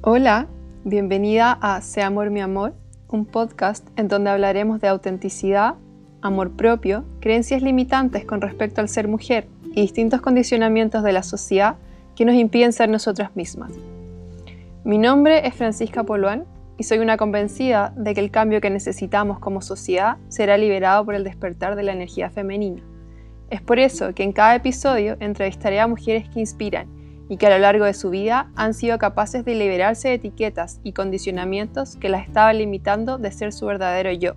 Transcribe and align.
Hola, 0.00 0.46
bienvenida 0.84 1.58
a 1.60 1.80
Sea 1.80 2.06
Amor 2.06 2.30
mi 2.30 2.40
Amor, 2.40 2.72
un 3.08 3.26
podcast 3.26 3.84
en 3.96 4.06
donde 4.06 4.30
hablaremos 4.30 4.80
de 4.80 4.86
autenticidad, 4.86 5.74
amor 6.22 6.52
propio, 6.52 7.04
creencias 7.18 7.62
limitantes 7.62 8.24
con 8.24 8.40
respecto 8.40 8.80
al 8.80 8.88
ser 8.88 9.08
mujer 9.08 9.48
y 9.64 9.80
distintos 9.80 10.20
condicionamientos 10.20 11.02
de 11.02 11.12
la 11.12 11.24
sociedad 11.24 11.78
que 12.14 12.24
nos 12.24 12.36
impiden 12.36 12.72
ser 12.72 12.88
nosotras 12.88 13.34
mismas. 13.34 13.72
Mi 14.84 14.98
nombre 14.98 15.44
es 15.48 15.56
Francisca 15.56 16.04
Poluán 16.04 16.44
y 16.76 16.84
soy 16.84 17.00
una 17.00 17.16
convencida 17.16 17.92
de 17.96 18.14
que 18.14 18.20
el 18.20 18.30
cambio 18.30 18.60
que 18.60 18.70
necesitamos 18.70 19.40
como 19.40 19.62
sociedad 19.62 20.18
será 20.28 20.56
liberado 20.58 21.04
por 21.04 21.16
el 21.16 21.24
despertar 21.24 21.74
de 21.74 21.82
la 21.82 21.92
energía 21.92 22.30
femenina. 22.30 22.84
Es 23.50 23.62
por 23.62 23.80
eso 23.80 24.14
que 24.14 24.22
en 24.22 24.32
cada 24.32 24.54
episodio 24.54 25.16
entrevistaré 25.18 25.80
a 25.80 25.88
mujeres 25.88 26.28
que 26.28 26.38
inspiran 26.38 26.97
y 27.28 27.36
que 27.36 27.46
a 27.46 27.50
lo 27.50 27.58
largo 27.58 27.84
de 27.84 27.94
su 27.94 28.10
vida 28.10 28.50
han 28.56 28.74
sido 28.74 28.98
capaces 28.98 29.44
de 29.44 29.54
liberarse 29.54 30.08
de 30.08 30.14
etiquetas 30.14 30.80
y 30.82 30.92
condicionamientos 30.92 31.96
que 31.96 32.08
las 32.08 32.26
estaban 32.26 32.58
limitando 32.58 33.18
de 33.18 33.30
ser 33.30 33.52
su 33.52 33.66
verdadero 33.66 34.12
yo 34.12 34.34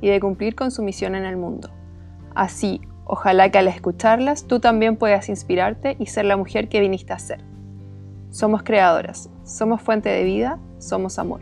y 0.00 0.08
de 0.08 0.20
cumplir 0.20 0.54
con 0.54 0.70
su 0.70 0.82
misión 0.82 1.14
en 1.14 1.24
el 1.24 1.36
mundo. 1.36 1.70
Así, 2.34 2.80
ojalá 3.04 3.50
que 3.50 3.58
al 3.58 3.68
escucharlas 3.68 4.44
tú 4.46 4.60
también 4.60 4.96
puedas 4.96 5.28
inspirarte 5.28 5.96
y 5.98 6.06
ser 6.06 6.26
la 6.26 6.36
mujer 6.36 6.68
que 6.68 6.80
viniste 6.80 7.12
a 7.12 7.18
ser. 7.18 7.40
Somos 8.30 8.62
creadoras, 8.62 9.30
somos 9.44 9.80
fuente 9.80 10.10
de 10.10 10.22
vida, 10.24 10.58
somos 10.78 11.18
amor. 11.18 11.40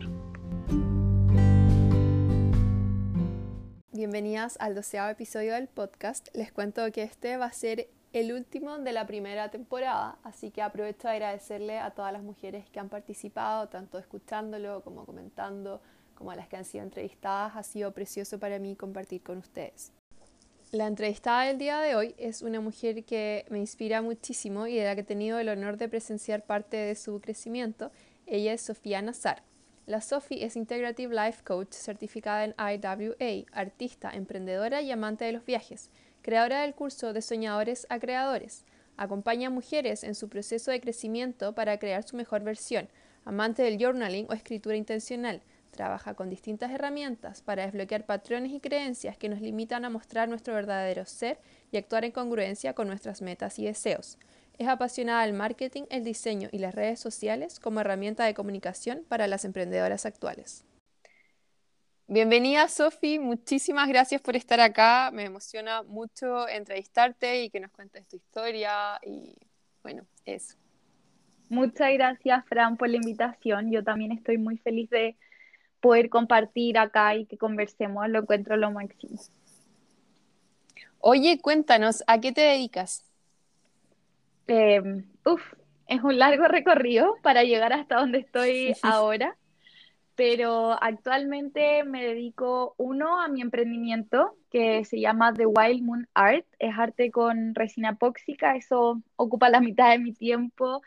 Bienvenidas 3.92 4.56
al 4.60 4.77
doceavo 4.77 5.10
episodio 5.10 5.55
del 5.55 5.66
podcast. 5.66 6.28
Les 6.32 6.52
cuento 6.52 6.92
que 6.92 7.02
este 7.02 7.36
va 7.38 7.46
a 7.46 7.52
ser 7.52 7.88
el 8.20 8.33
último 8.33 8.79
de 8.79 8.95
la 8.95 9.06
primera 9.06 9.50
temporada, 9.50 10.17
así 10.22 10.50
que 10.50 10.62
aprovecho 10.62 11.06
a 11.06 11.11
agradecerle 11.11 11.78
a 11.78 11.91
todas 11.91 12.14
las 12.14 12.23
mujeres 12.23 12.64
que 12.70 12.81
han 12.81 12.89
participado, 12.89 13.69
tanto 13.69 13.98
escuchándolo 13.98 14.83
como 14.83 15.05
comentando, 15.05 15.83
como 16.14 16.31
a 16.31 16.34
las 16.34 16.48
que 16.48 16.56
han 16.56 16.64
sido 16.64 16.83
entrevistadas. 16.83 17.56
Ha 17.56 17.62
sido 17.62 17.92
precioso 17.92 18.39
para 18.39 18.58
mí 18.58 18.75
compartir 18.75 19.23
con 19.23 19.36
ustedes. 19.36 19.92
La 20.73 20.86
entrevistada 20.86 21.42
del 21.42 21.58
día 21.58 21.78
de 21.81 21.95
hoy 21.95 22.14
es 22.17 22.41
una 22.41 22.58
mujer 22.58 23.05
que 23.05 23.45
me 23.50 23.58
inspira 23.58 24.00
muchísimo 24.00 24.67
y 24.67 24.77
de 24.77 24.86
la 24.86 24.95
que 24.95 25.03
he 25.03 25.05
tenido 25.05 25.39
el 25.39 25.51
honor 25.51 25.77
de 25.77 25.91
presenciar 25.91 26.42
parte 26.42 26.78
de 26.78 26.95
su 26.95 27.20
crecimiento. 27.20 27.91
Ella 28.25 28.55
es 28.55 28.62
Sofía 28.62 29.03
Nazar. 29.03 29.42
La 29.84 30.01
Sophie 30.01 30.42
es 30.42 30.56
Integrative 30.56 31.14
Life 31.14 31.45
Coach 31.45 31.73
certificada 31.73 32.45
en 32.45 32.55
IWA, 32.58 33.45
artista, 33.53 34.11
emprendedora 34.11 34.80
y 34.80 34.91
amante 34.91 35.27
de 35.27 35.33
los 35.33 35.45
viajes 35.45 35.91
creadora 36.27 36.62
del 36.62 36.74
curso 36.74 37.12
de 37.12 37.22
Soñadores 37.22 37.86
a 37.88 38.00
Creadores. 38.00 38.64
Acompaña 38.96 39.46
a 39.46 39.50
mujeres 39.52 40.02
en 40.02 40.16
su 40.16 40.28
proceso 40.28 40.72
de 40.72 40.80
crecimiento 40.80 41.55
para 41.55 41.78
crear 41.78 42.02
su 42.02 42.16
mejor 42.16 42.42
versión, 42.42 42.88
amante 43.24 43.62
del 43.62 43.78
journaling 43.78 44.27
o 44.28 44.33
escritura 44.33 44.74
intencional. 44.74 45.41
Trabaja 45.70 46.14
con 46.14 46.28
distintas 46.28 46.72
herramientas 46.72 47.42
para 47.42 47.64
desbloquear 47.64 48.06
patrones 48.06 48.50
y 48.50 48.58
creencias 48.58 49.16
que 49.16 49.28
nos 49.28 49.41
limitan 49.41 49.84
a 49.84 49.88
mostrar 49.88 50.28
nuestro 50.28 50.52
verdadero 50.52 51.05
ser 51.05 51.38
y 51.70 51.77
actuar 51.77 52.05
en 52.05 52.10
congruencia 52.10 52.72
con 52.72 52.88
nuestras 52.88 53.22
metas 53.22 53.61
y 53.61 53.64
deseos. 53.66 54.18
Es 54.58 54.66
apasionada 54.66 55.24
del 55.24 55.33
marketing, 55.33 55.84
el 55.90 56.02
diseño 56.02 56.48
y 56.50 56.58
las 56.58 56.74
redes 56.74 56.98
sociales 56.98 57.61
como 57.61 57.78
herramienta 57.78 58.24
de 58.24 58.34
comunicación 58.34 59.05
para 59.08 59.28
las 59.28 59.44
emprendedoras 59.44 60.06
actuales. 60.06 60.66
Bienvenida, 62.08 62.68
Sofi. 62.68 63.18
Muchísimas 63.18 63.88
gracias 63.88 64.20
por 64.20 64.36
estar 64.36 64.60
acá. 64.60 65.10
Me 65.12 65.24
emociona 65.24 65.82
mucho 65.82 66.46
entrevistarte 66.46 67.42
y 67.42 67.50
que 67.50 67.58
nos 67.58 67.72
cuentes 67.72 68.06
tu 68.06 68.14
historia 68.14 69.00
y 69.04 69.34
bueno, 69.82 70.04
eso. 70.24 70.56
Muchas 71.48 71.92
gracias, 71.94 72.46
Fran, 72.46 72.77
por 72.77 72.88
la 72.88 72.96
invitación. 72.96 73.72
Yo 73.72 73.83
también 73.83 74.12
estoy 74.12 74.39
muy 74.39 74.56
feliz 74.56 74.89
de 74.90 75.16
poder 75.80 76.08
compartir 76.08 76.78
acá 76.78 77.16
y 77.16 77.27
que 77.27 77.39
conversemos. 77.39 78.08
Lo 78.08 78.20
encuentro 78.20 78.56
lo 78.56 78.70
máximo. 78.70 79.20
Oye, 81.00 81.40
cuéntanos, 81.40 82.05
¿a 82.06 82.20
qué 82.20 82.30
te 82.30 82.42
dedicas? 82.42 83.05
Eh, 84.46 84.80
uf, 85.24 85.42
es 85.89 86.05
un 86.05 86.20
largo 86.20 86.46
recorrido 86.46 87.16
para 87.22 87.42
llegar 87.42 87.72
hasta 87.72 87.96
donde 87.96 88.18
estoy 88.18 88.77
ahora 88.83 89.36
pero 90.16 90.82
actualmente 90.82 91.84
me 91.84 92.02
dedico 92.02 92.74
uno 92.78 93.20
a 93.20 93.28
mi 93.28 93.42
emprendimiento 93.42 94.36
que 94.50 94.84
se 94.86 94.98
llama 94.98 95.34
The 95.34 95.46
Wild 95.46 95.82
Moon 95.82 96.08
Art, 96.14 96.46
es 96.58 96.74
arte 96.77 97.10
con 97.10 97.54
resina 97.54 97.90
epóxica, 97.90 98.56
eso 98.56 99.02
ocupa 99.16 99.50
la 99.50 99.60
mitad 99.60 99.90
de 99.90 99.98
mi 99.98 100.14
tiempo, 100.14 100.82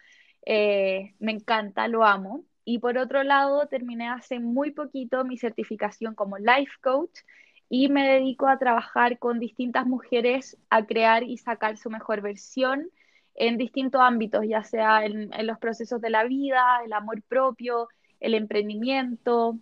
eh, 0.46 1.14
me 1.20 1.32
encanta, 1.32 1.88
lo 1.88 2.04
amo. 2.04 2.44
Y 2.66 2.80
por 2.80 2.98
otro 2.98 3.24
lado, 3.24 3.68
terminé 3.68 4.10
hace 4.10 4.40
muy 4.40 4.72
poquito 4.72 5.24
mi 5.26 5.38
certificación 5.38 6.16
como 6.16 6.38
life 6.38 6.74
coach 6.82 7.20
y 7.70 7.90
me 7.90 8.08
dedico 8.08 8.48
a 8.48 8.58
trabajar 8.58 9.20
con 9.20 9.40
distintas 9.40 9.86
mujeres 9.86 10.58
a 10.70 10.86
crear 10.86 11.24
y 11.24 11.38
sacar 11.38 11.78
su 11.78 11.90
mejor 11.92 12.22
versión 12.22 12.90
en 13.36 13.58
distintos 13.58 14.02
ámbitos, 14.02 14.44
ya 14.48 14.64
sea 14.64 15.06
en 15.06 15.48
los 15.48 15.60
procesos 15.60 16.02
de 16.02 16.10
la 16.10 16.24
vida, 16.26 16.82
el 16.84 16.94
amor 16.94 17.22
propio, 17.24 17.88
el 18.20 18.34
emprendimiento, 18.34 19.58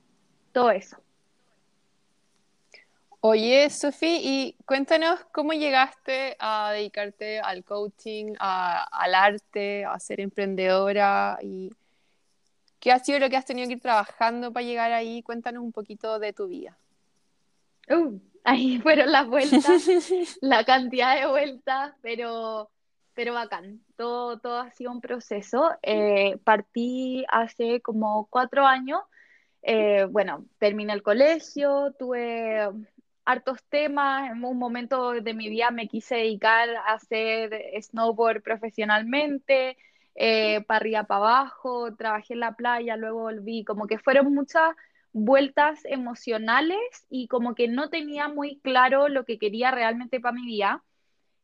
todo 0.51 0.71
eso. 0.71 0.97
Oye, 3.19 3.69
Sofi, 3.69 4.19
y 4.23 4.55
cuéntanos 4.65 5.19
cómo 5.31 5.51
llegaste 5.53 6.37
a 6.39 6.71
dedicarte 6.71 7.39
al 7.39 7.63
coaching, 7.63 8.35
al 8.39 9.15
arte, 9.15 9.85
a 9.85 9.99
ser 9.99 10.21
emprendedora 10.21 11.37
y 11.41 11.71
qué 12.79 12.91
ha 12.91 12.99
sido 12.99 13.19
lo 13.19 13.29
que 13.29 13.35
has 13.35 13.45
tenido 13.45 13.67
que 13.67 13.73
ir 13.73 13.81
trabajando 13.81 14.53
para 14.53 14.65
llegar 14.65 14.91
ahí. 14.91 15.23
Cuéntanos 15.23 15.63
un 15.63 15.71
poquito 15.71 16.19
de 16.19 16.31
tu 16.31 16.47
vida. 16.47 16.77
Uh, 17.89 18.19
ahí 18.43 18.79
fueron 18.83 19.11
las 19.11 19.27
vueltas, 19.27 19.65
la 20.41 20.63
cantidad 20.63 21.19
de 21.19 21.27
vueltas, 21.27 21.93
pero 22.01 22.69
pero 23.17 23.33
bacán. 23.33 23.81
Todo, 23.95 24.37
todo 24.39 24.59
ha 24.59 24.71
sido 24.71 24.91
un 24.91 25.01
proceso. 25.01 25.71
Eh, 25.81 26.37
partí 26.43 27.25
hace 27.29 27.81
como 27.81 28.27
cuatro 28.29 28.67
años. 28.67 29.01
Eh, 29.63 30.05
bueno, 30.11 30.45
terminé 30.59 30.93
el 30.93 31.01
colegio, 31.01 31.95
tuve 31.97 32.69
hartos 33.25 33.63
temas. 33.69 34.29
En 34.31 34.45
un 34.45 34.59
momento 34.59 35.13
de 35.13 35.33
mi 35.33 35.49
vida 35.49 35.71
me 35.71 35.87
quise 35.87 36.17
dedicar 36.17 36.69
a 36.69 36.93
hacer 36.93 37.59
snowboard 37.81 38.43
profesionalmente, 38.43 39.77
eh, 40.13 40.61
para 40.67 40.77
arriba, 40.77 41.03
para 41.05 41.17
abajo, 41.17 41.95
trabajé 41.95 42.35
en 42.35 42.41
la 42.41 42.55
playa, 42.55 42.97
luego 42.97 43.21
volví. 43.21 43.63
Como 43.65 43.87
que 43.87 43.97
fueron 43.97 44.31
muchas 44.31 44.75
vueltas 45.11 45.79
emocionales 45.85 47.07
y 47.09 47.27
como 47.27 47.55
que 47.55 47.67
no 47.67 47.89
tenía 47.89 48.27
muy 48.27 48.59
claro 48.59 49.09
lo 49.09 49.25
que 49.25 49.39
quería 49.39 49.71
realmente 49.71 50.19
para 50.19 50.35
mi 50.35 50.45
vida 50.45 50.83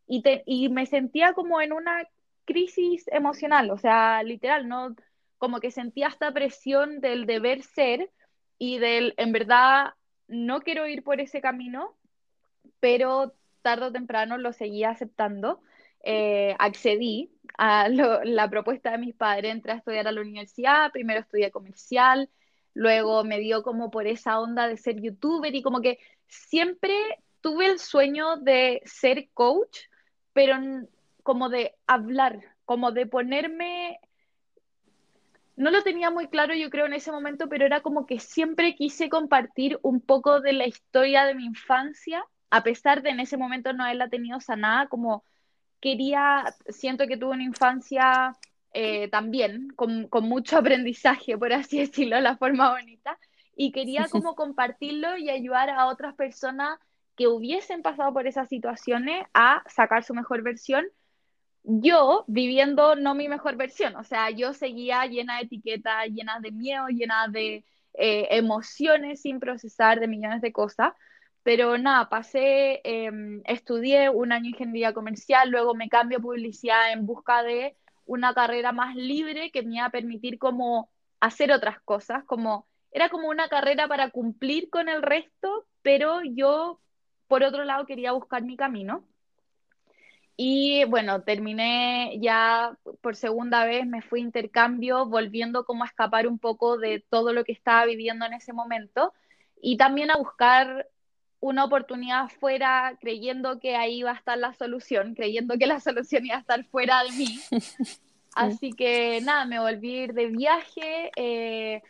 y, 0.08 0.70
me 0.70 0.86
sentía 0.86 1.34
como 1.34 1.62
en 1.62 1.74
una 1.74 2.08
crisis 2.46 3.06
emocional, 3.08 3.72
o 3.72 3.78
sea, 3.78 4.22
literal, 4.24 4.68
no 4.68 4.96
como 5.38 5.60
que 5.60 5.72
sentía 5.72 6.08
esta 6.08 6.32
presión 6.32 7.02
del 7.02 7.26
deber 7.26 7.64
ser 7.64 8.10
y 8.58 8.78
del, 8.78 9.14
en 9.18 9.32
verdad, 9.32 9.94
no 10.28 10.62
quiero 10.62 10.88
ir 10.88 11.04
por 11.04 11.20
ese 11.20 11.42
camino, 11.42 11.98
pero 12.80 13.34
tarde 13.62 13.88
o 13.88 13.92
temprano 13.92 14.38
lo 14.38 14.54
seguía 14.54 14.90
aceptando. 14.92 15.62
Eh, 16.06 16.56
accedí 16.60 17.32
a 17.58 17.88
la 17.88 18.50
propuesta 18.50 18.92
de 18.92 18.98
mis 18.98 19.16
padres, 19.16 19.52
entré 19.52 19.72
a 19.72 19.76
estudiar 19.76 20.08
a 20.08 20.12
la 20.12 20.22
universidad, 20.22 20.92
primero 20.92 21.22
estudié 21.22 21.50
comercial, 21.50 22.30
luego 22.74 23.24
me 23.24 23.40
dio 23.40 23.64
como 23.64 23.90
por 23.90 24.06
esa 24.08 24.40
onda 24.40 24.68
de 24.68 24.78
ser 24.78 25.00
youtuber 25.02 25.56
y 25.56 25.62
como 25.62 25.82
que 25.82 26.00
siempre 26.28 26.94
tuve 27.42 27.68
el 27.68 27.80
sueño 27.80 28.38
de 28.38 28.82
ser 28.86 29.30
coach, 29.34 29.80
pero 30.34 30.58
como 31.24 31.50
de 31.50 31.76
hablar, 31.88 32.42
como 32.66 32.92
de 32.92 33.06
ponerme, 33.06 34.00
no 35.56 35.72
lo 35.72 35.84
tenía 35.84 36.10
muy 36.10 36.28
claro 36.28 36.54
yo 36.56 36.70
creo 36.70 36.86
en 36.86 36.94
ese 36.94 37.12
momento, 37.12 37.48
pero 37.48 37.66
era 37.66 37.82
como 37.82 38.06
que 38.06 38.20
siempre 38.20 38.76
quise 38.76 39.10
compartir 39.10 39.80
un 39.84 40.02
poco 40.02 40.42
de 40.42 40.54
la 40.54 40.68
historia 40.68 41.26
de 41.26 41.36
mi 41.36 41.46
infancia, 41.46 42.26
a 42.50 42.64
pesar 42.64 43.02
de 43.02 43.10
en 43.10 43.20
ese 43.20 43.38
momento 43.38 43.74
no 43.74 43.84
haberla 43.84 44.10
tenido 44.10 44.40
sanada, 44.40 44.88
como 44.88 45.24
quería, 45.80 46.56
siento 46.70 47.08
que 47.08 47.18
tuve 47.18 47.32
una 47.32 47.44
infancia 47.44 48.36
eh, 48.74 49.08
también 49.10 49.70
con, 49.76 50.08
con, 50.08 50.28
mucho 50.28 50.58
aprendizaje, 50.60 51.38
por 51.38 51.54
así 51.54 51.80
decirlo, 51.80 52.20
la 52.20 52.38
forma 52.38 52.72
bonita, 52.72 53.18
y 53.56 53.72
quería 53.72 54.08
como 54.10 54.36
compartirlo 54.36 55.18
y 55.18 55.30
ayudar 55.30 55.70
a 55.70 55.86
otras 55.86 56.16
personas 56.16 56.80
que 57.16 57.28
hubiesen 57.28 57.82
pasado 57.82 58.14
por 58.14 58.28
esas 58.28 58.50
situaciones 58.50 59.26
a 59.34 59.64
sacar 59.68 60.04
su 60.04 60.14
mejor 60.14 60.42
versión, 60.44 60.86
yo 61.64 62.26
viviendo 62.28 62.96
no 62.96 63.16
mi 63.16 63.30
mejor 63.30 63.56
versión, 63.56 63.96
o 63.96 64.04
sea, 64.04 64.30
yo 64.32 64.54
seguía 64.54 65.06
llena 65.06 65.38
de 65.38 65.44
etiquetas, 65.44 66.08
llena 66.10 66.40
de 66.42 66.52
miedo, 66.52 66.88
llena 66.88 67.28
de 67.30 67.66
eh, 67.94 68.28
emociones 68.32 69.22
sin 69.22 69.40
procesar, 69.40 70.00
de 70.00 70.08
millones 70.08 70.42
de 70.42 70.52
cosas, 70.52 70.94
pero 71.44 71.78
nada, 71.78 72.10
pasé, 72.10 72.82
em, 72.84 73.42
estudié 73.46 74.10
un 74.10 74.32
año 74.32 74.50
ingeniería 74.50 74.94
comercial, 74.94 75.50
luego 75.50 75.76
me 75.76 75.90
cambio 75.90 76.20
a 76.20 76.22
publicidad 76.22 76.92
en 76.94 77.06
busca 77.06 77.44
de 77.44 77.76
una 78.06 78.34
carrera 78.34 78.72
más 78.72 78.96
libre 78.96 79.52
que 79.52 79.64
me 79.64 79.76
iba 79.78 79.86
a 79.86 79.92
permitir 79.92 80.40
como 80.40 80.90
hacer 81.20 81.52
otras 81.52 81.80
cosas, 81.82 82.24
como 82.26 82.68
era 82.92 83.10
como 83.10 83.30
una 83.30 83.48
carrera 83.50 83.88
para 83.88 84.12
cumplir 84.12 84.70
con 84.70 84.90
el 84.90 85.02
resto, 85.02 85.66
pero 85.82 86.22
yo, 86.24 86.80
por 87.28 87.44
otro 87.44 87.64
lado, 87.64 87.86
quería 87.86 88.12
buscar 88.12 88.44
mi 88.44 88.56
camino. 88.56 89.04
Y 90.36 90.84
bueno, 90.86 91.22
terminé 91.22 92.18
ya 92.20 92.76
por 93.02 93.16
segunda 93.16 93.66
vez, 93.66 93.86
me 93.86 94.02
fui 94.02 94.22
a 94.22 94.24
intercambio, 94.24 95.06
volviendo 95.06 95.64
como 95.64 95.84
a 95.84 95.88
escapar 95.88 96.28
un 96.28 96.40
poco 96.40 96.78
de 96.78 97.06
todo 97.10 97.34
lo 97.34 97.44
que 97.44 97.52
estaba 97.52 97.86
viviendo 97.86 98.26
en 98.26 98.34
ese 98.34 98.52
momento 98.52 99.14
y 99.62 99.78
también 99.78 100.10
a 100.10 100.18
buscar 100.18 100.90
una 101.40 101.66
oportunidad 101.66 102.30
fuera, 102.30 102.98
creyendo 103.00 103.60
que 103.60 103.76
ahí 103.76 104.00
iba 104.00 104.12
a 104.12 104.16
estar 104.16 104.38
la 104.38 104.54
solución, 104.54 105.14
creyendo 105.14 105.58
que 105.58 105.68
la 105.68 105.80
solución 105.82 106.26
iba 106.26 106.38
a 106.38 106.40
estar 106.40 106.64
fuera 106.66 107.04
de 107.04 107.12
mí. 107.12 107.40
Así 108.36 108.74
que 108.74 109.22
nada, 109.22 109.46
me 109.46 109.60
volví 109.60 110.00
a 110.00 110.04
ir 110.06 110.14
de 110.14 110.26
viaje. 110.28 111.12
Eh, 111.16 111.84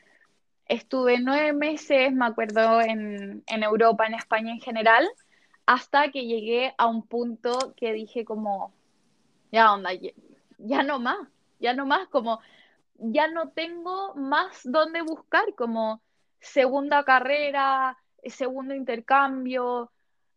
estuve 0.67 1.19
nueve 1.19 1.53
meses, 1.53 2.11
me 2.11 2.25
acuerdo, 2.25 2.81
en, 2.81 3.43
en 3.47 3.63
Europa, 3.63 4.05
en 4.05 4.15
España 4.15 4.51
en 4.51 4.59
general 4.59 5.07
hasta 5.65 6.11
que 6.11 6.25
llegué 6.25 6.73
a 6.77 6.87
un 6.87 7.07
punto 7.07 7.73
que 7.75 7.93
dije 7.93 8.25
como, 8.25 8.73
ya 9.51 9.73
onda, 9.73 9.91
ya, 10.57 10.83
no 10.83 10.99
más, 10.99 11.27
ya 11.59 11.73
no 11.73 11.85
más, 11.85 12.07
como 12.09 12.39
ya 12.97 13.27
no 13.27 13.49
tengo 13.49 14.13
más 14.15 14.61
dónde 14.63 15.01
buscar, 15.01 15.53
como 15.55 16.01
segunda 16.39 17.03
carrera, 17.03 17.97
segundo 18.25 18.75
intercambio, 18.75 19.91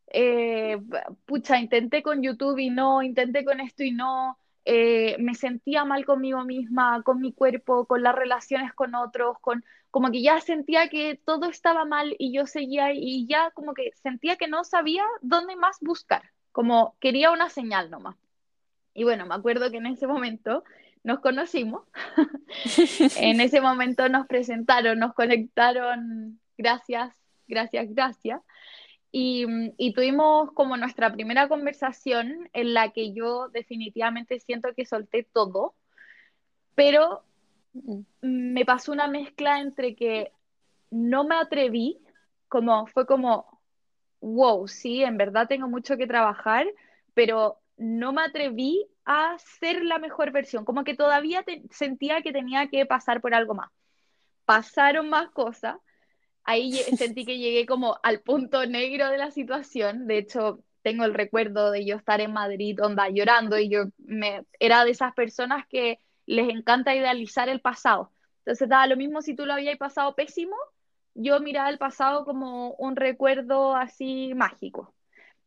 eh, 0.08 0.78
pucha, 1.24 1.58
intenté 1.58 2.02
con 2.02 2.22
YouTube 2.22 2.58
y 2.58 2.70
no, 2.70 3.02
intenté 3.02 3.44
con 3.44 3.60
esto 3.60 3.82
y 3.82 3.92
no, 3.92 4.38
eh, 4.68 5.16
me 5.20 5.36
sentía 5.36 5.84
mal 5.84 6.04
conmigo 6.04 6.44
misma, 6.44 7.00
con 7.04 7.20
mi 7.20 7.32
cuerpo, 7.32 7.86
con 7.86 8.02
las 8.02 8.16
relaciones 8.16 8.74
con 8.74 8.96
otros, 8.96 9.38
con, 9.40 9.64
como 9.92 10.10
que 10.10 10.22
ya 10.22 10.40
sentía 10.40 10.88
que 10.88 11.20
todo 11.24 11.48
estaba 11.48 11.84
mal 11.84 12.16
y 12.18 12.32
yo 12.32 12.48
seguía 12.48 12.92
y 12.92 13.28
ya 13.28 13.52
como 13.52 13.74
que 13.74 13.92
sentía 13.94 14.34
que 14.34 14.48
no 14.48 14.64
sabía 14.64 15.04
dónde 15.22 15.54
más 15.54 15.78
buscar, 15.80 16.22
como 16.50 16.96
quería 16.98 17.30
una 17.30 17.48
señal 17.48 17.90
nomás. 17.90 18.16
Y 18.92 19.04
bueno, 19.04 19.24
me 19.24 19.36
acuerdo 19.36 19.70
que 19.70 19.76
en 19.76 19.86
ese 19.86 20.08
momento 20.08 20.64
nos 21.04 21.20
conocimos, 21.20 21.84
en 23.20 23.40
ese 23.40 23.60
momento 23.60 24.08
nos 24.08 24.26
presentaron, 24.26 24.98
nos 24.98 25.14
conectaron, 25.14 26.40
gracias, 26.58 27.16
gracias, 27.46 27.86
gracias. 27.90 28.40
Y, 29.18 29.46
y, 29.78 29.94
tuvimos 29.94 30.52
como 30.52 30.76
nuestra 30.76 31.10
primera 31.10 31.48
conversación 31.48 32.50
en 32.52 32.74
la 32.74 32.92
que 32.92 33.14
yo 33.14 33.48
definitivamente 33.48 34.40
siento 34.40 34.74
que 34.74 34.84
solté 34.84 35.26
todo, 35.32 35.74
pero 36.74 37.22
me 38.20 38.66
pasó 38.66 38.92
una 38.92 39.08
mezcla 39.08 39.60
entre 39.60 39.96
que 39.96 40.32
no 40.90 41.24
me 41.24 41.34
atreví, 41.34 41.98
como 42.48 42.86
fue 42.88 43.06
como, 43.06 43.58
wow, 44.20 44.68
sí, 44.68 45.02
en 45.02 45.16
verdad 45.16 45.48
tengo 45.48 45.66
mucho 45.66 45.96
que 45.96 46.06
trabajar, 46.06 46.66
pero 47.14 47.58
no 47.78 48.12
me 48.12 48.20
atreví 48.20 48.86
a 49.06 49.34
ser 49.38 49.82
la 49.82 49.98
mejor 49.98 50.30
versión, 50.30 50.66
como 50.66 50.84
que 50.84 50.94
todavía 50.94 51.42
sentía 51.70 52.20
que 52.20 52.32
tenía 52.34 52.68
que 52.68 52.84
pasar 52.84 53.22
por 53.22 53.32
algo 53.32 53.54
más. 53.54 53.70
Pasaron 54.44 55.08
más 55.08 55.30
cosas, 55.30 55.76
ahí 56.46 56.72
sentí 56.96 57.26
que 57.26 57.38
llegué 57.38 57.66
como 57.66 57.98
al 58.02 58.20
punto 58.20 58.64
negro 58.66 59.10
de 59.10 59.18
la 59.18 59.30
situación, 59.30 60.06
de 60.06 60.18
hecho 60.18 60.60
tengo 60.82 61.04
el 61.04 61.14
recuerdo 61.14 61.72
de 61.72 61.84
yo 61.84 61.96
estar 61.96 62.20
en 62.20 62.32
Madrid, 62.32 62.80
onda, 62.80 63.08
llorando, 63.10 63.58
y 63.58 63.68
yo 63.68 63.86
me, 63.98 64.44
era 64.60 64.84
de 64.84 64.92
esas 64.92 65.12
personas 65.14 65.66
que 65.68 65.98
les 66.26 66.48
encanta 66.48 66.94
idealizar 66.94 67.48
el 67.48 67.60
pasado. 67.60 68.12
Entonces 68.38 68.68
daba 68.68 68.86
lo 68.86 68.96
mismo 68.96 69.20
si 69.20 69.34
tú 69.34 69.46
lo 69.46 69.54
habías 69.54 69.76
pasado 69.78 70.14
pésimo, 70.14 70.56
yo 71.14 71.40
miraba 71.40 71.70
el 71.70 71.78
pasado 71.78 72.24
como 72.24 72.74
un 72.74 72.94
recuerdo 72.94 73.74
así 73.74 74.32
mágico. 74.34 74.94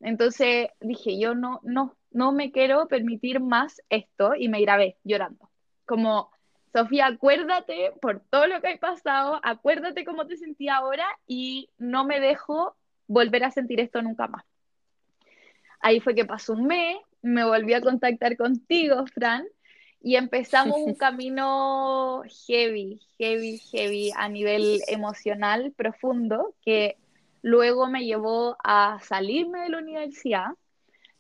Entonces 0.02 0.70
dije, 0.82 1.18
yo 1.18 1.36
no, 1.36 1.62
no, 1.64 1.96
no 2.12 2.32
me 2.34 2.52
quiero 2.52 2.88
permitir 2.88 3.40
más 3.40 3.82
esto 3.90 4.36
y 4.36 4.50
me 4.50 4.62
grabé 4.62 4.98
llorando. 5.04 5.50
Como, 5.86 6.32
Sofía, 6.72 7.08
acuérdate 7.08 7.92
por 8.02 8.22
todo 8.30 8.48
lo 8.48 8.62
que 8.62 8.68
hay 8.68 8.78
pasado, 8.78 9.40
acuérdate 9.44 10.06
cómo 10.06 10.28
te 10.28 10.38
sentí 10.38 10.70
ahora 10.70 11.06
y 11.28 11.70
no 11.78 12.06
me 12.06 12.20
dejo 12.20 12.76
volver 13.08 13.44
a 13.44 13.52
sentir 13.52 13.80
esto 13.80 14.02
nunca 14.02 14.28
más. 14.28 14.46
Ahí 15.82 16.00
fue 16.00 16.14
que 16.14 16.26
pasó 16.26 16.54
un 16.54 16.68
mes, 16.68 16.98
me 17.22 17.44
volví 17.44 17.74
a 17.74 17.82
contactar 17.82 18.38
contigo, 18.38 19.06
Fran, 19.08 19.46
y 20.02 20.16
empezamos 20.16 20.78
un 20.78 20.94
camino 20.96 22.22
heavy, 22.48 23.00
heavy, 23.18 23.58
heavy 23.72 24.12
a 24.16 24.30
nivel 24.30 24.82
emocional 24.88 25.74
profundo 25.76 26.54
que 26.64 26.98
luego 27.42 27.88
me 27.88 28.06
llevó 28.06 28.58
a 28.64 29.00
salirme 29.02 29.62
de 29.62 29.70
la 29.70 29.80
universidad, 29.80 30.48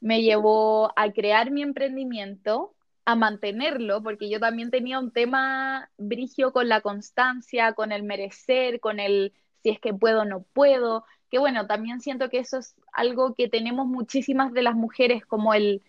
me 0.01 0.21
llevó 0.21 0.91
a 0.95 1.11
crear 1.11 1.51
mi 1.51 1.61
emprendimiento, 1.61 2.73
a 3.09 3.15
mantenerlo, 3.15 4.03
porque 4.03 4.29
yo 4.29 4.39
también 4.39 4.69
tenía 4.69 4.99
un 4.99 5.11
tema 5.11 5.89
brigio 5.97 6.53
con 6.53 6.69
la 6.69 6.81
constancia, 6.81 7.73
con 7.73 7.91
el 7.91 8.03
merecer, 8.03 8.79
con 8.79 8.99
el 8.99 9.33
si 9.63 9.69
es 9.71 9.79
que 9.79 9.93
puedo 9.93 10.21
o 10.21 10.25
no 10.25 10.43
puedo, 10.43 11.05
que 11.31 11.39
bueno, 11.39 11.65
también 11.65 12.01
siento 12.01 12.29
que 12.29 12.37
eso 12.37 12.59
es 12.59 12.75
algo 12.93 13.33
que 13.33 13.49
tenemos 13.49 13.87
muchísimas 13.87 14.53
de 14.53 14.61
las 14.61 14.75
mujeres, 14.75 15.25
como 15.25 15.55
el 15.55 15.81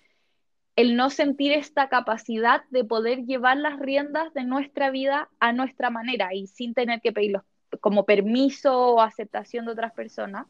el 0.76 0.96
no 0.96 1.11
sentir 1.11 1.52
esta 1.52 1.90
capacidad 1.90 2.62
de 2.70 2.84
poder 2.84 3.26
llevar 3.26 3.58
las 3.58 3.78
riendas 3.78 4.32
de 4.32 4.44
nuestra 4.44 4.90
vida 4.90 5.28
a 5.38 5.52
nuestra 5.52 5.90
manera 5.90 6.32
y 6.32 6.46
sin 6.46 6.72
tener 6.72 7.02
que 7.02 7.12
pedirlos 7.12 7.43
como 7.81 8.06
permiso 8.06 8.94
o 8.94 9.00
aceptación 9.02 9.67
de 9.67 9.72
otras 9.72 9.93
personas. 9.93 10.46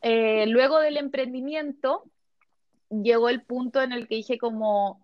Eh, 0.00 0.46
luego 0.46 0.78
del 0.78 0.96
emprendimiento 0.96 2.04
llegó 2.88 3.28
el 3.28 3.42
punto 3.42 3.82
en 3.82 3.90
el 3.90 4.06
que 4.06 4.16
dije 4.16 4.38
como, 4.38 5.02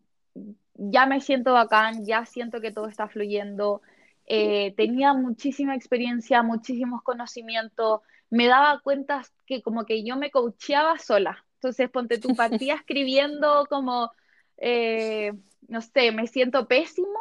ya 0.78 1.04
me 1.06 1.20
siento 1.20 1.52
bacán, 1.52 2.06
ya 2.06 2.24
siento 2.24 2.60
que 2.60 2.72
todo 2.72 2.88
está 2.88 3.08
fluyendo, 3.08 3.82
eh, 4.26 4.74
tenía 4.76 5.12
muchísima 5.12 5.74
experiencia, 5.74 6.42
muchísimos 6.42 7.02
conocimientos, 7.02 8.00
me 8.30 8.46
daba 8.46 8.80
cuenta 8.80 9.22
que 9.46 9.62
como 9.62 9.84
que 9.84 10.04
yo 10.04 10.16
me 10.16 10.30
coacheaba 10.30 10.98
sola. 10.98 11.44
Entonces, 11.54 11.90
ponte 11.90 12.18
tu 12.18 12.34
partida 12.34 12.74
escribiendo 12.80 13.66
como 13.68 14.10
eh, 14.58 15.32
no 15.68 15.80
sé, 15.82 16.12
me 16.12 16.26
siento 16.26 16.66
pésimo 16.66 17.18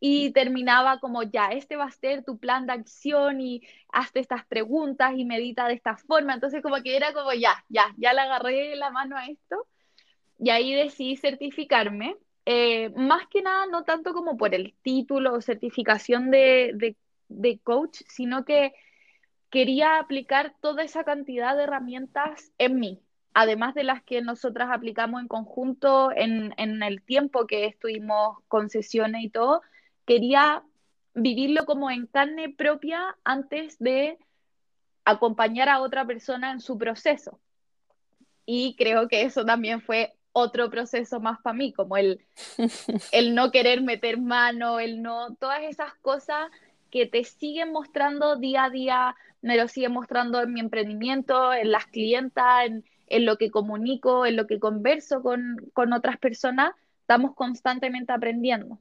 y 0.00 0.32
terminaba 0.32 0.98
como 1.00 1.22
ya, 1.22 1.48
este 1.48 1.76
va 1.76 1.86
a 1.86 1.90
ser 1.90 2.24
tu 2.24 2.38
plan 2.38 2.66
de 2.66 2.74
acción 2.74 3.40
y 3.40 3.62
hazte 3.88 4.20
estas 4.20 4.44
preguntas 4.46 5.12
y 5.16 5.24
medita 5.24 5.66
de 5.66 5.74
esta 5.74 5.96
forma. 5.96 6.34
Entonces 6.34 6.62
como 6.62 6.82
que 6.82 6.96
era 6.96 7.12
como 7.14 7.32
ya, 7.32 7.64
ya, 7.68 7.94
ya 7.96 8.12
le 8.12 8.20
agarré 8.20 8.76
la 8.76 8.90
mano 8.90 9.16
a 9.16 9.26
esto 9.26 9.66
y 10.38 10.50
ahí 10.50 10.74
decidí 10.74 11.16
certificarme. 11.16 12.16
Eh, 12.46 12.90
más 12.90 13.26
que 13.28 13.42
nada, 13.42 13.66
no 13.66 13.84
tanto 13.84 14.12
como 14.12 14.36
por 14.36 14.54
el 14.54 14.74
título 14.82 15.34
o 15.34 15.40
certificación 15.40 16.30
de, 16.30 16.72
de, 16.74 16.96
de 17.28 17.58
coach, 17.60 18.02
sino 18.06 18.44
que 18.44 18.74
quería 19.54 20.00
aplicar 20.00 20.54
toda 20.60 20.82
esa 20.82 21.04
cantidad 21.04 21.56
de 21.56 21.62
herramientas 21.62 22.50
en 22.58 22.80
mí, 22.80 23.00
además 23.34 23.74
de 23.74 23.84
las 23.84 24.02
que 24.02 24.20
nosotras 24.20 24.68
aplicamos 24.72 25.20
en 25.20 25.28
conjunto 25.28 26.10
en, 26.10 26.52
el 26.82 27.02
tiempo 27.02 27.46
que 27.46 27.66
estuvimos 27.66 28.38
con 28.48 28.68
sesiones 28.68 29.22
y 29.22 29.30
todo, 29.30 29.62
quería 30.06 30.64
vivirlo 31.14 31.66
como 31.66 31.88
en 31.90 32.08
carne 32.08 32.48
propia 32.48 33.16
antes 33.22 33.78
de 33.78 34.18
acompañar 35.04 35.68
a 35.68 35.82
otra 35.82 36.04
persona 36.04 36.50
en 36.50 36.60
su 36.60 36.76
proceso. 36.76 37.38
Y 38.46 38.74
creo 38.76 39.06
que 39.06 39.22
eso 39.22 39.44
también 39.44 39.80
fue 39.80 40.14
otro 40.34 40.68
proceso 40.68 41.20
más 41.20 41.40
para 41.40 41.54
mí, 41.54 41.72
como 41.72 41.96
el, 41.96 42.20
el 43.12 43.34
no 43.34 43.50
querer 43.50 43.80
meter 43.80 44.20
mano, 44.20 44.80
el 44.80 45.00
no, 45.00 45.34
todas 45.36 45.62
esas 45.62 45.94
cosas 46.02 46.50
que 46.90 47.06
te 47.06 47.24
siguen 47.24 47.72
mostrando 47.72 48.36
día 48.36 48.64
a 48.64 48.70
día, 48.70 49.16
me 49.40 49.56
lo 49.56 49.68
siguen 49.68 49.92
mostrando 49.92 50.42
en 50.42 50.52
mi 50.52 50.60
emprendimiento, 50.60 51.54
en 51.54 51.70
las 51.70 51.86
clientas, 51.86 52.66
en, 52.66 52.84
en 53.06 53.26
lo 53.26 53.36
que 53.36 53.50
comunico, 53.50 54.26
en 54.26 54.36
lo 54.36 54.46
que 54.46 54.58
converso 54.58 55.22
con, 55.22 55.92
otras 55.92 56.18
personas, 56.18 56.72
estamos 57.00 57.34
constantemente 57.34 58.12
aprendiendo. 58.12 58.78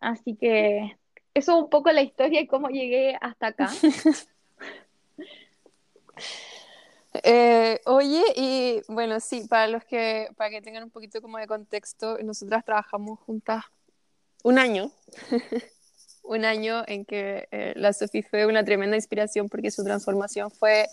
Así 0.00 0.36
que 0.36 0.96
eso 1.34 1.52
es 1.52 1.64
un 1.64 1.70
poco 1.70 1.90
la 1.90 2.02
historia 2.02 2.40
y 2.40 2.46
cómo 2.46 2.68
llegué 2.68 3.16
hasta 3.20 3.48
acá. 3.48 3.70
Eh, 7.22 7.80
oye, 7.86 8.22
y 8.34 8.82
bueno, 8.88 9.20
sí, 9.20 9.46
para 9.48 9.68
los 9.68 9.84
que, 9.84 10.28
para 10.36 10.50
que 10.50 10.60
tengan 10.60 10.82
un 10.84 10.90
poquito 10.90 11.22
como 11.22 11.38
de 11.38 11.46
contexto, 11.46 12.18
nosotras 12.22 12.64
trabajamos 12.64 13.20
juntas 13.20 13.64
un 14.42 14.58
año, 14.58 14.90
un 16.24 16.44
año 16.44 16.82
en 16.86 17.04
que 17.04 17.48
eh, 17.50 17.72
la 17.76 17.92
Sofi 17.92 18.22
fue 18.22 18.46
una 18.46 18.64
tremenda 18.64 18.96
inspiración 18.96 19.48
porque 19.48 19.70
su 19.70 19.84
transformación 19.84 20.50
fue 20.50 20.88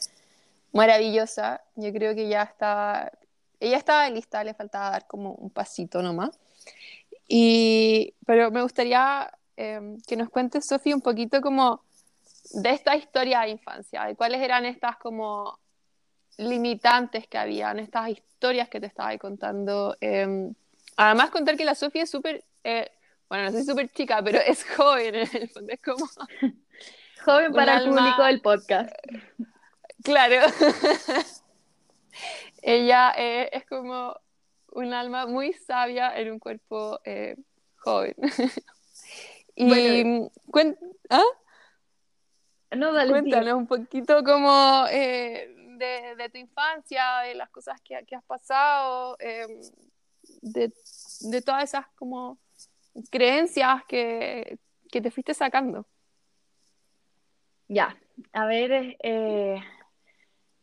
maravillosa. 0.74 1.62
Yo 1.76 1.92
creo 1.92 2.14
que 2.14 2.28
ya 2.30 2.44
estaba, 2.44 3.12
ella 3.60 3.78
estaba 3.78 4.10
lista, 4.10 4.44
le 4.44 4.54
faltaba 4.54 4.92
dar 4.92 5.08
como 5.08 5.34
un 5.34 5.50
pasito 5.50 6.02
nomás. 6.02 6.32
Y, 7.28 8.14
pero 8.26 8.52
me 8.52 8.62
gustaría 8.62 9.32
em, 9.58 10.00
que 10.02 10.16
nos 10.16 10.30
cuentes, 10.30 10.66
Sofía, 10.68 10.96
un 10.96 11.02
poquito 11.02 11.42
como 11.42 11.84
de 12.54 12.72
esta 12.72 12.96
historia 12.96 13.42
de 13.42 13.50
infancia, 13.50 14.04
de 14.06 14.16
cuáles 14.16 14.42
eran 14.42 14.66
estas 14.66 14.98
como 14.98 15.60
limitantes 16.38 17.28
que 17.28 17.38
habían, 17.38 17.80
estas 17.80 18.10
historias 18.10 18.70
que 18.70 18.80
te 18.80 18.88
estaba 18.88 19.16
contando. 19.18 19.96
Em, 20.02 20.54
además, 20.98 21.30
contar 21.30 21.58
que 21.58 21.66
la 21.66 21.76
Sofía 21.76 22.04
es 22.04 22.10
súper, 22.10 22.44
eh, 22.64 22.90
bueno, 23.30 23.46
no 23.46 23.52
sé 23.52 23.64
súper 23.64 23.90
chica, 23.90 24.22
pero 24.24 24.40
es 24.40 24.64
joven 24.76 25.16
en 25.16 25.30
el 25.34 25.50
fondo, 25.50 25.74
es 25.74 25.82
como... 25.82 26.06
Joven 27.24 27.54
para 27.54 27.78
el 27.78 27.90
público 27.90 28.24
del 28.24 28.42
podcast. 28.42 28.92
Claro. 30.04 30.48
Ella 32.64 33.14
eh, 33.16 33.50
es 33.54 33.68
como 33.68 34.16
un 34.72 34.94
alma 34.94 35.28
muy 35.28 35.54
sabia 35.54 36.18
en 36.18 36.32
un 36.32 36.40
cuerpo 36.40 37.00
eh, 37.06 37.36
joven. 37.78 38.16
y 39.56 40.30
¿ah? 41.10 41.24
no, 42.76 42.94
dale, 42.94 43.12
cuéntanos 43.12 43.54
un 43.54 43.68
poquito 43.68 44.24
como 44.24 44.86
eh, 44.90 45.61
de, 45.86 46.30
tu 46.30 46.38
infancia, 46.38 47.22
de 47.26 47.36
las 47.36 47.50
cosas 47.50 47.80
que, 47.82 47.96
has 47.96 48.24
pasado, 48.26 49.18
em, 49.20 49.60
de, 50.42 51.42
todas 51.42 51.64
esas 51.64 51.86
como 51.96 52.38
creencias 53.10 53.84
que, 53.86 54.60
que 54.92 55.02
te 55.02 55.12
fuiste 55.12 55.34
sacando. 55.34 55.88
Ya, 57.68 57.98
a 58.34 58.46
ver, 58.46 58.98
eh, 59.02 59.62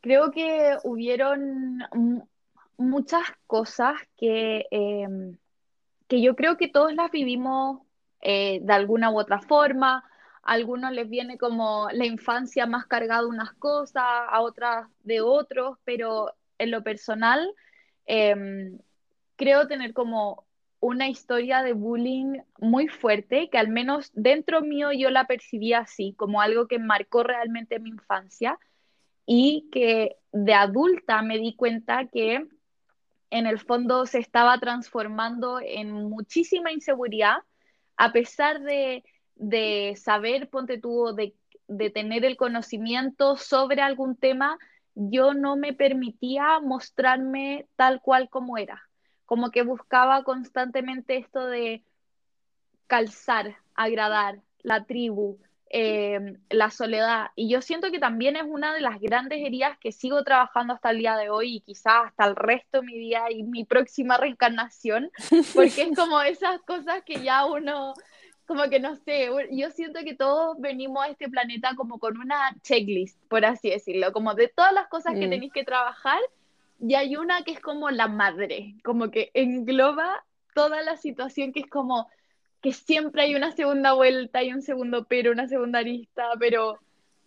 creo 0.00 0.30
que 0.30 0.76
hubieron 0.84 1.82
muchas 2.76 3.24
cosas 3.46 3.94
que, 4.16 4.66
em, 4.70 5.38
que 6.06 6.20
yo 6.22 6.36
creo 6.36 6.56
que 6.56 6.68
todos 6.68 6.94
las 6.94 7.10
vivimos 7.10 7.80
eh, 8.20 8.60
de 8.62 8.72
alguna 8.72 9.10
u 9.10 9.18
otra 9.18 9.40
forma. 9.40 10.04
Algunos 10.48 10.92
les 10.92 11.10
viene 11.10 11.36
como 11.36 11.88
la 11.92 12.06
infancia 12.06 12.64
más 12.64 12.86
cargada 12.86 13.20
de 13.20 13.28
unas 13.28 13.52
cosas, 13.52 14.02
a 14.02 14.40
otras 14.40 14.88
de 15.02 15.20
otros, 15.20 15.76
pero 15.84 16.32
en 16.56 16.70
lo 16.70 16.82
personal 16.82 17.54
em, 18.06 18.78
creo 19.36 19.68
tener 19.68 19.92
como 19.92 20.46
una 20.80 21.06
historia 21.10 21.62
de 21.62 21.74
bullying 21.74 22.38
muy 22.58 22.88
fuerte, 22.88 23.50
que 23.50 23.58
al 23.58 23.68
menos 23.68 24.10
dentro 24.14 24.62
mío 24.62 24.90
yo 24.90 25.10
la 25.10 25.26
percibía 25.26 25.80
así, 25.80 26.14
como 26.16 26.40
algo 26.40 26.66
que 26.66 26.78
marcó 26.78 27.22
realmente 27.24 27.78
mi 27.78 27.90
infancia 27.90 28.58
y 29.26 29.68
que 29.70 30.16
de 30.32 30.54
adulta 30.54 31.20
me 31.20 31.36
di 31.36 31.56
cuenta 31.56 32.06
que 32.06 32.46
en 33.28 33.46
el 33.46 33.58
fondo 33.58 34.06
se 34.06 34.18
estaba 34.18 34.58
transformando 34.58 35.60
en 35.60 35.92
muchísima 35.92 36.72
inseguridad, 36.72 37.36
a 37.98 38.12
pesar 38.12 38.62
de, 38.62 39.04
saber, 39.96 40.48
ponte 40.48 40.78
tú, 40.78 41.14
de, 41.14 41.34
de 41.68 41.90
tener 41.90 42.24
el 42.24 42.36
conocimiento 42.36 43.36
sobre 43.36 43.82
algún 43.82 44.16
tema, 44.16 44.58
yo 44.94 45.34
no 45.34 45.56
me 45.56 45.72
permitía 45.72 46.60
mostrarme 46.60 47.66
tal 47.76 48.00
cual 48.00 48.28
como 48.28 48.58
era 48.58 48.88
como 49.28 49.50
que 49.50 49.60
buscaba 49.60 50.24
constantemente 50.24 51.18
esto 51.18 51.44
de 51.44 51.84
calzar, 52.86 53.58
agradar, 53.74 54.40
la 54.62 54.86
tribu, 54.86 55.38
eh, 55.68 56.38
la 56.48 56.70
soledad. 56.70 57.26
Y 57.36 57.50
yo 57.50 57.60
siento 57.60 57.90
que 57.90 57.98
también 57.98 58.36
es 58.36 58.44
una 58.44 58.72
de 58.72 58.80
las 58.80 58.98
grandes 58.98 59.44
heridas 59.44 59.76
que 59.80 59.92
sigo 59.92 60.24
trabajando 60.24 60.72
hasta 60.72 60.92
el 60.92 61.00
día 61.00 61.14
de 61.18 61.28
hoy 61.28 61.56
y 61.56 61.60
quizás 61.60 62.06
hasta 62.06 62.24
el 62.24 62.36
resto 62.36 62.80
de 62.80 62.86
mi 62.86 62.98
vida 62.98 63.30
y 63.30 63.42
mi 63.42 63.66
próxima 63.66 64.16
reencarnación, 64.16 65.10
porque 65.54 65.82
es 65.82 65.90
como 65.94 66.22
esas 66.22 66.62
cosas 66.62 67.02
que 67.04 67.20
ya 67.22 67.44
uno, 67.44 67.92
como 68.48 68.62
que 68.70 68.80
no 68.80 68.96
sé, 68.96 69.28
yo 69.50 69.70
siento 69.70 70.00
que 70.00 70.14
todos 70.14 70.58
venimos 70.58 71.04
a 71.04 71.08
este 71.08 71.28
planeta 71.28 71.74
como 71.76 71.98
con 71.98 72.16
una 72.16 72.56
checklist, 72.62 73.20
por 73.28 73.44
así 73.44 73.68
decirlo, 73.68 74.10
como 74.10 74.34
de 74.34 74.48
todas 74.48 74.72
las 74.72 74.88
cosas 74.88 75.12
que 75.12 75.26
mm. 75.26 75.30
tenéis 75.30 75.52
que 75.52 75.64
trabajar 75.64 76.18
y 76.80 76.94
hay 76.94 77.16
una 77.16 77.42
que 77.42 77.50
es 77.50 77.60
como 77.60 77.90
la 77.90 78.08
madre, 78.08 78.74
como 78.82 79.10
que 79.10 79.30
engloba 79.34 80.24
toda 80.54 80.80
la 80.80 80.96
situación 80.96 81.52
que 81.52 81.60
es 81.60 81.66
como 81.66 82.08
que 82.62 82.72
siempre 82.72 83.20
hay 83.20 83.34
una 83.34 83.52
segunda 83.52 83.92
vuelta, 83.92 84.38
hay 84.38 84.54
un 84.54 84.62
segundo 84.62 85.04
pero, 85.04 85.30
una 85.30 85.46
segunda 85.46 85.80
arista, 85.80 86.30
pero, 86.38 86.78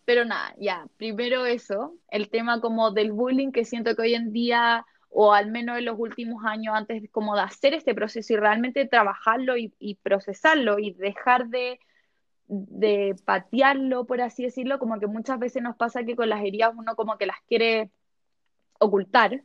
pero 0.06 0.26
nada, 0.26 0.56
ya, 0.58 0.88
primero 0.98 1.46
eso, 1.46 1.94
el 2.10 2.30
tema 2.32 2.62
como 2.62 2.90
del 2.90 3.12
bullying 3.12 3.52
que 3.52 3.64
siento 3.64 3.96
que 3.96 4.02
hoy 4.02 4.16
en 4.16 4.34
día, 4.34 4.88
o 5.12 5.34
al 5.34 5.52
menos 5.52 5.78
en 5.78 5.86
los 5.86 6.00
últimos 6.00 6.44
años, 6.46 6.74
antes 6.76 7.04
como 7.12 7.36
de 7.36 7.42
hacer 7.42 7.74
este 7.74 7.94
proceso 7.94 8.34
y 8.34 8.38
realmente 8.38 8.88
trabajarlo 8.88 9.58
y, 9.58 9.74
y 9.80 9.96
procesarlo 9.96 10.80
y 10.80 10.94
dejar 10.94 11.48
de, 11.50 11.80
de 12.52 13.16
patearlo, 13.24 14.06
por 14.06 14.22
así 14.22 14.44
decirlo, 14.44 14.78
como 14.78 15.00
que 15.00 15.08
muchas 15.08 15.40
veces 15.40 15.64
nos 15.64 15.78
pasa 15.78 16.04
que 16.04 16.18
con 16.18 16.28
las 16.30 16.44
heridas 16.44 16.74
uno 16.76 16.96
como 16.96 17.18
que 17.18 17.26
las 17.26 17.38
quiere 17.48 17.92
ocultar. 18.80 19.42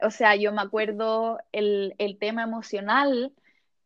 O 0.00 0.10
sea, 0.10 0.36
yo 0.36 0.52
me 0.52 0.62
acuerdo 0.62 1.38
el, 1.52 1.94
tema 2.18 2.42
emocional 2.42 3.32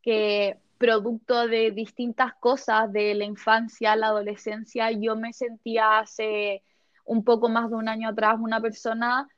que 0.02 0.58
producto 0.78 1.48
de 1.48 1.72
distintas 1.72 2.34
cosas 2.34 2.92
de 2.92 3.14
la 3.14 3.24
infancia, 3.24 3.96
la 3.96 4.08
adolescencia, 4.08 4.90
yo 4.92 5.16
me 5.16 5.32
sentía 5.32 5.98
hace 5.98 6.62
un 7.04 7.24
poco 7.24 7.48
más 7.48 7.70
de 7.70 7.76
un 7.76 7.88
año 7.88 8.08
atrás 8.10 8.36
una 8.40 8.60
persona 8.60 9.28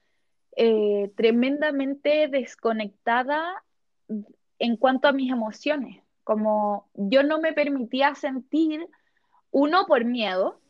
eh, 0.57 1.11
tremendamente 1.17 2.29
desconectada 2.29 3.63
en 4.59 4.77
cuanto 4.77 5.09
a 5.09 5.13
mis 5.13 5.31
emociones. 5.31 6.03
Como 6.25 6.89
yo 6.95 7.23
no 7.23 7.41
me 7.41 7.53
permitía 7.53 8.15
sentir, 8.15 8.87
uno, 9.51 9.87
por 9.87 10.05
miedo, 10.05 10.61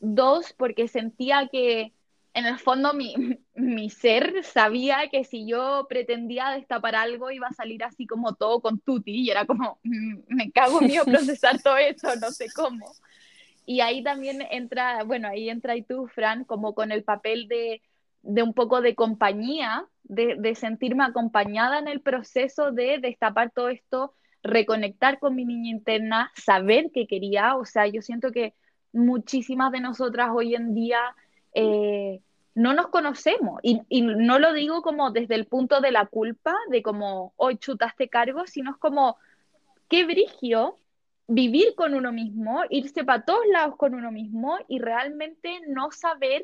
dos, 0.00 0.52
porque 0.52 0.88
sentía 0.88 1.48
que 1.48 1.92
en 2.34 2.46
el 2.46 2.58
fondo 2.58 2.94
mi, 2.94 3.14
mi, 3.54 3.90
ser 3.90 4.44
sabía 4.44 5.08
que 5.10 5.24
si 5.24 5.46
yo 5.46 5.86
pretendía 5.88 6.50
destapar 6.50 6.94
algo 6.94 7.30
iba 7.30 7.48
a 7.48 7.52
salir 7.52 7.82
así 7.82 8.06
como 8.06 8.34
todo 8.34 8.60
con 8.60 8.78
tutti 8.80 9.12
y 9.12 9.30
era 9.30 9.46
como, 9.46 9.80
mm, 9.82 10.18
me 10.28 10.50
cago 10.52 10.80
mío 10.80 11.04
procesar 11.04 11.60
todo 11.60 11.76
eso, 11.76 12.14
no 12.16 12.30
sé 12.30 12.48
cómo. 12.54 12.92
Y 13.66 13.80
ahí 13.80 14.02
también 14.02 14.42
entra, 14.50 15.04
bueno, 15.04 15.28
ahí 15.28 15.48
entra 15.48 15.76
y 15.76 15.82
tú, 15.82 16.08
Fran, 16.08 16.44
como 16.44 16.74
con 16.74 16.92
el 16.92 17.04
papel 17.04 17.46
de, 17.46 17.82
de 18.22 18.42
un 18.42 18.54
poco 18.54 18.80
de 18.80 18.94
compañía, 18.94 19.86
de, 20.04 20.36
de, 20.38 20.54
sentirme 20.54 21.04
acompañada 21.04 21.78
en 21.78 21.88
el 21.88 22.00
proceso 22.00 22.72
de 22.72 22.98
destapar 22.98 23.50
todo 23.50 23.68
esto, 23.68 24.14
reconectar 24.42 25.18
con 25.18 25.34
mi 25.34 25.44
niña 25.44 25.70
interna, 25.70 26.32
saber 26.34 26.90
qué 26.92 27.06
quería, 27.06 27.56
o 27.56 27.64
sea, 27.64 27.86
yo 27.86 28.02
siento 28.02 28.32
que 28.32 28.54
muchísimas 28.92 29.72
de 29.72 29.80
nosotras 29.80 30.30
hoy 30.32 30.54
en 30.54 30.74
día 30.74 31.00
eh, 31.54 32.20
no 32.54 32.74
nos 32.74 32.88
conocemos. 32.88 33.60
Y, 33.62 34.02
no 34.02 34.38
lo 34.38 34.52
digo 34.52 34.82
como 34.82 35.10
desde 35.10 35.34
el 35.34 35.46
punto 35.46 35.80
de 35.80 35.92
la 35.92 36.06
culpa, 36.06 36.54
de 36.70 36.82
como, 36.82 37.32
hoy 37.36 37.56
chutaste 37.58 38.08
cargo, 38.08 38.46
sino 38.46 38.72
es 38.72 38.76
como, 38.76 39.16
qué 39.88 40.04
brigio 40.04 40.78
vivir 41.26 41.74
con 41.76 41.94
uno 41.94 42.12
mismo, 42.12 42.62
irse 42.70 43.04
para 43.04 43.24
todos 43.24 43.46
lados 43.52 43.76
con 43.76 43.94
uno 43.94 44.10
mismo 44.10 44.58
y 44.66 44.80
realmente 44.80 45.60
no 45.68 45.92
saber 45.92 46.42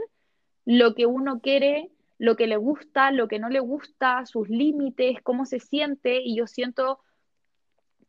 lo 0.66 0.94
que 0.94 1.06
uno 1.06 1.40
quiere, 1.40 1.90
lo 2.18 2.36
que 2.36 2.46
le 2.46 2.56
gusta, 2.56 3.12
lo 3.12 3.28
que 3.28 3.38
no 3.38 3.48
le 3.48 3.60
gusta, 3.60 4.26
sus 4.26 4.48
límites, 4.50 5.22
cómo 5.22 5.46
se 5.46 5.60
siente. 5.60 6.20
Y 6.22 6.36
yo 6.36 6.46
siento 6.46 6.98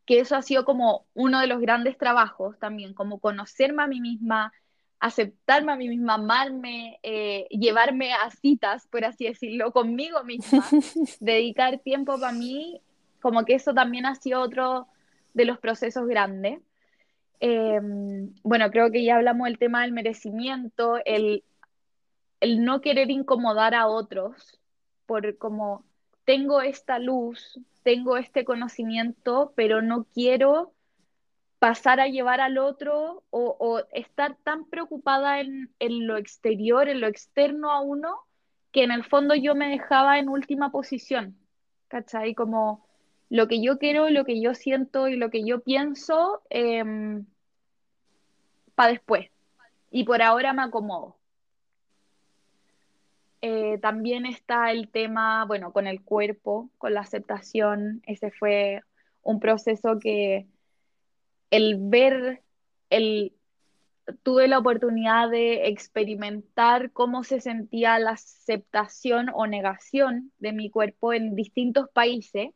que 0.06 0.20
eso 0.20 0.36
ha 0.36 0.42
sido 0.42 0.66
como 0.66 1.06
uno 1.14 1.40
de 1.40 1.48
los 1.48 1.62
grandes 1.62 1.98
trabajos 1.98 2.58
también, 2.60 2.94
como 2.94 3.20
conocerme 3.20 3.84
a 3.84 3.88
mí 3.88 4.02
misma, 4.02 4.52
aceptarme 5.00 5.72
a 5.72 5.76
mí 5.76 5.88
misma, 5.88 6.16
amarme, 6.16 7.00
eh, 7.04 7.46
llevarme 7.52 8.14
a 8.14 8.32
citas, 8.32 8.88
por 8.88 9.06
así 9.06 9.26
decirlo, 9.26 9.72
conmigo 9.72 10.24
misma, 10.24 10.66
dedicar 11.20 11.80
tiempo 11.80 12.20
para 12.20 12.34
mí, 12.34 12.82
como 13.22 13.46
que 13.46 13.54
eso 13.54 13.74
también 13.74 14.06
ha 14.06 14.16
sido 14.16 14.42
otro 14.42 14.88
de 15.34 15.46
los 15.46 15.60
procesos 15.60 16.08
grandes. 16.08 16.60
Em, 17.40 18.34
bueno, 18.44 18.72
creo 18.72 18.90
que 18.90 19.04
ya 19.04 19.18
hablamos 19.18 19.46
del 19.46 19.60
tema 19.60 19.84
del 19.84 19.92
merecimiento, 19.92 20.98
el, 21.06 21.44
el 22.40 22.64
no 22.64 22.82
querer 22.82 23.12
incomodar 23.12 23.76
a 23.76 23.88
otros, 23.88 24.60
por 25.06 25.38
como 25.38 25.86
tengo 26.26 26.62
esta 26.62 27.00
luz, 27.00 27.60
tengo 27.84 28.18
este 28.18 28.44
conocimiento, 28.46 29.54
pero 29.56 29.82
no 29.82 30.06
quiero 30.14 30.74
pasar 31.60 32.00
a 32.00 32.08
llevar 32.08 32.42
al 32.42 32.58
otro 32.58 33.24
o, 33.30 33.82
estar 33.92 34.36
tan 34.44 34.66
preocupada 34.66 35.40
en, 35.40 35.70
lo 35.80 36.18
exterior, 36.18 36.90
en 36.90 37.02
lo 37.02 37.08
externo 37.08 37.72
a 37.72 37.82
uno, 37.82 38.20
que 38.72 38.84
en 38.84 38.92
el 38.92 39.04
fondo 39.04 39.36
yo 39.36 39.56
me 39.56 39.70
dejaba 39.70 40.20
en 40.20 40.30
última 40.30 40.72
posición, 40.72 41.38
¿cachai? 41.88 42.36
Como 42.36 42.86
lo 43.30 43.48
que 43.48 43.62
yo 43.62 43.78
quiero, 43.80 44.10
lo 44.10 44.26
que 44.26 44.42
yo 44.42 44.54
siento 44.54 45.08
y 45.08 45.16
lo 45.16 45.30
que 45.30 45.44
yo 45.46 45.62
pienso 45.62 46.42
em, 46.50 47.26
para 48.76 48.92
después. 48.92 49.30
Y 49.90 50.04
por 50.04 50.22
ahora 50.22 50.54
me 50.54 50.64
acomodo. 50.64 51.17
Eh, 53.50 53.78
también 53.82 54.26
está 54.26 54.72
el 54.72 54.90
tema, 54.90 55.46
bueno, 55.46 55.72
con 55.72 55.88
el 55.88 56.04
cuerpo, 56.04 56.70
con 56.78 56.94
la 56.94 57.00
aceptación. 57.00 58.02
Ese 58.06 58.30
fue 58.30 58.82
un 59.22 59.40
proceso 59.40 60.00
que 60.00 60.48
el 61.50 61.78
ver 61.80 62.44
el, 62.90 63.34
tuve 64.24 64.50
la 64.50 64.60
oportunidad 64.60 65.30
de 65.30 65.68
experimentar 65.70 66.92
cómo 66.92 67.24
se 67.24 67.40
sentía 67.40 67.98
la 68.00 68.12
aceptación 68.12 69.30
o 69.34 69.48
negación 69.48 70.34
de 70.40 70.52
mi 70.52 70.70
cuerpo 70.70 71.14
en 71.14 71.34
distintos 71.34 71.90
países 71.92 72.50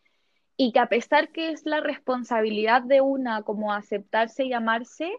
y 0.58 0.74
que 0.74 0.80
a 0.80 0.90
pesar 0.90 1.32
que 1.32 1.52
es 1.52 1.66
la 1.66 1.80
responsabilidad 1.80 2.82
de 2.82 3.00
una 3.00 3.44
como 3.44 3.72
aceptarse 3.72 4.44
y 4.44 4.52
amarse, 4.52 5.10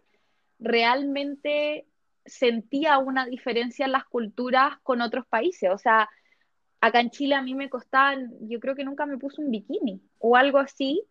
realmente 0.59 1.87
sentía 2.25 2.99
una 2.99 3.27
diferencia 3.27 3.87
en 3.87 3.93
las 3.93 4.05
culturas 4.05 4.79
con 4.83 5.01
otros 5.01 5.27
países. 5.27 5.71
O 5.71 5.79
sea, 5.79 6.09
acá 6.81 7.01
en 7.01 7.11
Chile 7.11 7.35
a 7.35 7.43
mí 7.43 7.55
me 7.55 7.71
costaba, 7.71 8.17
yo 8.41 8.61
creo 8.61 8.75
que 8.75 8.85
nunca 8.85 9.07
me 9.07 9.19
puse 9.19 9.41
un 9.41 9.51
bikini 9.51 10.03
o 10.19 10.37
algo 10.37 10.59
así, 10.59 11.03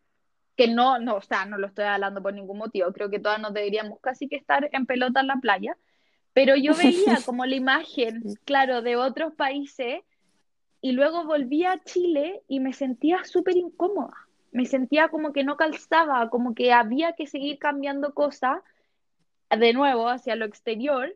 que 0.58 0.68
no, 0.68 1.00
no, 1.00 1.16
o 1.16 1.22
sea, 1.22 1.46
no 1.46 1.58
lo 1.58 1.68
estoy 1.68 1.86
hablando 1.86 2.22
por 2.22 2.34
ningún 2.34 2.58
motivo, 2.58 2.92
creo 2.92 3.10
que 3.10 3.20
todas 3.20 3.40
nos 3.40 3.54
deberíamos 3.54 4.00
casi 4.02 4.28
que 4.28 4.36
estar 4.36 4.70
en 4.74 4.86
pelota 4.86 5.22
en 5.22 5.28
la 5.28 5.38
playa, 5.38 5.78
pero 6.34 6.56
yo 6.56 6.74
veía 6.78 7.20
como 7.26 7.46
la 7.46 7.56
imagen, 7.56 8.22
claro, 8.46 8.82
de 8.82 8.98
otros 8.98 9.34
países 9.34 10.02
y 10.82 10.92
luego 10.92 11.26
volví 11.26 11.64
a 11.64 11.82
Chile 11.84 12.42
y 12.48 12.60
me 12.60 12.74
sentía 12.74 13.24
súper 13.24 13.56
incómoda, 13.56 14.28
me 14.52 14.66
sentía 14.66 15.08
como 15.08 15.32
que 15.32 15.46
no 15.46 15.56
calzaba, 15.56 16.30
como 16.30 16.54
que 16.54 16.74
había 16.74 17.14
que 17.14 17.28
seguir 17.28 17.60
cambiando 17.60 18.14
cosas 18.14 18.60
de 19.58 19.74
nuevo 19.74 20.10
hacia 20.10 20.36
lo 20.36 20.46
exterior 20.46 21.16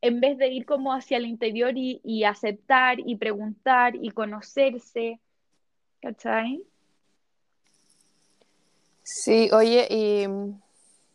en 0.00 0.20
vez 0.20 0.38
de 0.38 0.48
ir 0.48 0.66
como 0.66 0.92
hacia 0.92 1.16
el 1.16 1.26
interior 1.26 1.72
y, 1.74 2.24
aceptar 2.24 2.98
y 3.00 3.16
preguntar 3.16 3.94
y 3.96 4.10
conocerse. 4.10 5.20
¿Cachai? 6.00 6.62
Sí, 9.02 9.50
oye, 9.52 9.86
y 9.90 10.26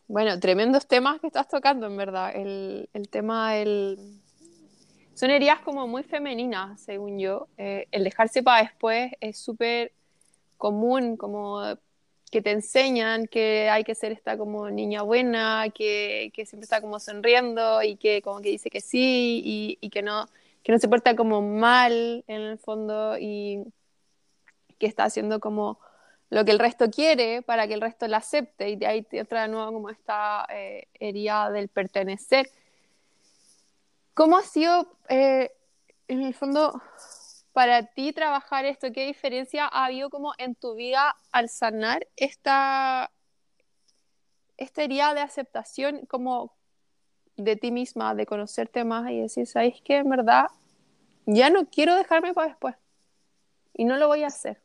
bueno, 0.07 0.39
tremendos 0.39 0.87
temas 0.87 1.19
que 1.21 1.27
estás 1.27 1.47
tocando, 1.47 1.87
en 1.87 1.97
verdad. 1.97 2.35
El, 2.35 2.89
el 2.93 3.09
tema 3.09 3.53
del... 3.53 3.97
Son 5.13 5.29
heridas 5.29 5.61
como 5.61 5.87
muy 5.87 6.03
femeninas, 6.03 6.81
según 6.81 7.19
yo. 7.19 7.47
Eh, 7.57 7.87
el 7.91 8.03
dejarse 8.03 8.41
para 8.41 8.63
después 8.63 9.11
es 9.19 9.39
súper 9.39 9.93
común, 10.57 11.15
como 11.15 11.61
que 12.31 12.41
te 12.41 12.51
enseñan 12.51 13.27
que 13.27 13.69
hay 13.69 13.83
que 13.83 13.93
ser 13.93 14.13
esta 14.13 14.37
como 14.37 14.69
niña 14.69 15.01
buena, 15.01 15.65
que, 15.75 16.31
que 16.33 16.45
siempre 16.45 16.63
está 16.63 16.79
como 16.79 16.99
sonriendo 16.99 17.83
y 17.83 17.97
que 17.97 18.21
como 18.21 18.39
que 18.39 18.49
dice 18.49 18.69
que 18.69 18.79
sí 18.79 19.41
y, 19.43 19.77
y, 19.81 19.89
que, 19.89 20.01
no, 20.01 20.27
que 20.63 20.71
no 20.71 20.79
se 20.79 20.87
porta 20.87 21.15
como 21.15 21.41
mal 21.41 22.23
en 22.27 22.41
el 22.41 22.57
fondo 22.57 23.17
y 23.19 23.63
que 24.79 24.87
está 24.87 25.03
haciendo 25.03 25.41
como 25.41 25.79
lo 26.29 26.45
que 26.45 26.51
el 26.51 26.59
resto 26.59 26.89
quiere 26.89 27.41
para 27.41 27.67
que 27.67 27.73
el 27.73 27.81
resto 27.81 28.07
la 28.07 28.17
acepte 28.17 28.69
y 28.69 28.77
de 28.77 28.87
ahí 28.87 29.01
te 29.01 29.21
otra 29.21 29.41
de 29.41 29.49
nuevo 29.49 29.73
como 29.73 29.89
esta 29.89 30.47
eh, 30.49 30.87
herida 30.99 31.51
del 31.51 31.67
pertenecer. 31.67 32.49
¿Cómo 34.13 34.37
ha 34.37 34.43
sido 34.43 34.87
eh, 35.09 35.51
en 36.07 36.21
el 36.21 36.33
fondo 36.33 36.81
para 37.53 37.85
ti 37.87 38.13
trabajar 38.13 38.65
esto? 38.65 38.91
¿Qué 38.91 39.05
diferencia 39.05 39.65
ha 39.65 39.85
habido 39.85 40.09
como 40.09 40.33
en 40.37 40.55
tu 40.55 40.75
vida 40.75 41.15
al 41.31 41.49
sanar 41.49 42.07
esta, 42.15 43.11
esta 44.57 44.83
herida 44.83 45.13
de 45.13 45.21
aceptación 45.21 46.05
como 46.05 46.53
de 47.37 47.55
ti 47.55 47.71
misma, 47.71 48.15
de 48.15 48.25
conocerte 48.25 48.83
más 48.83 49.09
y 49.11 49.21
decir, 49.21 49.47
¿sabes 49.47 49.81
qué? 49.83 49.97
En 49.97 50.09
verdad, 50.09 50.45
ya 51.25 51.49
no 51.49 51.65
quiero 51.65 51.95
dejarme 51.95 52.33
para 52.33 52.49
después 52.49 52.75
y 53.73 53.85
no 53.85 53.97
lo 53.97 54.07
voy 54.07 54.23
a 54.23 54.27
hacer. 54.27 54.61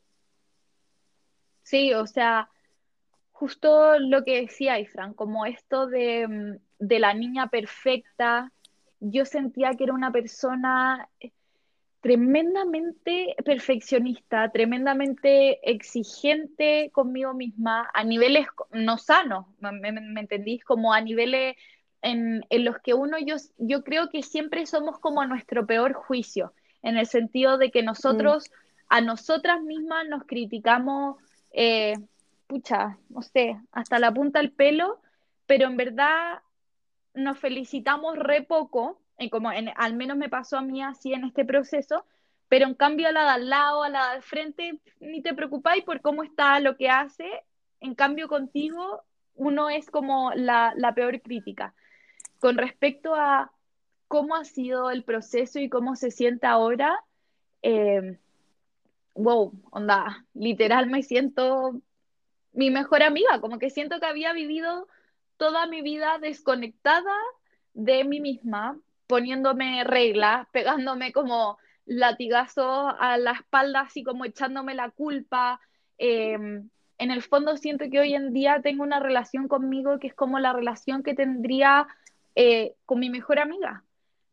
Sí, 1.62 1.94
o 1.94 2.06
sea, 2.06 2.50
justo 3.32 3.98
lo 3.98 4.24
que 4.24 4.42
decía 4.42 4.78
Ifran, 4.78 5.14
como 5.14 5.46
esto 5.46 5.86
de, 5.86 6.28
mm, 6.28 6.58
de 6.78 6.98
la 6.98 7.14
niña 7.14 7.48
perfecta, 7.48 8.52
yo 9.00 9.24
sentía 9.24 9.74
que 9.74 9.84
era 9.84 9.94
una 9.94 10.12
persona 10.12 11.08
tremendamente 12.06 13.34
perfeccionista, 13.44 14.48
tremendamente 14.52 15.58
exigente 15.68 16.90
conmigo 16.92 17.34
misma, 17.34 17.90
a 17.92 18.04
niveles 18.04 18.46
no 18.70 18.96
sanos, 18.96 19.46
¿me, 19.58 19.90
me 19.90 20.20
entendís? 20.20 20.62
Como 20.64 20.92
a 20.92 21.00
niveles 21.00 21.56
en, 22.02 22.46
en, 22.48 22.64
los 22.64 22.78
que 22.78 22.94
uno, 22.94 23.18
yo, 23.18 23.34
yo 23.58 23.82
creo 23.82 24.08
que 24.08 24.22
siempre 24.22 24.66
somos 24.66 25.00
como 25.00 25.24
nuestro 25.26 25.66
peor 25.66 25.94
juicio, 25.94 26.52
en 26.82 26.96
el 26.96 27.06
sentido 27.06 27.58
de 27.58 27.72
que 27.72 27.82
nosotros, 27.82 28.50
mm. 28.50 28.84
a 28.90 29.00
nosotras 29.00 29.60
mismas 29.62 30.06
nos 30.08 30.22
criticamos 30.26 31.16
eh, 31.50 31.94
pucha, 32.46 32.98
no 33.08 33.22
sé, 33.22 33.60
hasta 33.72 33.98
la 33.98 34.14
punta 34.14 34.38
del 34.38 34.52
pelo, 34.52 35.00
pero 35.46 35.66
en 35.66 35.76
verdad 35.76 36.38
nos 37.14 37.36
felicitamos 37.36 38.16
re 38.16 38.42
poco, 38.42 39.00
y 39.18 39.30
como 39.30 39.50
al 39.50 39.94
menos 39.94 40.16
me 40.16 40.28
pasó 40.28 40.58
a 40.58 40.62
mí 40.62 40.82
así 40.82 41.12
en 41.12 41.24
este 41.24 41.44
proceso, 41.44 42.04
pero 42.48 42.66
en 42.66 42.74
cambio 42.74 43.08
a 43.08 43.12
la 43.12 43.24
de 43.24 43.30
al 43.30 43.50
lado, 43.50 43.82
a 43.82 43.88
la 43.88 44.12
del 44.12 44.22
frente, 44.22 44.78
ni 45.00 45.22
te 45.22 45.34
preocupáis 45.34 45.84
por 45.84 46.00
cómo 46.00 46.22
está 46.22 46.60
lo 46.60 46.76
que 46.76 46.88
hace, 46.88 47.28
en 47.80 47.94
cambio 47.94 48.28
contigo 48.28 49.02
uno 49.34 49.68
es 49.68 49.90
como 49.90 50.32
la, 50.34 50.72
la 50.76 50.94
peor 50.94 51.20
crítica. 51.20 51.74
Con 52.38 52.56
respecto 52.56 53.14
a 53.14 53.52
cómo 54.08 54.34
ha 54.36 54.44
sido 54.44 54.90
el 54.90 55.04
proceso 55.04 55.58
y 55.58 55.68
cómo 55.68 55.96
se 55.96 56.10
siente 56.10 56.46
ahora, 56.46 56.98
eh, 57.62 58.18
wow, 59.14 59.52
onda, 59.70 60.24
literal 60.34 60.88
me 60.88 61.02
siento 61.02 61.80
mi 62.52 62.70
mejor 62.70 63.02
amiga, 63.02 63.40
como 63.40 63.58
que 63.58 63.70
siento 63.70 64.00
que 64.00 64.06
había 64.06 64.32
vivido 64.32 64.88
toda 65.36 65.66
mi 65.66 65.82
vida 65.82 66.18
desconectada 66.18 67.14
de 67.74 68.04
mí 68.04 68.20
misma, 68.20 68.78
poniéndome 69.06 69.84
reglas, 69.84 70.46
pegándome 70.52 71.12
como 71.12 71.58
latigazos 71.86 72.94
a 72.98 73.16
la 73.18 73.32
espalda, 73.32 73.80
así 73.82 74.02
como 74.02 74.24
echándome 74.24 74.74
la 74.74 74.90
culpa. 74.90 75.60
Em, 75.98 76.68
en 76.98 77.10
el 77.10 77.22
fondo 77.22 77.56
siento 77.56 77.86
que 77.90 78.00
hoy 78.00 78.14
en 78.14 78.32
día 78.32 78.60
tengo 78.62 78.82
una 78.82 79.00
relación 79.00 79.48
conmigo 79.48 79.98
que 79.98 80.08
es 80.08 80.14
como 80.14 80.38
la 80.38 80.52
relación 80.52 81.02
que 81.02 81.14
tendría 81.14 81.86
eh, 82.34 82.74
con 82.84 83.00
mi 83.00 83.10
mejor 83.10 83.38
amiga. 83.38 83.84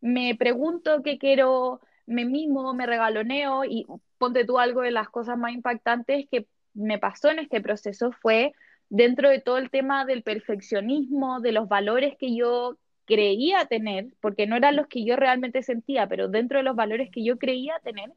Me 0.01 0.35
pregunto 0.35 1.01
qué 1.03 1.17
quiero, 1.17 1.81
me 2.05 2.25
mimo, 2.25 2.73
me 2.73 2.85
regaloneo 2.85 3.63
y 3.65 3.85
ponte 4.17 4.45
tú 4.45 4.59
algo 4.59 4.81
de 4.81 4.91
las 4.91 5.09
cosas 5.09 5.37
más 5.37 5.53
impactantes 5.53 6.27
que 6.29 6.47
me 6.73 6.97
pasó 6.99 7.29
en 7.29 7.39
este 7.39 7.61
proceso 7.61 8.11
fue 8.11 8.53
dentro 8.89 9.29
de 9.29 9.39
todo 9.39 9.57
el 9.57 9.69
tema 9.69 10.05
del 10.05 10.23
perfeccionismo, 10.23 11.39
de 11.39 11.51
los 11.51 11.67
valores 11.67 12.15
que 12.17 12.35
yo 12.35 12.77
creía 13.05 13.65
tener, 13.65 14.13
porque 14.21 14.47
no 14.47 14.55
eran 14.55 14.75
los 14.75 14.87
que 14.87 15.03
yo 15.03 15.15
realmente 15.15 15.63
sentía, 15.63 16.07
pero 16.07 16.27
dentro 16.27 16.59
de 16.59 16.63
los 16.63 16.75
valores 16.75 17.09
que 17.11 17.23
yo 17.23 17.37
creía 17.37 17.79
tener, 17.83 18.11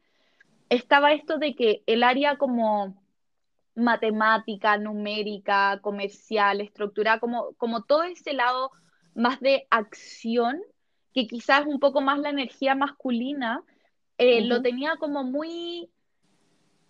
estaba 0.68 1.12
esto 1.12 1.38
de 1.38 1.54
que 1.54 1.82
el 1.86 2.02
área 2.02 2.36
como 2.36 2.96
matemática, 3.74 4.78
numérica, 4.78 5.80
comercial, 5.82 6.60
estructura, 6.60 7.20
como, 7.20 7.54
como 7.54 7.84
todo 7.84 8.04
ese 8.04 8.32
lado 8.32 8.70
más 9.14 9.40
de 9.40 9.66
acción, 9.70 10.60
que 11.12 11.26
quizás 11.26 11.66
un 11.66 11.78
poco 11.78 12.00
más 12.00 12.18
la 12.18 12.30
energía 12.30 12.74
masculina, 12.74 13.62
eh, 14.18 14.42
lo 14.42 14.62
tenía 14.62 14.96
como 14.96 15.24
muy 15.24 15.90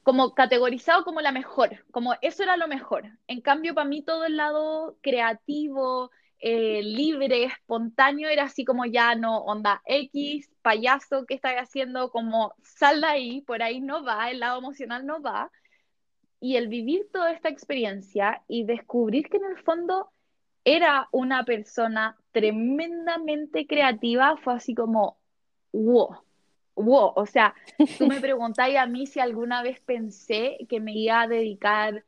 como 0.02 0.34
categorizado 0.34 1.02
como 1.02 1.20
la 1.20 1.32
mejor, 1.32 1.84
como 1.90 2.14
eso 2.22 2.44
era 2.44 2.56
lo 2.56 2.68
mejor. 2.68 3.18
En 3.26 3.40
cambio, 3.40 3.74
para 3.74 3.88
mí 3.88 4.02
todo 4.02 4.24
el 4.24 4.36
lado 4.36 4.96
creativo, 5.02 6.12
eh, 6.40 6.82
libre, 6.82 7.44
espontáneo, 7.44 8.28
era 8.28 8.44
así 8.44 8.64
como 8.64 8.84
ya 8.84 9.14
no, 9.14 9.38
onda 9.38 9.82
X, 9.86 10.50
payaso, 10.62 11.24
¿qué 11.26 11.34
estás 11.34 11.56
haciendo? 11.56 12.10
Como 12.10 12.54
sal 12.62 13.00
de 13.00 13.06
ahí, 13.06 13.40
por 13.42 13.62
ahí 13.62 13.80
no 13.80 14.04
va, 14.04 14.30
el 14.30 14.40
lado 14.40 14.58
emocional 14.58 15.06
no 15.06 15.22
va. 15.22 15.50
Y 16.40 16.56
el 16.56 16.68
vivir 16.68 17.08
toda 17.12 17.32
esta 17.32 17.48
experiencia 17.48 18.42
y 18.48 18.64
descubrir 18.64 19.28
que 19.28 19.38
en 19.38 19.46
el 19.46 19.58
fondo 19.62 20.10
era 20.64 21.08
una 21.12 21.44
persona 21.44 22.16
tremendamente 22.32 23.66
creativa, 23.66 24.36
fue 24.36 24.54
así 24.54 24.74
como, 24.74 25.18
wow, 25.72 26.18
wow, 26.74 27.12
o 27.16 27.26
sea, 27.26 27.54
tú 27.98 28.06
me 28.06 28.20
preguntáis 28.20 28.76
a 28.76 28.86
mí 28.86 29.06
si 29.06 29.20
alguna 29.20 29.62
vez 29.62 29.80
pensé 29.80 30.58
que 30.68 30.80
me 30.80 30.92
iba 30.92 31.22
a 31.22 31.28
dedicar 31.28 32.04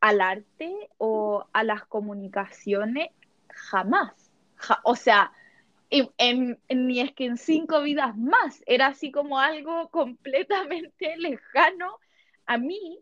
al 0.00 0.20
arte 0.20 0.90
o 0.98 1.46
a 1.52 1.64
las 1.64 1.84
comunicaciones, 1.86 3.10
jamás. 3.70 4.30
o 4.84 4.96
sea, 4.96 5.32
en, 5.90 6.58
ni 6.68 7.00
es 7.00 7.12
que 7.12 7.26
en 7.26 7.36
cinco 7.36 7.82
vidas 7.82 8.16
más, 8.16 8.62
era 8.66 8.88
así 8.88 9.10
como 9.10 9.38
algo 9.38 9.88
completamente 9.90 11.16
lejano 11.16 11.98
a 12.46 12.58
mí 12.58 13.00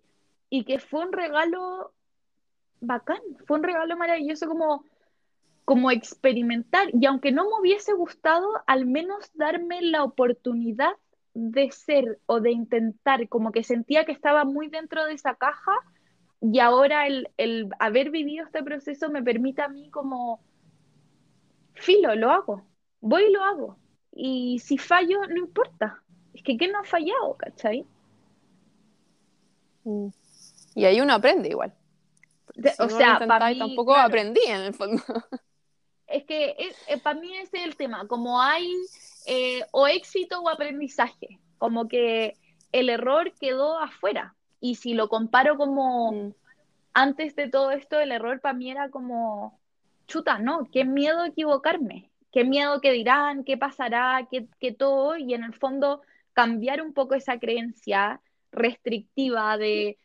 y 0.50 0.64
que 0.64 0.78
fue 0.78 1.04
un 1.04 1.12
regalo 1.12 1.92
bacán, 2.80 3.20
fue 3.46 3.58
un 3.58 3.64
regalo 3.64 3.96
maravilloso 3.96 4.46
como 4.46 4.84
como 5.64 5.90
experimentar 5.90 6.88
y 6.94 7.04
aunque 7.04 7.30
no 7.30 7.44
me 7.44 7.60
hubiese 7.60 7.92
gustado, 7.92 8.48
al 8.66 8.86
menos 8.86 9.30
darme 9.34 9.82
la 9.82 10.02
oportunidad 10.02 10.92
de 11.34 11.70
ser 11.72 12.18
o 12.24 12.40
de 12.40 12.52
intentar, 12.52 13.28
como 13.28 13.52
que 13.52 13.62
sentía 13.62 14.06
que 14.06 14.12
estaba 14.12 14.46
muy 14.46 14.68
dentro 14.68 15.04
de 15.04 15.12
esa 15.12 15.34
caja 15.34 15.72
y 16.40 16.60
ahora 16.60 17.06
el, 17.06 17.28
el 17.36 17.68
haber 17.80 18.10
vivido 18.10 18.46
este 18.46 18.62
proceso 18.62 19.10
me 19.10 19.22
permite 19.22 19.60
a 19.60 19.68
mí 19.68 19.90
como 19.90 20.40
filo, 21.78 22.14
lo 22.14 22.30
hago, 22.30 22.66
voy 23.00 23.24
y 23.24 23.32
lo 23.32 23.42
hago. 23.42 23.76
Y 24.12 24.58
si 24.58 24.78
fallo, 24.78 25.20
no 25.28 25.36
importa. 25.36 26.02
Es 26.34 26.42
que 26.42 26.56
¿qué 26.56 26.68
no 26.68 26.80
ha 26.80 26.84
fallado, 26.84 27.36
cachai? 27.36 27.86
Mm. 29.84 30.08
Y 30.74 30.84
ahí 30.84 31.00
uno 31.00 31.14
aprende 31.14 31.48
igual. 31.48 31.72
o 32.78 32.88
sea, 32.88 33.18
para 33.26 33.50
mí, 33.50 33.58
tampoco 33.58 33.94
aprendí 33.94 34.40
en 34.46 34.60
el 34.60 34.74
fondo. 34.74 35.02
Es 36.06 36.24
que 36.24 36.56
eh, 36.86 36.98
para 37.02 37.20
mí 37.20 37.36
ese 37.36 37.58
es 37.58 37.64
el 37.64 37.76
tema, 37.76 38.08
como 38.08 38.40
hay 38.40 38.66
eh, 39.26 39.60
o 39.72 39.86
éxito 39.86 40.40
o 40.40 40.48
aprendizaje, 40.48 41.38
como 41.58 41.86
que 41.86 42.32
el 42.72 42.88
error 42.88 43.34
quedó 43.38 43.78
afuera. 43.78 44.34
Y 44.58 44.76
si 44.76 44.94
lo 44.94 45.10
comparo 45.10 45.58
como 45.58 46.12
mm. 46.12 46.34
antes 46.94 47.36
de 47.36 47.50
todo 47.50 47.72
esto, 47.72 48.00
el 48.00 48.10
error 48.10 48.40
para 48.40 48.54
mí 48.54 48.70
era 48.70 48.88
como, 48.88 49.57
chuta, 50.08 50.38
no, 50.38 50.68
qué 50.72 50.84
miedo 50.84 51.24
equivocarme, 51.24 52.10
qué 52.32 52.42
miedo 52.42 52.80
que 52.80 52.92
dirán, 52.92 53.44
qué 53.44 53.56
pasará, 53.56 54.26
qué, 54.30 54.72
todo, 54.72 55.16
y 55.16 55.34
en 55.34 55.44
el 55.44 55.54
fondo 55.54 56.02
cambiar 56.32 56.82
un 56.82 56.92
poco 56.92 57.14
esa 57.14 57.38
creencia 57.38 58.20
restrictiva 58.50 59.56
de, 59.58 59.98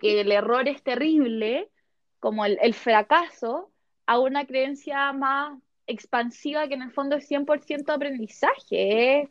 que 0.00 0.20
el 0.20 0.32
error 0.32 0.66
es 0.68 0.82
terrible, 0.82 1.70
como 2.18 2.44
el, 2.44 2.74
fracaso, 2.74 3.70
a 4.06 4.18
una 4.18 4.46
creencia 4.46 5.12
más 5.12 5.58
expansiva 5.86 6.66
que 6.68 6.74
en 6.74 6.82
el 6.82 6.92
fondo 6.92 7.16
es 7.16 7.30
100% 7.30 7.92
aprendizaje, 7.92 9.20
es, 9.20 9.30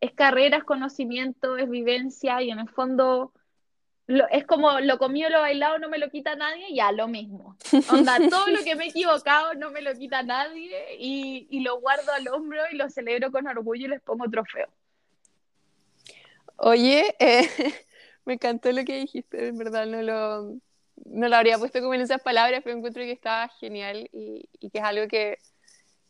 es 0.00 0.64
conocimiento, 0.64 1.56
es 1.56 1.68
vivencia 1.68 2.42
y 2.42 2.50
en 2.50 2.58
el 2.58 2.68
fondo 2.68 3.32
es 4.06 4.46
como 4.46 4.80
lo 4.80 4.98
comido, 4.98 5.30
lo 5.30 5.40
bailado, 5.40 5.78
no 5.78 5.88
me 5.88 5.98
lo 5.98 6.10
quita 6.10 6.36
nadie, 6.36 6.74
ya 6.74 6.92
lo 6.92 7.08
mismo. 7.08 7.56
Onda, 7.90 8.18
todo 8.28 8.48
lo 8.48 8.62
que 8.62 8.76
me 8.76 8.84
he 8.84 8.88
equivocado 8.88 9.54
no 9.54 9.70
me 9.70 9.80
lo 9.80 9.94
quita 9.94 10.22
nadie 10.22 10.96
y, 10.98 11.60
lo 11.60 11.80
guardo 11.80 12.12
al 12.12 12.28
hombro 12.28 12.60
y 12.70 12.76
lo 12.76 12.90
celebro 12.90 13.30
con 13.30 13.46
orgullo 13.46 13.86
y 13.86 13.88
les 13.88 14.02
pongo 14.02 14.28
trofeo. 14.28 14.68
Oye, 16.56 17.16
eh, 17.18 17.48
me 18.26 18.34
encantó 18.34 18.70
lo 18.72 18.84
que 18.84 18.98
dijiste, 18.98 19.48
en 19.48 19.56
verdad 19.56 19.86
no 19.86 20.02
lo, 20.02 20.58
no 21.06 21.28
lo 21.28 21.36
habría 21.36 21.58
puesto 21.58 21.80
como 21.80 21.94
en 21.94 22.02
esas 22.02 22.20
palabras, 22.20 22.60
pero 22.62 22.76
encuentro 22.76 23.02
que 23.02 23.12
estaba 23.12 23.48
genial 23.48 24.10
y, 24.12 24.48
y 24.60 24.70
que 24.70 24.78
es 24.78 24.84
algo 24.84 25.08
que 25.08 25.38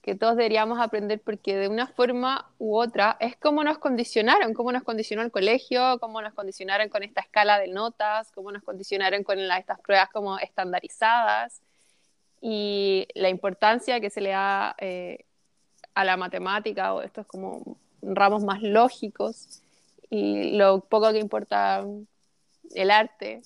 que 0.04 0.14
todos 0.14 0.36
deberíamos 0.36 0.78
aprender 0.80 1.18
porque 1.18 1.56
de 1.56 1.66
una 1.66 1.86
forma 1.86 2.50
u 2.58 2.76
otra 2.76 3.16
es 3.20 3.36
como 3.38 3.64
nos 3.64 3.78
condicionaron, 3.78 4.52
cómo 4.52 4.70
nos 4.70 4.82
condicionó 4.82 5.22
el 5.22 5.30
colegio, 5.30 5.98
cómo 5.98 6.20
nos 6.20 6.34
condicionaron 6.34 6.90
con 6.90 7.02
esta 7.02 7.22
escala 7.22 7.58
de 7.58 7.68
notas, 7.68 8.30
cómo 8.32 8.52
nos 8.52 8.62
condicionaron 8.62 9.24
con 9.24 9.38
estas 9.38 9.80
pruebas 9.80 10.10
como 10.10 10.38
estandarizadas 10.38 11.62
y 12.42 13.08
la 13.14 13.30
importancia 13.30 13.98
que 13.98 14.10
se 14.10 14.20
le 14.20 14.28
da 14.28 14.76
eh, 14.78 15.24
a 15.94 16.04
la 16.04 16.18
matemática 16.18 16.92
o 16.92 17.00
estos 17.00 17.26
como 17.26 17.78
ramos 18.02 18.44
más 18.44 18.60
lógicos 18.62 19.62
y 20.10 20.50
lo 20.58 20.80
poco 20.80 21.12
que 21.12 21.18
importa 21.18 21.82
el 22.74 22.90
arte 22.90 23.40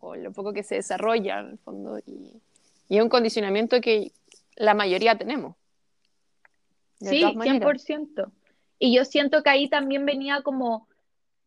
o 0.00 0.16
lo 0.16 0.32
poco 0.32 0.52
que 0.52 0.64
se 0.64 0.74
desarrolla 0.74 1.40
en 1.40 1.52
el 1.52 1.58
fondo 1.60 1.98
y, 2.00 2.42
y 2.90 2.98
es 2.98 3.02
un 3.02 3.08
condicionamiento 3.08 3.80
que 3.80 4.12
la 4.56 4.74
mayoría 4.74 5.16
tenemos 5.16 5.56
sí, 7.04 7.22
100%. 7.22 8.32
Y 8.78 8.96
yo 8.96 9.04
siento 9.04 9.42
que 9.42 9.50
ahí 9.50 9.68
también 9.68 10.04
venía 10.04 10.42
como 10.42 10.88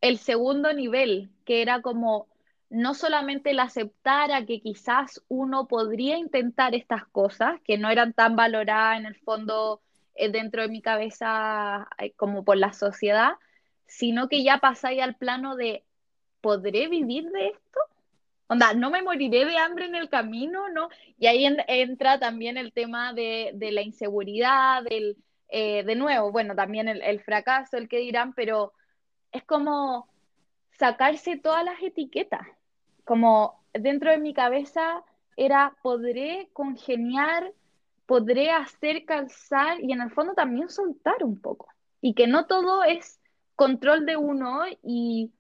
el 0.02 0.18
segundo 0.18 0.74
nivel, 0.74 1.30
que 1.46 1.62
era 1.62 1.82
como 1.82 2.28
no 2.70 2.94
solamente 2.94 3.52
el 3.52 3.60
aceptar 3.60 4.32
a 4.32 4.46
que 4.46 4.60
quizás 4.60 5.24
uno 5.28 5.68
podría 5.68 6.18
intentar 6.18 6.76
estas 6.76 7.06
cosas, 7.08 7.60
que 7.64 7.78
no 7.78 7.90
eran 7.90 8.14
tan 8.14 8.36
valoradas 8.36 9.00
en 9.00 9.06
el 9.06 9.16
fondo 9.16 9.82
eh, 10.16 10.30
dentro 10.30 10.62
de 10.62 10.68
mi 10.68 10.82
cabeza 10.82 11.88
eh, 11.98 12.12
como 12.12 12.44
por 12.44 12.58
la 12.58 12.74
sociedad, 12.74 13.34
sino 13.86 14.28
que 14.28 14.44
ya 14.44 14.58
pasáis 14.58 15.02
al 15.02 15.16
plano 15.16 15.56
de, 15.56 15.84
¿podré 16.42 16.88
vivir 16.90 17.30
de 17.30 17.48
esto? 17.48 17.80
Onda, 18.48 18.74
no 18.74 18.90
me 18.90 19.02
moriré 19.02 19.46
de 19.46 19.58
hambre 19.58 19.86
en 19.86 19.96
el 19.96 20.10
camino, 20.10 20.70
¿no? 20.70 20.90
Y 21.18 21.28
ahí 21.28 21.46
entra 21.46 22.20
también 22.20 22.58
el 22.58 22.72
tema 22.72 23.14
de, 23.14 23.52
de 23.54 23.72
la 23.72 23.82
inseguridad, 23.82 24.84
del, 24.84 25.18
eh, 25.50 25.84
de 25.84 25.96
nuevo, 25.96 26.32
bueno, 26.32 26.56
también 26.56 26.88
el, 26.88 27.20
fracaso, 27.22 27.78
el 27.78 27.88
que 27.88 28.00
dirán, 28.00 28.34
pero 28.34 28.74
es 29.32 29.44
como 29.44 30.08
sacarse 30.72 31.38
todas 31.38 31.64
las 31.64 31.82
etiquetas, 31.82 32.48
como 33.04 33.64
dentro 33.74 34.12
de 34.12 34.18
mi 34.18 34.34
cabeza 34.34 35.04
era, 35.36 35.76
podré 35.82 36.50
congeniar, 36.54 37.54
podré 38.06 38.52
hacer 38.52 39.06
calzar 39.06 39.80
y 39.82 39.92
en 39.92 40.02
el 40.02 40.12
fondo 40.12 40.34
también 40.34 40.70
soltar 40.70 41.24
un 41.24 41.40
poco. 41.40 41.68
Y 42.02 42.14
que 42.14 42.28
no 42.28 42.46
todo 42.46 42.84
es 42.84 43.20
control 43.56 44.06
de 44.06 44.18
uno 44.18 44.62
y, 44.84 45.32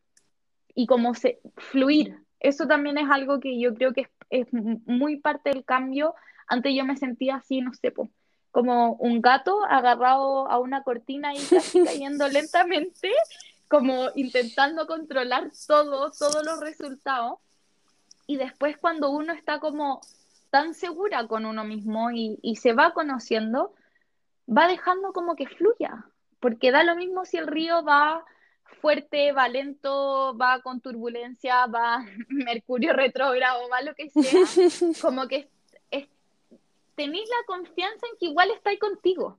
y 0.74 0.86
como 0.86 1.14
se, 1.14 1.40
fluir. 1.56 2.18
Eso 2.40 2.68
también 2.68 2.98
es 2.98 3.10
algo 3.10 3.40
que 3.40 3.60
yo 3.60 3.74
creo 3.74 3.94
que 3.94 4.10
es, 4.30 4.48
muy 4.52 5.18
parte 5.18 5.50
del 5.50 5.66
cambio. 5.66 6.14
Antes 6.48 6.74
yo 6.76 6.86
me 6.86 6.98
sentía 6.98 7.38
así, 7.38 7.62
no 7.62 7.74
sé, 7.74 7.92
como 8.58 8.94
un 8.94 9.22
gato 9.22 9.64
agarrado 9.70 10.50
a 10.50 10.58
una 10.58 10.82
cortina 10.82 11.32
y 11.36 11.38
casi 11.46 11.84
cayendo 11.84 12.28
lentamente, 12.28 13.12
como 13.68 14.08
intentando 14.16 14.88
controlar 14.88 15.52
todo, 15.68 16.10
todos 16.10 16.44
los 16.44 16.60
resultados. 16.60 17.38
Y 18.26 18.38
después 18.38 18.76
cuando 18.76 19.12
uno 19.12 19.32
está 19.32 19.60
como 19.60 20.02
tan 20.50 20.74
segura 20.74 21.28
con 21.28 21.46
uno 21.46 21.66
mismo 21.66 22.10
y, 22.10 22.40
y 22.42 22.56
se 22.56 22.74
va 22.74 22.96
conociendo, 22.96 23.76
va 24.50 24.68
dejando 24.68 25.14
como 25.14 25.36
que 25.36 25.46
fluya, 25.46 26.06
porque 26.40 26.72
da 26.72 26.84
lo 26.84 26.96
mismo 26.96 27.26
si 27.26 27.38
el 27.38 27.46
río 27.46 27.84
va 27.84 28.26
fuerte, 28.82 29.34
va 29.34 29.50
lento, 29.50 30.36
va 30.36 30.64
con 30.64 30.82
turbulencia, 30.82 31.68
va 31.68 32.04
mercurio 32.30 32.94
retrógrado, 32.94 33.70
va 33.70 33.84
lo 33.84 33.94
que 33.94 34.10
sea, 34.10 34.96
como 35.04 35.28
que 35.28 35.48
tenéis 36.98 37.30
la 37.30 37.46
confianza 37.46 38.08
en 38.12 38.18
que 38.20 38.26
igual 38.26 38.50
estáis 38.52 38.80
contigo. 38.80 39.38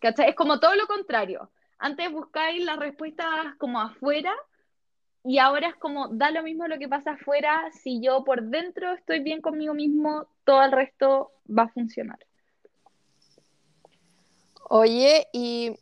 ¿Cachai? 0.00 0.30
Es 0.30 0.34
como 0.34 0.60
todo 0.60 0.74
lo 0.74 0.86
contrario. 0.86 1.50
Antes 1.78 2.12
buscáis 2.12 2.62
las 2.64 2.76
respuestas 2.76 3.54
como 3.56 3.80
afuera 3.80 4.34
y 5.24 5.38
ahora 5.38 5.68
es 5.68 5.76
como 5.76 6.08
da 6.08 6.30
lo 6.30 6.42
mismo 6.42 6.66
lo 6.66 6.78
que 6.78 6.88
pasa 6.88 7.12
afuera. 7.12 7.70
Si 7.72 8.02
yo 8.02 8.24
por 8.24 8.42
dentro 8.42 8.92
estoy 8.92 9.20
bien 9.20 9.40
conmigo 9.40 9.74
mismo, 9.74 10.26
todo 10.44 10.62
el 10.62 10.72
resto 10.72 11.32
va 11.48 11.64
a 11.64 11.68
funcionar. 11.68 12.18
Oye, 14.68 15.28
¿y 15.32 15.78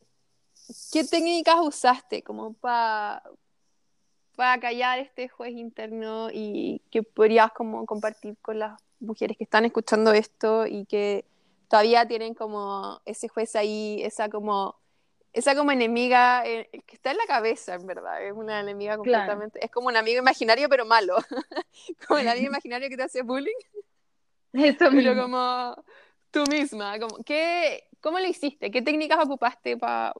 qué 0.92 1.02
técnicas 1.02 1.56
usaste 1.60 2.22
como 2.22 2.52
para 2.52 3.22
para 4.36 4.60
callar 4.60 4.98
este 4.98 5.28
juez 5.28 5.52
interno 5.52 6.28
y 6.30 6.82
que 6.90 7.02
podrías 7.02 7.52
como 7.52 7.86
compartir 7.86 8.36
con 8.42 8.58
las 8.58 8.78
mujeres 9.00 9.36
que 9.36 9.44
están 9.44 9.64
escuchando 9.64 10.12
esto 10.12 10.66
y 10.66 10.86
que 10.86 11.24
todavía 11.68 12.06
tienen 12.06 12.34
como 12.34 13.00
ese 13.04 13.28
juez 13.28 13.56
ahí, 13.56 14.00
esa 14.02 14.28
como 14.28 14.76
esa 15.32 15.54
como 15.54 15.70
enemiga 15.70 16.46
eh, 16.46 16.70
que 16.86 16.94
está 16.94 17.10
en 17.10 17.18
la 17.18 17.26
cabeza, 17.26 17.74
en 17.74 17.86
verdad, 17.86 18.24
es 18.24 18.32
una 18.32 18.60
enemiga 18.60 18.96
completamente, 18.96 19.62
es 19.62 19.70
como 19.70 19.88
un 19.88 19.96
amigo 19.96 20.18
imaginario 20.18 20.66
pero 20.70 20.86
malo, 20.86 21.16
como 22.08 22.20
el 22.20 22.28
amigo 22.28 22.46
imaginario 22.46 22.88
que 22.88 22.96
te 22.96 23.02
hace 23.02 23.20
bullying. 23.22 23.52
Eso 24.54 24.86
pero 24.90 25.14
como 25.20 25.76
tú 26.30 26.44
misma, 26.50 26.98
como, 26.98 27.22
¿qué, 27.22 27.84
¿cómo 28.00 28.18
lo 28.18 28.26
hiciste? 28.26 28.70
¿Qué 28.70 28.80
técnicas 28.80 29.22
ocupaste 29.22 29.76
para 29.76 30.14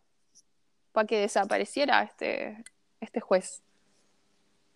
que 1.08 1.18
desapareciera 1.18 2.02
este, 2.02 2.62
este 3.00 3.20
juez? 3.20 3.62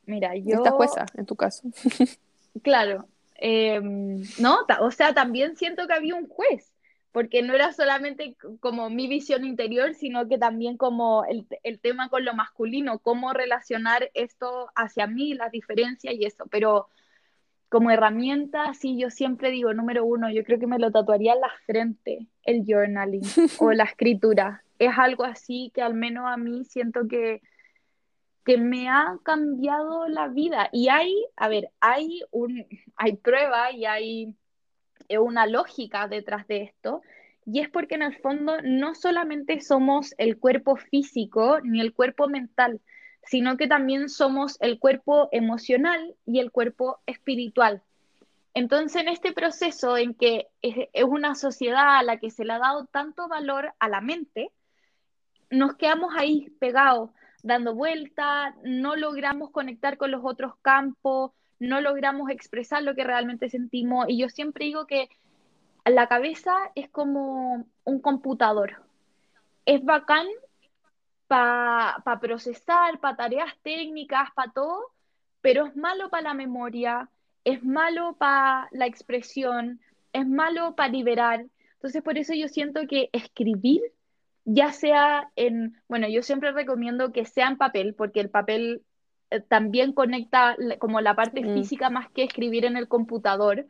Mira, 0.07 0.35
yo... 0.37 0.57
Esta 0.57 0.71
jueza, 0.71 1.05
en 1.15 1.27
tu 1.27 1.37
caso. 1.37 1.69
claro, 2.63 3.07
Em, 3.41 4.23
no, 4.39 4.59
o 4.81 4.91
sea, 4.91 5.15
también 5.15 5.57
siento 5.57 5.87
que 5.87 5.95
había 5.95 6.15
un 6.15 6.29
juez, 6.29 6.73
porque 7.11 7.43
no 7.43 7.55
era 7.55 7.73
solamente 7.73 8.37
como 8.61 8.91
mi 8.91 9.09
visión 9.09 9.45
interior, 9.45 9.95
sino 9.95 10.29
que 10.29 10.39
también 10.39 10.77
como 10.77 11.25
el, 11.25 11.47
el 11.63 11.81
tema 11.81 12.11
con 12.11 12.25
lo 12.25 12.35
masculino, 12.35 12.99
cómo 12.99 13.33
relacionar 13.33 14.11
esto 14.15 14.71
hacia 14.77 15.07
mí, 15.07 15.35
las 15.35 15.51
diferencias 15.51 16.15
y 16.15 16.27
eso, 16.27 16.45
pero 16.51 16.89
como 17.71 17.91
herramienta, 17.91 18.75
sí, 18.75 18.99
yo 18.99 19.11
siempre 19.11 19.51
digo, 19.51 19.73
número 19.73 20.05
uno, 20.05 20.29
yo 20.31 20.45
creo 20.45 20.59
que 20.59 20.67
me 20.67 20.79
lo 20.79 20.91
tatuaría 20.91 21.35
en 21.35 21.41
la 21.41 21.53
frente, 21.65 22.27
el 22.43 22.65
journaling 22.67 23.23
o 23.61 23.73
la 23.73 23.85
escritura. 23.85 24.65
Es 24.79 24.99
algo 24.99 25.25
así 25.25 25.71
que 25.73 25.81
al 25.81 25.95
menos 25.95 26.25
a 26.27 26.37
mí 26.37 26.65
siento 26.65 27.07
que 27.09 27.41
que 28.45 28.57
me 28.57 28.89
ha 28.89 29.19
cambiado 29.23 30.09
la 30.09 30.29
vida. 30.29 30.69
Y 30.73 30.89
hay, 30.89 31.15
a 31.37 31.49
ver, 31.49 31.71
hay, 31.81 32.23
un, 32.31 32.67
hay 32.97 33.17
prueba 33.17 33.73
y 33.73 33.85
hay 33.85 34.37
una 35.09 35.47
lógica 35.47 36.09
detrás 36.09 36.47
de 36.47 36.63
esto. 36.63 37.03
Y 37.47 37.61
es 37.61 37.69
porque 37.69 37.97
en 37.97 38.03
el 38.03 38.17
fondo 38.19 38.61
no 38.63 38.95
solamente 38.95 39.61
somos 39.61 40.15
el 40.19 40.39
cuerpo 40.39 40.77
físico 40.77 41.61
ni 41.63 41.81
el 41.81 41.93
cuerpo 41.93 42.29
mental, 42.29 42.81
sino 43.25 43.57
que 43.57 43.67
también 43.67 44.09
somos 44.09 44.57
el 44.61 44.79
cuerpo 44.79 45.29
emocional 45.33 46.15
y 46.27 46.39
el 46.41 46.51
cuerpo 46.51 47.01
espiritual. 47.07 47.83
Entonces, 48.55 49.03
en 49.03 49.09
este 49.09 49.33
proceso 49.33 49.97
en 49.97 50.15
que 50.15 50.49
es, 50.63 51.05
una 51.05 51.35
sociedad 51.35 51.99
a 51.99 52.03
la 52.03 52.19
que 52.19 52.31
se 52.31 52.45
le 52.45 52.53
ha 52.53 52.59
dado 52.59 52.87
tanto 52.87 53.29
valor 53.29 53.73
a 53.79 53.89
la 53.89 54.01
mente, 54.01 54.51
nos 55.51 55.77
quedamos 55.77 56.13
ahí 56.17 56.51
pegados, 56.59 57.11
dando 57.43 57.75
vueltas, 57.75 58.55
no 58.65 58.97
logramos 58.97 59.51
conectar 59.51 59.97
con 59.97 60.11
los 60.11 60.23
otros 60.25 60.55
campos, 60.63 61.33
no 61.59 61.81
logramos 61.81 62.31
expresar 62.31 62.83
lo 62.83 62.95
que 62.95 63.05
realmente 63.05 63.49
sentimos. 63.49 64.07
Y 64.09 64.19
yo 64.19 64.29
siempre 64.29 64.67
digo 64.67 64.87
que 64.87 65.09
la 65.85 66.09
cabeza 66.09 66.57
es 66.75 66.89
como 66.91 67.67
un 67.85 68.01
computador. 68.01 68.83
Es 69.67 69.85
bacán 69.85 70.27
para 71.27 72.03
procesar, 72.21 72.99
para 72.99 73.17
tareas 73.17 73.55
técnicas, 73.63 74.31
para 74.35 74.53
todo, 74.53 74.87
pero 75.41 75.67
es 75.67 75.77
malo 75.77 76.11
para 76.11 76.31
la 76.31 76.35
memoria, 76.35 77.09
es 77.45 77.63
malo 77.63 78.17
para 78.19 78.69
la 78.73 78.87
expresión, 78.87 79.81
es 80.13 80.27
malo 80.27 80.75
para 80.75 80.89
liberar. 80.89 81.47
Entonces, 81.75 82.03
por 82.03 82.19
eso 82.19 82.35
yo 82.35 82.49
siento 82.49 82.81
que 82.89 83.11
escribir, 83.13 83.81
ya 84.45 84.73
sea 84.73 85.31
en, 85.37 85.81
bueno, 85.89 86.09
yo 86.09 86.23
siempre 86.23 86.53
recomiendo 86.53 87.13
que 87.13 87.25
sea 87.25 87.49
en 87.49 87.57
papel, 87.57 87.95
porque 87.95 88.21
el 88.21 88.31
papel 88.31 88.83
eh, 89.31 89.41
también 89.41 89.93
conecta 89.93 90.57
como 90.79 91.01
la 91.01 91.15
parte 91.15 91.43
mm. 91.43 91.55
física 91.55 91.91
más 91.91 92.11
que 92.11 92.25
escribir 92.25 92.65
en 92.65 92.77
el 92.77 92.89
computador, 92.89 93.67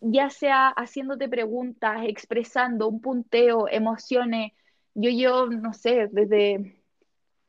ya 0.00 0.30
sea 0.30 0.68
haciéndote 0.68 1.28
preguntas, 1.28 2.02
expresando 2.06 2.88
un 2.88 3.00
punteo, 3.00 3.68
emociones. 3.68 4.52
Yo, 4.94 5.10
yo, 5.10 5.46
no 5.46 5.72
sé, 5.74 6.08
desde 6.10 6.80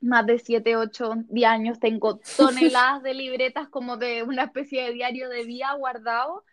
más 0.02 0.26
de 0.26 0.40
7, 0.40 0.76
8, 0.76 1.14
10 1.30 1.50
años 1.50 1.80
tengo 1.80 2.20
toneladas 2.38 3.04
de 3.04 3.14
libretas 3.14 3.70
como 3.70 3.98
de 3.98 4.24
una 4.24 4.44
especie 4.46 4.84
de 4.84 4.94
diario 4.94 5.30
de 5.30 5.46
vida 5.46 5.74
guardado. 5.78 6.44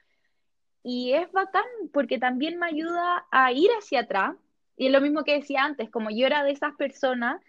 Y 0.84 1.12
es 1.12 1.30
bacán 1.32 1.64
porque 1.92 2.18
también 2.18 2.58
me 2.58 2.66
ayuda 2.66 3.26
a 3.30 3.52
ir 3.52 3.68
hacia 3.78 4.00
atrás. 4.00 4.36
Y 4.78 4.86
es 4.86 4.92
lo 4.92 5.00
mismo 5.00 5.24
que 5.24 5.34
decía 5.34 5.64
antes, 5.64 5.90
como 5.90 6.08
yo 6.10 6.26
era 6.26 6.44
de 6.44 6.52
esas 6.52 6.74
personas 6.76 7.42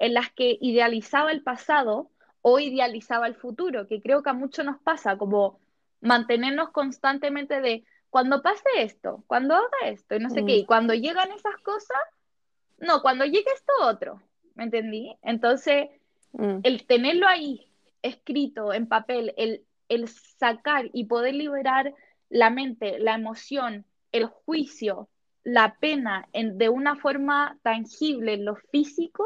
en 0.00 0.12
las 0.12 0.30
que 0.32 0.58
idealizaba 0.60 1.30
el 1.30 1.42
pasado 1.42 2.10
o 2.42 2.58
idealizaba 2.58 3.26
el 3.26 3.36
futuro, 3.36 3.86
que 3.86 4.02
creo 4.02 4.22
que 4.22 4.30
a 4.30 4.34
muchos 4.34 4.64
nos 4.64 4.78
pasa, 4.80 5.16
como 5.16 5.60
mantenernos 6.00 6.70
constantemente 6.70 7.60
de 7.60 7.84
cuando 8.10 8.42
pase 8.42 8.64
esto, 8.76 9.24
cuando 9.26 9.54
haga 9.54 9.86
esto, 9.88 10.16
y 10.16 10.18
no 10.18 10.30
sé 10.30 10.44
qué, 10.44 10.56
y 10.58 10.62
mm. 10.64 10.66
cuando 10.66 10.94
llegan 10.94 11.30
esas 11.30 11.56
cosas, 11.62 11.96
no, 12.78 13.02
cuando 13.02 13.24
llegue 13.24 13.50
esto 13.54 13.72
otro, 13.82 14.20
¿me 14.54 14.64
entendí? 14.64 15.16
Entonces, 15.22 15.88
mm. 16.32 16.58
el 16.64 16.86
tenerlo 16.86 17.26
ahí 17.26 17.66
escrito 18.02 18.72
en 18.72 18.88
papel, 18.88 19.32
el, 19.36 19.64
el 19.88 20.08
sacar 20.08 20.90
y 20.92 21.04
poder 21.04 21.34
liberar 21.34 21.94
la 22.28 22.50
mente, 22.50 22.98
la 22.98 23.14
emoción, 23.14 23.86
el 24.12 24.26
juicio, 24.26 25.08
la 25.44 25.76
pena 25.78 26.26
en, 26.32 26.58
de 26.58 26.68
una 26.68 26.96
forma 26.96 27.58
tangible 27.62 28.34
en 28.34 28.44
lo 28.44 28.56
físico, 28.56 29.24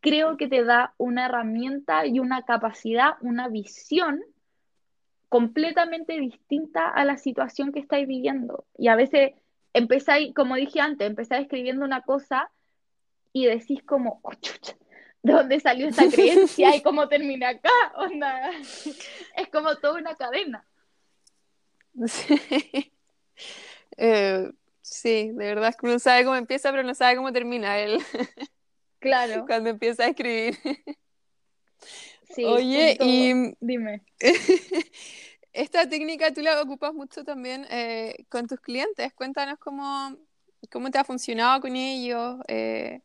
creo 0.00 0.36
que 0.36 0.48
te 0.48 0.64
da 0.64 0.94
una 0.96 1.26
herramienta 1.26 2.06
y 2.06 2.20
una 2.20 2.42
capacidad, 2.42 3.14
una 3.20 3.48
visión 3.48 4.22
completamente 5.28 6.18
distinta 6.20 6.88
a 6.88 7.04
la 7.04 7.16
situación 7.16 7.72
que 7.72 7.80
estáis 7.80 8.06
viviendo. 8.06 8.64
Y 8.78 8.88
a 8.88 8.96
veces 8.96 9.32
empezáis, 9.72 10.32
como 10.34 10.54
dije 10.54 10.80
antes, 10.80 11.06
empezáis 11.06 11.42
escribiendo 11.42 11.84
una 11.84 12.02
cosa 12.02 12.50
y 13.32 13.46
decís 13.46 13.82
como, 13.82 14.20
oh, 14.22 14.30
¿de 15.22 15.32
dónde 15.32 15.58
salió 15.58 15.88
esa 15.88 16.08
creencia 16.08 16.76
y 16.76 16.82
cómo 16.82 17.08
termina 17.08 17.48
acá? 17.48 17.70
Onda. 17.96 18.50
Es 19.36 19.48
como 19.50 19.74
toda 19.76 19.98
una 19.98 20.14
cadena. 20.14 20.64
Sí. 22.06 22.92
Eh, 23.96 24.50
sí, 24.84 25.30
de 25.32 25.46
verdad 25.46 25.70
es 25.70 25.76
que 25.76 25.86
uno 25.86 25.98
sabe 25.98 26.24
cómo 26.24 26.36
empieza, 26.36 26.70
pero 26.70 26.82
no 26.82 26.94
sabe 26.94 27.16
cómo 27.16 27.32
termina 27.32 27.78
él. 27.78 27.98
Claro. 29.00 29.44
Cuando 29.44 29.68
empieza 29.68 30.04
a 30.04 30.08
escribir. 30.08 30.56
Sí, 32.30 32.42
Oye, 32.42 32.96
y 32.98 33.54
dime. 33.60 34.02
Esta 35.52 35.86
técnica 35.86 36.32
tú 36.32 36.40
la 36.40 36.60
ocupas 36.62 36.94
mucho 36.94 37.22
también 37.22 37.66
eh, 37.70 38.24
con 38.30 38.46
tus 38.46 38.58
clientes. 38.60 39.12
Cuéntanos 39.12 39.58
cómo, 39.58 40.16
cómo 40.72 40.90
te 40.90 40.96
ha 40.96 41.04
funcionado 41.04 41.60
con 41.60 41.76
ellos. 41.76 42.38
Eh, 42.48 43.02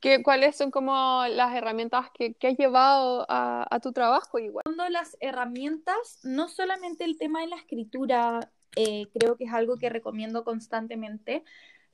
¿qué, 0.00 0.22
¿Cuáles 0.24 0.56
son 0.56 0.72
como 0.72 1.24
las 1.28 1.54
herramientas 1.54 2.10
que, 2.12 2.34
que 2.34 2.48
has 2.48 2.56
llevado 2.58 3.24
a, 3.28 3.66
a, 3.72 3.78
tu 3.78 3.92
trabajo 3.92 4.40
igual? 4.40 4.64
Las 4.90 5.16
herramientas, 5.20 6.18
no 6.24 6.48
solamente 6.48 7.04
el 7.04 7.16
tema 7.16 7.40
de 7.42 7.46
la 7.46 7.56
escritura, 7.56 8.52
eh, 8.76 9.08
creo 9.12 9.36
que 9.36 9.44
es 9.44 9.52
algo 9.52 9.78
que 9.78 9.88
recomiendo 9.88 10.44
constantemente, 10.44 11.42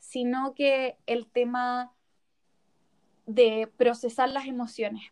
sino 0.00 0.54
que 0.54 0.98
el 1.06 1.28
tema 1.28 1.92
de 3.26 3.70
procesar 3.76 4.28
las 4.28 4.46
emociones. 4.46 5.04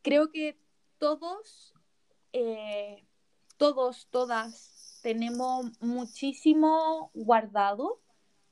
Creo 0.00 0.30
que 0.30 0.58
todos, 0.98 1.74
eh, 2.32 3.04
todos, 3.58 4.08
todas, 4.10 5.00
tenemos 5.02 5.66
muchísimo 5.80 7.10
guardado 7.12 8.00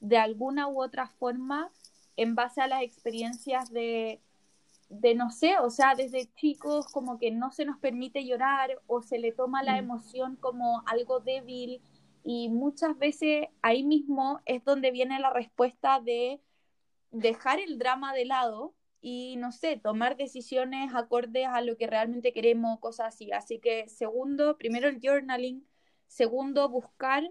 de 0.01 0.19
alguna 0.19 0.69
u 0.69 0.83
otra 0.83 1.07
forma 1.07 1.71
en 2.17 2.35
base 2.35 2.61
a 2.61 2.67
las 2.67 2.83
experiencias 2.83 3.73
de, 3.73 4.21
de, 4.91 5.15
no 5.15 5.31
sé, 5.31 5.59
o 5.59 5.71
sea, 5.71 5.95
desde 5.95 6.31
chicos 6.35 6.87
como 6.89 7.19
que 7.19 7.31
no 7.31 7.53
se 7.53 7.65
nos 7.65 7.79
permite 7.79 8.27
llorar 8.27 8.83
o 8.87 9.01
se 9.01 9.19
le 9.19 9.33
toma 9.33 9.63
la 9.63 9.75
mm. 9.75 9.79
emoción 9.79 10.37
como 10.37 10.83
algo 10.87 11.21
débil 11.21 11.81
y 12.25 12.49
muchas 12.49 12.97
veces 12.99 13.49
ahí 13.63 13.83
mismo 13.83 14.41
es 14.45 14.65
donde 14.65 14.91
viene 14.91 15.19
la 15.21 15.33
respuesta 15.33 16.01
de 16.01 16.41
dejar 17.11 17.61
el 17.61 17.79
drama 17.79 18.15
de 18.15 18.25
lado 18.25 18.75
y 19.01 19.37
no 19.37 19.51
sé, 19.53 19.79
tomar 19.79 20.17
decisiones 20.17 20.95
acordes 20.95 21.47
a 21.47 21.63
lo 21.63 21.77
que 21.77 21.87
realmente 21.87 22.33
queremos, 22.33 22.79
cosas 22.81 23.15
así. 23.15 23.33
Así 23.33 23.59
que 23.59 23.89
segundo, 23.89 24.59
primero 24.59 24.89
el 24.89 25.01
journaling, 25.03 25.67
segundo, 26.07 26.69
buscar 26.69 27.31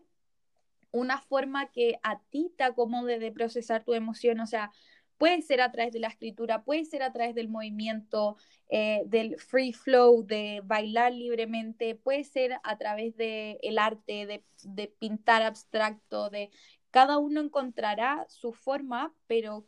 una 0.91 1.19
forma 1.19 1.71
que 1.71 1.99
a 2.01 2.19
ti 2.29 2.51
te 2.57 2.63
acomode 2.63 3.19
de 3.19 3.31
procesar 3.31 3.83
tu 3.83 3.93
emoción, 3.93 4.39
o 4.39 4.47
sea, 4.47 4.71
puede 5.19 5.41
ser 5.43 5.61
a 5.61 5.71
través 5.71 5.93
de 5.93 5.99
la 5.99 6.07
escritura, 6.07 6.63
puede 6.63 6.85
ser 6.85 7.03
a 7.03 7.11
través 7.11 7.35
del 7.35 7.49
movimiento, 7.49 8.37
eh, 8.69 9.03
del 9.05 9.37
free 9.37 9.73
flow, 9.73 10.25
de 10.25 10.61
bailar 10.63 11.13
libremente, 11.13 11.93
puede 11.93 12.23
ser 12.23 12.53
a 12.63 12.77
través 12.77 13.15
del 13.17 13.59
el 13.61 13.77
arte, 13.77 14.25
de, 14.25 14.43
de 14.63 14.87
pintar 14.87 15.43
abstracto, 15.43 16.29
de 16.29 16.49
cada 16.89 17.17
uno 17.19 17.41
encontrará 17.41 18.25
su 18.29 18.53
forma, 18.53 19.13
pero 19.27 19.67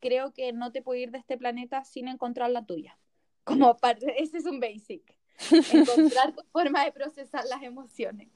creo 0.00 0.32
que 0.32 0.52
no 0.52 0.72
te 0.72 0.82
puedo 0.82 1.00
ir 1.00 1.12
de 1.12 1.18
este 1.18 1.38
planeta 1.38 1.84
sin 1.84 2.08
encontrar 2.08 2.50
la 2.50 2.66
tuya. 2.66 2.98
Como 3.44 3.76
parte, 3.76 4.20
ese 4.20 4.38
es 4.38 4.46
un 4.46 4.60
basic. 4.60 5.16
Encontrar 5.72 6.34
tu 6.34 6.42
forma 6.50 6.84
de 6.84 6.92
procesar 6.92 7.44
las 7.46 7.62
emociones. 7.62 8.28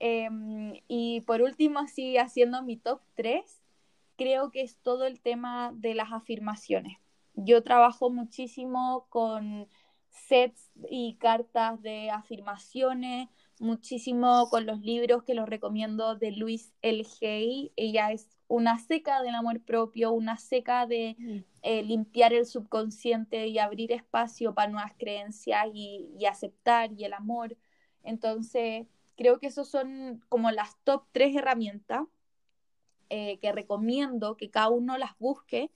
Em, 0.00 0.80
y 0.88 1.20
por 1.22 1.42
último, 1.42 1.78
así 1.78 2.16
haciendo 2.16 2.62
mi 2.62 2.78
top 2.78 3.00
3, 3.14 3.63
creo 4.16 4.50
que 4.50 4.62
es 4.62 4.76
todo 4.78 5.06
el 5.06 5.20
tema 5.20 5.72
de 5.74 5.94
las 5.94 6.12
afirmaciones. 6.12 6.98
Yo 7.34 7.62
trabajo 7.62 8.10
muchísimo 8.10 9.06
con 9.08 9.68
sets 10.10 10.70
y 10.88 11.16
cartas 11.16 11.82
de 11.82 12.10
afirmaciones, 12.10 13.28
muchísimo 13.58 14.48
con 14.50 14.66
los 14.66 14.80
libros 14.80 15.24
que 15.24 15.34
los 15.34 15.48
recomiendo 15.48 16.14
de 16.16 16.32
Luis 16.32 16.72
L. 16.82 17.04
Hay. 17.22 17.72
Ella 17.76 18.12
es 18.12 18.28
una 18.48 18.78
seca 18.78 19.22
del 19.22 19.34
amor 19.34 19.60
propio, 19.60 20.12
una 20.12 20.36
seca 20.36 20.86
de 20.86 21.16
mm. 21.18 21.38
eh, 21.62 21.82
limpiar 21.82 22.32
el 22.32 22.46
subconsciente 22.46 23.48
y 23.48 23.58
abrir 23.58 23.92
espacio 23.92 24.54
para 24.54 24.70
nuevas 24.70 24.92
creencias 24.98 25.66
y, 25.72 26.24
aceptar 26.26 26.92
y 26.92 27.04
el 27.04 27.12
amor. 27.12 27.56
Entonces, 28.02 28.86
creo 29.16 29.38
que 29.38 29.48
esos 29.48 29.68
son 29.68 30.22
como 30.28 30.50
las 30.50 30.76
top 30.84 31.04
tres 31.12 31.34
herramientas 31.34 32.02
eh, 33.16 33.38
que 33.38 33.52
recomiendo 33.52 34.36
que 34.36 34.50
cada 34.50 34.70
uno 34.70 34.98
las 34.98 35.16
busque. 35.20 35.70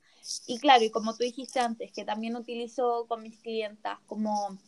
Y 0.49 0.59
claro, 0.59 0.83
y 0.83 0.91
como 0.91 1.17
tú 1.17 1.23
dijiste 1.23 1.61
antes, 1.61 1.93
que 1.93 2.05
también 2.05 2.35
utilizo 2.35 3.07
con 3.07 3.23
mis 3.23 3.39
clientas, 3.39 4.01
como 4.07 4.59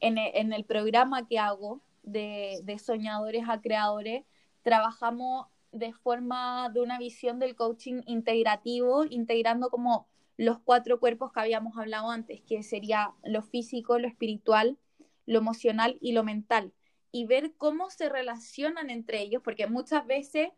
en 0.00 0.16
el, 0.16 0.30
en 0.34 0.54
el 0.54 0.64
programa 0.64 1.28
que 1.28 1.38
hago 1.38 1.82
de, 2.02 2.60
de 2.64 2.78
soñadores 2.78 3.44
a 3.46 3.60
creadores, 3.60 4.24
trabajamos 4.62 5.48
de 5.70 5.92
forma 5.92 6.70
de 6.70 6.80
una 6.80 6.98
visión 6.98 7.38
del 7.38 7.56
coaching 7.56 8.00
integrativo, 8.06 9.04
integrando 9.04 9.68
como 9.68 10.08
los 10.38 10.60
cuatro 10.60 10.98
cuerpos 10.98 11.30
que 11.30 11.40
habíamos 11.40 11.76
hablado 11.76 12.08
antes, 12.08 12.40
que 12.40 12.62
sería 12.62 13.12
lo 13.22 13.42
físico, 13.42 13.98
lo 13.98 14.08
espiritual, 14.08 14.78
lo 15.26 15.40
emocional 15.40 15.98
y 16.00 16.12
lo 16.12 16.24
mental, 16.24 16.72
y 17.10 17.26
ver 17.26 17.52
cómo 17.58 17.90
se 17.90 18.08
relacionan 18.08 18.88
entre 18.88 19.20
ellos, 19.20 19.42
porque 19.44 19.66
muchas 19.66 20.06
veces 20.06 20.48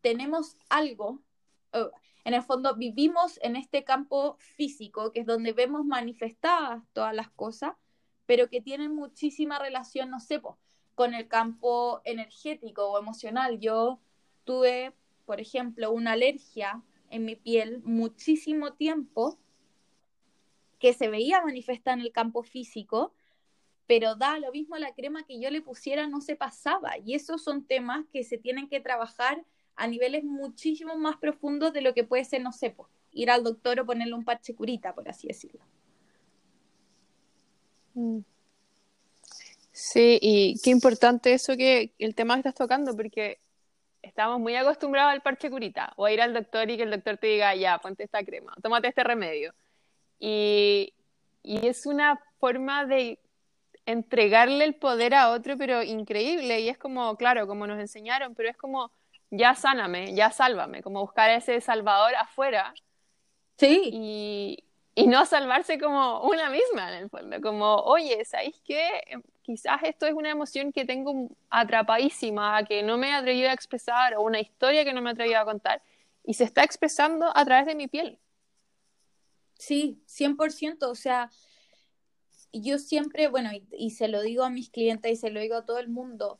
tenemos 0.00 0.56
algo, 0.68 1.20
en 2.24 2.34
el 2.34 2.42
fondo 2.42 2.74
vivimos 2.76 3.38
en 3.42 3.56
este 3.56 3.84
campo 3.84 4.36
físico, 4.38 5.12
que 5.12 5.20
es 5.20 5.26
donde 5.26 5.52
vemos 5.52 5.84
manifestadas 5.84 6.82
todas 6.92 7.14
las 7.14 7.30
cosas, 7.30 7.74
pero 8.26 8.48
que 8.48 8.60
tienen 8.60 8.94
muchísima 8.94 9.58
relación, 9.58 10.10
no 10.10 10.20
sé, 10.20 10.40
con 10.94 11.14
el 11.14 11.28
campo 11.28 12.00
energético 12.04 12.90
o 12.90 12.98
emocional. 12.98 13.58
Yo 13.58 14.00
tuve, 14.44 14.94
por 15.26 15.40
ejemplo, 15.40 15.90
una 15.90 16.12
alergia 16.12 16.82
en 17.10 17.24
mi 17.24 17.36
piel 17.36 17.80
muchísimo 17.84 18.74
tiempo 18.74 19.38
que 20.78 20.92
se 20.92 21.08
veía 21.08 21.42
manifestar 21.42 21.98
en 21.98 22.04
el 22.04 22.12
campo 22.12 22.42
físico, 22.42 23.12
pero 23.86 24.14
da 24.14 24.38
lo 24.38 24.52
mismo 24.52 24.76
la 24.76 24.94
crema 24.94 25.24
que 25.24 25.40
yo 25.40 25.50
le 25.50 25.60
pusiera 25.60 26.06
no 26.06 26.20
se 26.20 26.36
pasaba. 26.36 26.96
Y 26.98 27.14
esos 27.14 27.42
son 27.42 27.64
temas 27.64 28.06
que 28.12 28.22
se 28.22 28.38
tienen 28.38 28.68
que 28.68 28.80
trabajar 28.80 29.44
a 29.80 29.86
niveles 29.86 30.24
muchísimo 30.24 30.94
más 30.96 31.16
profundos 31.16 31.72
de 31.72 31.80
lo 31.80 31.94
que 31.94 32.04
puede 32.04 32.26
ser, 32.26 32.42
no 32.42 32.52
sé, 32.52 32.76
ir 33.12 33.30
al 33.30 33.42
doctor 33.42 33.80
o 33.80 33.86
ponerle 33.86 34.12
un 34.12 34.24
parche 34.24 34.54
curita, 34.54 34.94
por 34.94 35.08
así 35.08 35.26
decirlo. 35.26 35.60
Mm. 37.94 38.18
Sí, 39.72 40.18
y 40.20 40.60
qué 40.62 40.68
importante 40.68 41.32
eso 41.32 41.56
que 41.56 41.94
el 41.98 42.14
tema 42.14 42.34
que 42.34 42.40
estás 42.40 42.56
tocando, 42.56 42.94
porque 42.94 43.38
estamos 44.02 44.38
muy 44.38 44.54
acostumbrados 44.54 45.12
al 45.12 45.22
parche 45.22 45.48
curita, 45.48 45.94
o 45.96 46.04
a 46.04 46.12
ir 46.12 46.20
al 46.20 46.34
doctor 46.34 46.70
y 46.70 46.76
que 46.76 46.82
el 46.82 46.90
doctor 46.90 47.16
te 47.16 47.28
diga, 47.28 47.54
ya, 47.54 47.78
ponte 47.78 48.04
esta 48.04 48.22
crema, 48.22 48.54
tómate 48.62 48.88
este 48.88 49.02
remedio. 49.02 49.54
Y, 50.18 50.92
y 51.42 51.66
es 51.66 51.86
una 51.86 52.20
forma 52.38 52.84
de 52.84 53.18
entregarle 53.86 54.66
el 54.66 54.74
poder 54.74 55.14
a 55.14 55.30
otro, 55.30 55.56
pero 55.56 55.82
increíble, 55.82 56.60
y 56.60 56.68
es 56.68 56.76
como, 56.76 57.16
claro, 57.16 57.46
como 57.46 57.66
nos 57.66 57.80
enseñaron, 57.80 58.34
pero 58.34 58.50
es 58.50 58.58
como, 58.58 58.92
ya 59.30 59.54
sáname, 59.54 60.14
ya 60.14 60.30
sálvame, 60.30 60.82
como 60.82 61.00
buscar 61.00 61.30
ese 61.30 61.60
salvador 61.60 62.14
afuera. 62.16 62.74
Sí. 63.58 63.90
Y, 63.92 64.64
y 64.94 65.06
no 65.06 65.24
salvarse 65.26 65.78
como 65.78 66.22
una 66.22 66.50
misma 66.50 66.92
en 66.92 67.04
el 67.04 67.10
fondo, 67.10 67.40
como, 67.40 67.76
oye, 67.76 68.24
¿sabéis 68.24 68.60
qué? 68.64 69.02
quizás 69.50 69.80
esto 69.82 70.06
es 70.06 70.12
una 70.12 70.30
emoción 70.30 70.72
que 70.72 70.84
tengo 70.84 71.28
atrapadísima, 71.48 72.64
que 72.64 72.84
no 72.84 72.98
me 72.98 73.08
he 73.08 73.12
atrevido 73.12 73.50
a 73.50 73.52
expresar, 73.52 74.14
o 74.14 74.22
una 74.22 74.38
historia 74.38 74.84
que 74.84 74.92
no 74.92 75.02
me 75.02 75.10
he 75.10 75.12
atrevido 75.12 75.40
a 75.40 75.44
contar, 75.44 75.82
y 76.24 76.34
se 76.34 76.44
está 76.44 76.62
expresando 76.62 77.36
a 77.36 77.44
través 77.44 77.66
de 77.66 77.74
mi 77.74 77.88
piel. 77.88 78.18
Sí, 79.58 80.00
100%, 80.06 80.88
o 80.88 80.94
sea, 80.94 81.30
yo 82.52 82.78
siempre, 82.78 83.26
bueno, 83.28 83.50
y, 83.72 83.90
se 83.90 84.06
lo 84.06 84.22
digo 84.22 84.44
a 84.44 84.50
mis 84.50 84.70
clientes 84.70 85.10
y 85.12 85.16
se 85.16 85.30
lo 85.30 85.40
digo 85.40 85.56
a 85.56 85.64
todo 85.64 85.78
el 85.78 85.88
mundo, 85.88 86.38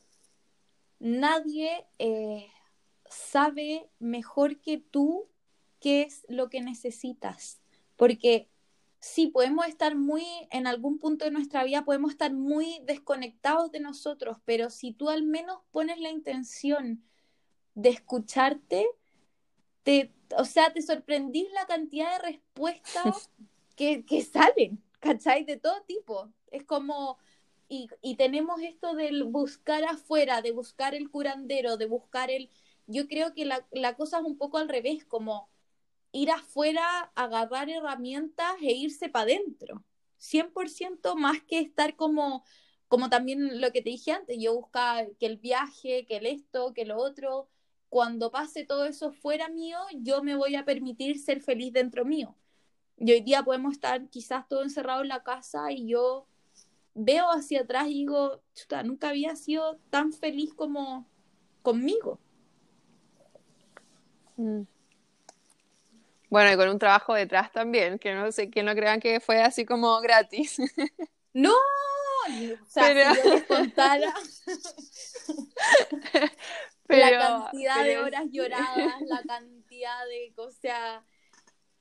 nadie 0.99 1.85
eh, 1.99 2.47
sabe 3.11 3.89
mejor 3.99 4.59
que 4.59 4.77
tú 4.77 5.27
qué 5.79 6.03
es 6.03 6.25
lo 6.29 6.49
que 6.49 6.61
necesitas, 6.61 7.61
porque 7.97 8.49
sí, 9.01 9.27
podemos 9.27 9.67
estar 9.67 9.95
muy, 9.95 10.23
en 10.51 10.67
algún 10.67 10.99
punto 10.99 11.25
de 11.25 11.31
nuestra 11.31 11.63
vida, 11.63 11.83
podemos 11.83 12.11
estar 12.11 12.31
muy 12.31 12.81
desconectados 12.85 13.71
de 13.71 13.79
nosotros, 13.79 14.37
pero 14.45 14.69
si 14.69 14.93
tú 14.93 15.09
al 15.09 15.23
menos 15.23 15.59
pones 15.71 15.99
la 15.99 16.09
intención 16.09 17.03
de 17.73 17.89
escucharte, 17.89 18.87
te, 19.83 20.13
o 20.37 20.45
sea, 20.45 20.71
te 20.71 20.81
sorprendís 20.81 21.51
la 21.53 21.65
cantidad 21.65 22.11
de 22.13 22.31
respuestas 22.31 23.31
que, 23.75 24.05
que 24.05 24.21
salen, 24.21 24.81
¿cachai? 24.99 25.43
De 25.43 25.57
todo 25.57 25.81
tipo. 25.87 26.31
Es 26.51 26.63
como, 26.63 27.17
y, 27.67 27.89
y 28.01 28.15
tenemos 28.15 28.61
esto 28.61 28.93
del 28.93 29.23
buscar 29.23 29.83
afuera, 29.85 30.41
de 30.41 30.51
buscar 30.51 30.93
el 30.93 31.09
curandero, 31.09 31.77
de 31.77 31.87
buscar 31.87 32.29
el... 32.29 32.49
Yo 32.87 33.07
creo 33.07 33.33
que 33.33 33.45
la, 33.45 33.65
la 33.71 33.95
cosa 33.95 34.19
es 34.19 34.25
un 34.25 34.37
poco 34.37 34.57
al 34.57 34.69
revés, 34.69 35.05
como 35.05 35.49
ir 36.11 36.31
afuera, 36.31 37.11
agarrar 37.15 37.69
herramientas 37.69 38.55
e 38.61 38.71
irse 38.73 39.09
para 39.09 39.23
adentro. 39.23 39.83
100% 40.19 41.15
más 41.15 41.41
que 41.43 41.59
estar 41.59 41.95
como, 41.95 42.43
como 42.87 43.09
también 43.09 43.59
lo 43.61 43.71
que 43.71 43.81
te 43.81 43.89
dije 43.89 44.11
antes, 44.11 44.37
yo 44.39 44.53
buscaba 44.53 45.05
que 45.19 45.25
el 45.25 45.37
viaje, 45.37 46.05
que 46.05 46.17
el 46.17 46.25
esto, 46.27 46.73
que 46.73 46.85
lo 46.85 46.97
otro, 46.97 47.49
cuando 47.89 48.31
pase 48.31 48.63
todo 48.63 48.85
eso 48.85 49.11
fuera 49.11 49.49
mío, 49.49 49.77
yo 49.93 50.23
me 50.23 50.35
voy 50.35 50.55
a 50.55 50.63
permitir 50.63 51.19
ser 51.19 51.41
feliz 51.41 51.73
dentro 51.73 52.05
mío. 52.05 52.35
Y 52.97 53.11
hoy 53.11 53.21
día 53.21 53.43
podemos 53.43 53.73
estar 53.73 54.07
quizás 54.09 54.47
todo 54.47 54.63
encerrado 54.63 55.01
en 55.01 55.07
la 55.07 55.23
casa 55.23 55.71
y 55.71 55.87
yo 55.87 56.27
veo 56.93 57.29
hacia 57.31 57.61
atrás 57.61 57.87
y 57.87 57.93
digo, 57.93 58.41
chuta, 58.53 58.83
nunca 58.83 59.09
había 59.09 59.35
sido 59.35 59.77
tan 59.89 60.13
feliz 60.13 60.53
como 60.53 61.07
conmigo. 61.63 62.19
Mm. 64.41 64.67
Bueno, 66.29 66.51
y 66.51 66.55
con 66.55 66.69
un 66.69 66.79
trabajo 66.79 67.13
detrás 67.13 67.51
también, 67.51 67.99
que 67.99 68.13
no 68.13 68.31
sé, 68.31 68.49
que 68.49 68.63
no 68.63 68.73
crean 68.73 68.99
que 68.99 69.19
fue 69.19 69.41
así 69.41 69.65
como 69.65 69.99
gratis. 70.01 70.57
No, 71.33 71.53
o 71.53 72.67
sea, 72.67 72.87
pero... 72.87 73.15
si 73.15 73.21
yo 73.21 73.33
les 73.35 73.43
contara 73.45 74.13
la 76.89 77.09
cantidad 77.09 77.85
de 77.85 77.99
horas 77.99 78.25
lloradas, 78.29 79.01
la 79.07 79.21
cantidad 79.27 80.05
de 80.09 80.33
cosas, 80.35 81.05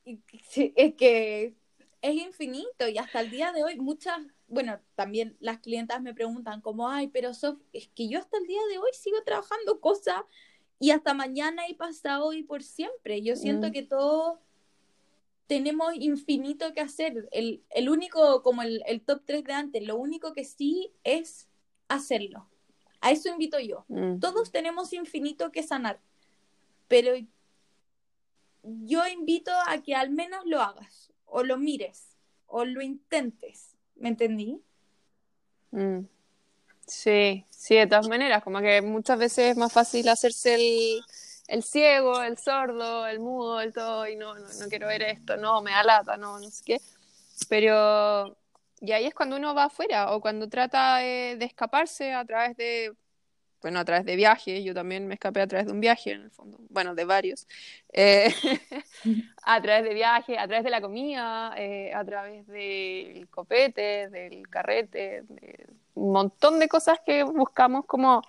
es 0.04 0.94
que 0.94 1.56
es 2.00 2.14
infinito 2.14 2.86
y 2.86 2.98
hasta 2.98 3.20
el 3.20 3.32
día 3.32 3.50
de 3.50 3.64
hoy 3.64 3.76
muchas, 3.76 4.20
bueno, 4.46 4.80
también 4.94 5.36
las 5.40 5.58
clientas 5.58 6.00
me 6.00 6.14
preguntan 6.14 6.60
como, 6.60 6.88
ay, 6.88 7.08
pero 7.08 7.34
Sof, 7.34 7.58
es 7.72 7.88
que 7.88 8.08
yo 8.08 8.20
hasta 8.20 8.38
el 8.38 8.46
día 8.46 8.60
de 8.70 8.78
hoy 8.78 8.90
sigo 8.92 9.20
trabajando 9.24 9.80
cosas 9.80 10.22
y 10.80 10.90
hasta 10.92 11.12
mañana 11.12 11.68
y 11.68 11.74
pasado 11.74 12.32
y 12.32 12.42
por 12.42 12.62
siempre. 12.62 13.22
Yo 13.22 13.36
siento 13.36 13.68
mm. 13.68 13.72
que 13.72 13.82
todos 13.82 14.38
tenemos 15.46 15.94
infinito 15.94 16.72
que 16.72 16.80
hacer. 16.80 17.28
El, 17.32 17.88
único, 17.88 18.42
como 18.42 18.62
el, 18.62 19.02
top 19.04 19.22
3 19.26 19.44
de 19.44 19.52
antes, 19.52 19.86
lo 19.86 19.96
único 19.96 20.32
que 20.32 20.44
sí 20.44 20.90
es 21.04 21.48
hacerlo. 21.88 22.48
A 23.02 23.10
eso 23.10 23.28
invito 23.28 23.60
yo. 23.60 23.84
Mm. 23.88 24.20
Todos 24.20 24.50
tenemos 24.50 24.94
infinito 24.94 25.52
que 25.52 25.62
sanar, 25.62 26.00
pero 26.88 27.12
yo 28.62 29.06
invito 29.06 29.50
a 29.66 29.82
que 29.82 29.94
al 29.94 30.10
menos 30.10 30.46
lo 30.46 30.60
hagas, 30.60 31.12
o 31.26 31.42
lo 31.42 31.58
mires, 31.58 32.16
o 32.46 32.64
lo 32.64 32.80
intentes. 32.80 33.76
¿Me 33.96 34.08
entendí? 34.08 34.62
Mm. 35.72 36.00
Sí, 36.90 37.46
sí, 37.50 37.76
de 37.76 37.86
todas 37.86 38.08
maneras, 38.08 38.42
como 38.42 38.60
que 38.60 38.82
muchas 38.82 39.16
veces 39.16 39.52
es 39.52 39.56
más 39.56 39.72
fácil 39.72 40.08
hacerse 40.08 40.54
el, 40.56 41.00
el 41.46 41.62
ciego, 41.62 42.20
el 42.20 42.36
sordo, 42.36 43.06
el 43.06 43.20
mudo, 43.20 43.60
el 43.60 43.72
todo, 43.72 44.08
y 44.08 44.16
no, 44.16 44.34
no, 44.34 44.48
no 44.58 44.68
quiero 44.68 44.88
ver 44.88 45.02
esto, 45.02 45.36
no, 45.36 45.62
me 45.62 45.70
da 45.70 45.84
lata, 45.84 46.16
no, 46.16 46.40
no 46.40 46.50
sé 46.50 46.62
qué. 46.66 46.80
Pero, 47.48 48.36
y 48.80 48.90
ahí 48.90 49.06
es 49.06 49.14
cuando 49.14 49.36
uno 49.36 49.54
va 49.54 49.66
afuera, 49.66 50.12
o 50.12 50.20
cuando 50.20 50.48
trata 50.48 50.96
de, 50.98 51.38
escaparse 51.44 52.12
a 52.12 52.24
través 52.24 52.56
de, 52.56 52.92
bueno, 53.62 53.78
a 53.78 53.84
través 53.84 54.04
de 54.04 54.16
viajes, 54.16 54.64
yo 54.64 54.74
también 54.74 55.06
me 55.06 55.14
escapé 55.14 55.42
a 55.42 55.46
través 55.46 55.68
de 55.68 55.72
un 55.72 55.80
viaje, 55.80 56.10
en 56.10 56.22
el 56.22 56.30
fondo, 56.32 56.58
bueno, 56.70 56.96
de 56.96 57.04
varios, 57.04 57.46
eh, 57.92 58.34
a 59.44 59.62
través 59.62 59.84
de 59.84 59.94
viajes, 59.94 60.36
a 60.36 60.48
través 60.48 60.64
de 60.64 60.70
la 60.70 60.80
comida, 60.80 61.54
eh, 61.56 61.92
a 61.94 62.04
través 62.04 62.48
del 62.48 63.28
copete, 63.28 64.08
del 64.08 64.48
carrete, 64.48 65.22
de 65.28 65.66
un 66.00 66.12
montón 66.12 66.58
de 66.58 66.68
cosas 66.68 66.98
que 67.04 67.22
buscamos 67.24 67.84
como 67.84 68.22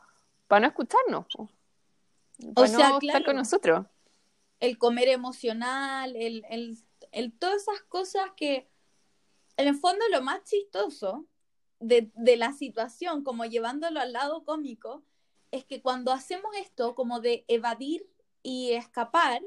para 0.47 0.61
no 0.61 0.67
escucharnos, 0.67 1.25
para 2.53 2.67
o 2.67 2.67
sea, 2.67 2.89
no 2.89 2.99
estar 2.99 3.23
con 3.23 3.37
nosotros. 3.37 3.85
El 4.59 4.77
comer 4.77 5.07
emocional, 5.07 6.15
el, 6.17 6.43
el, 6.49 6.77
el, 7.13 7.31
todas 7.31 7.61
esas 7.61 7.81
cosas 7.87 8.23
que, 8.35 8.69
en 9.55 9.69
el 9.69 9.75
fondo, 9.75 10.03
lo 10.11 10.21
más 10.21 10.43
chistoso 10.43 11.25
de, 11.79 12.11
de 12.13 12.35
la 12.35 12.51
situación, 12.51 13.23
como 13.23 13.45
llevándolo 13.45 14.01
al 14.01 14.11
lado 14.11 14.43
cómico, 14.43 15.03
es 15.51 15.63
que 15.63 15.81
cuando 15.81 16.11
hacemos 16.11 16.53
esto, 16.57 16.93
como 16.93 17.21
de 17.21 17.45
evadir 17.47 18.05
y 18.43 18.71
escapar, 18.71 19.41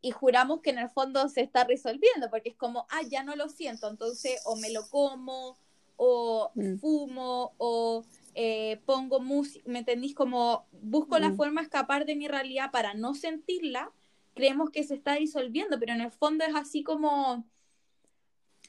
y 0.00 0.12
juramos 0.12 0.62
que 0.62 0.70
en 0.70 0.78
el 0.78 0.88
fondo 0.88 1.28
se 1.28 1.42
está 1.42 1.64
resolviendo, 1.64 2.30
porque 2.30 2.48
es 2.48 2.56
como, 2.56 2.86
ah, 2.88 3.02
ya 3.02 3.24
no 3.24 3.36
lo 3.36 3.50
siento, 3.50 3.90
entonces 3.90 4.40
o 4.46 4.56
me 4.56 4.70
lo 4.70 4.88
como, 4.88 5.58
o 5.98 6.50
mm. 6.54 6.76
fumo 6.76 7.52
o 7.58 8.04
eh, 8.34 8.80
pongo 8.86 9.20
música, 9.20 9.64
¿me 9.66 9.80
entendís? 9.80 10.14
Como 10.14 10.66
busco 10.72 11.18
la 11.18 11.30
mm. 11.30 11.36
forma 11.36 11.60
de 11.60 11.66
escapar 11.66 12.06
de 12.06 12.16
mi 12.16 12.28
realidad 12.28 12.70
para 12.70 12.94
no 12.94 13.14
sentirla, 13.14 13.90
creemos 14.34 14.70
que 14.70 14.84
se 14.84 14.94
está 14.94 15.14
disolviendo, 15.14 15.78
pero 15.78 15.92
en 15.92 16.00
el 16.00 16.12
fondo 16.12 16.44
es 16.44 16.54
así 16.54 16.84
como, 16.84 17.44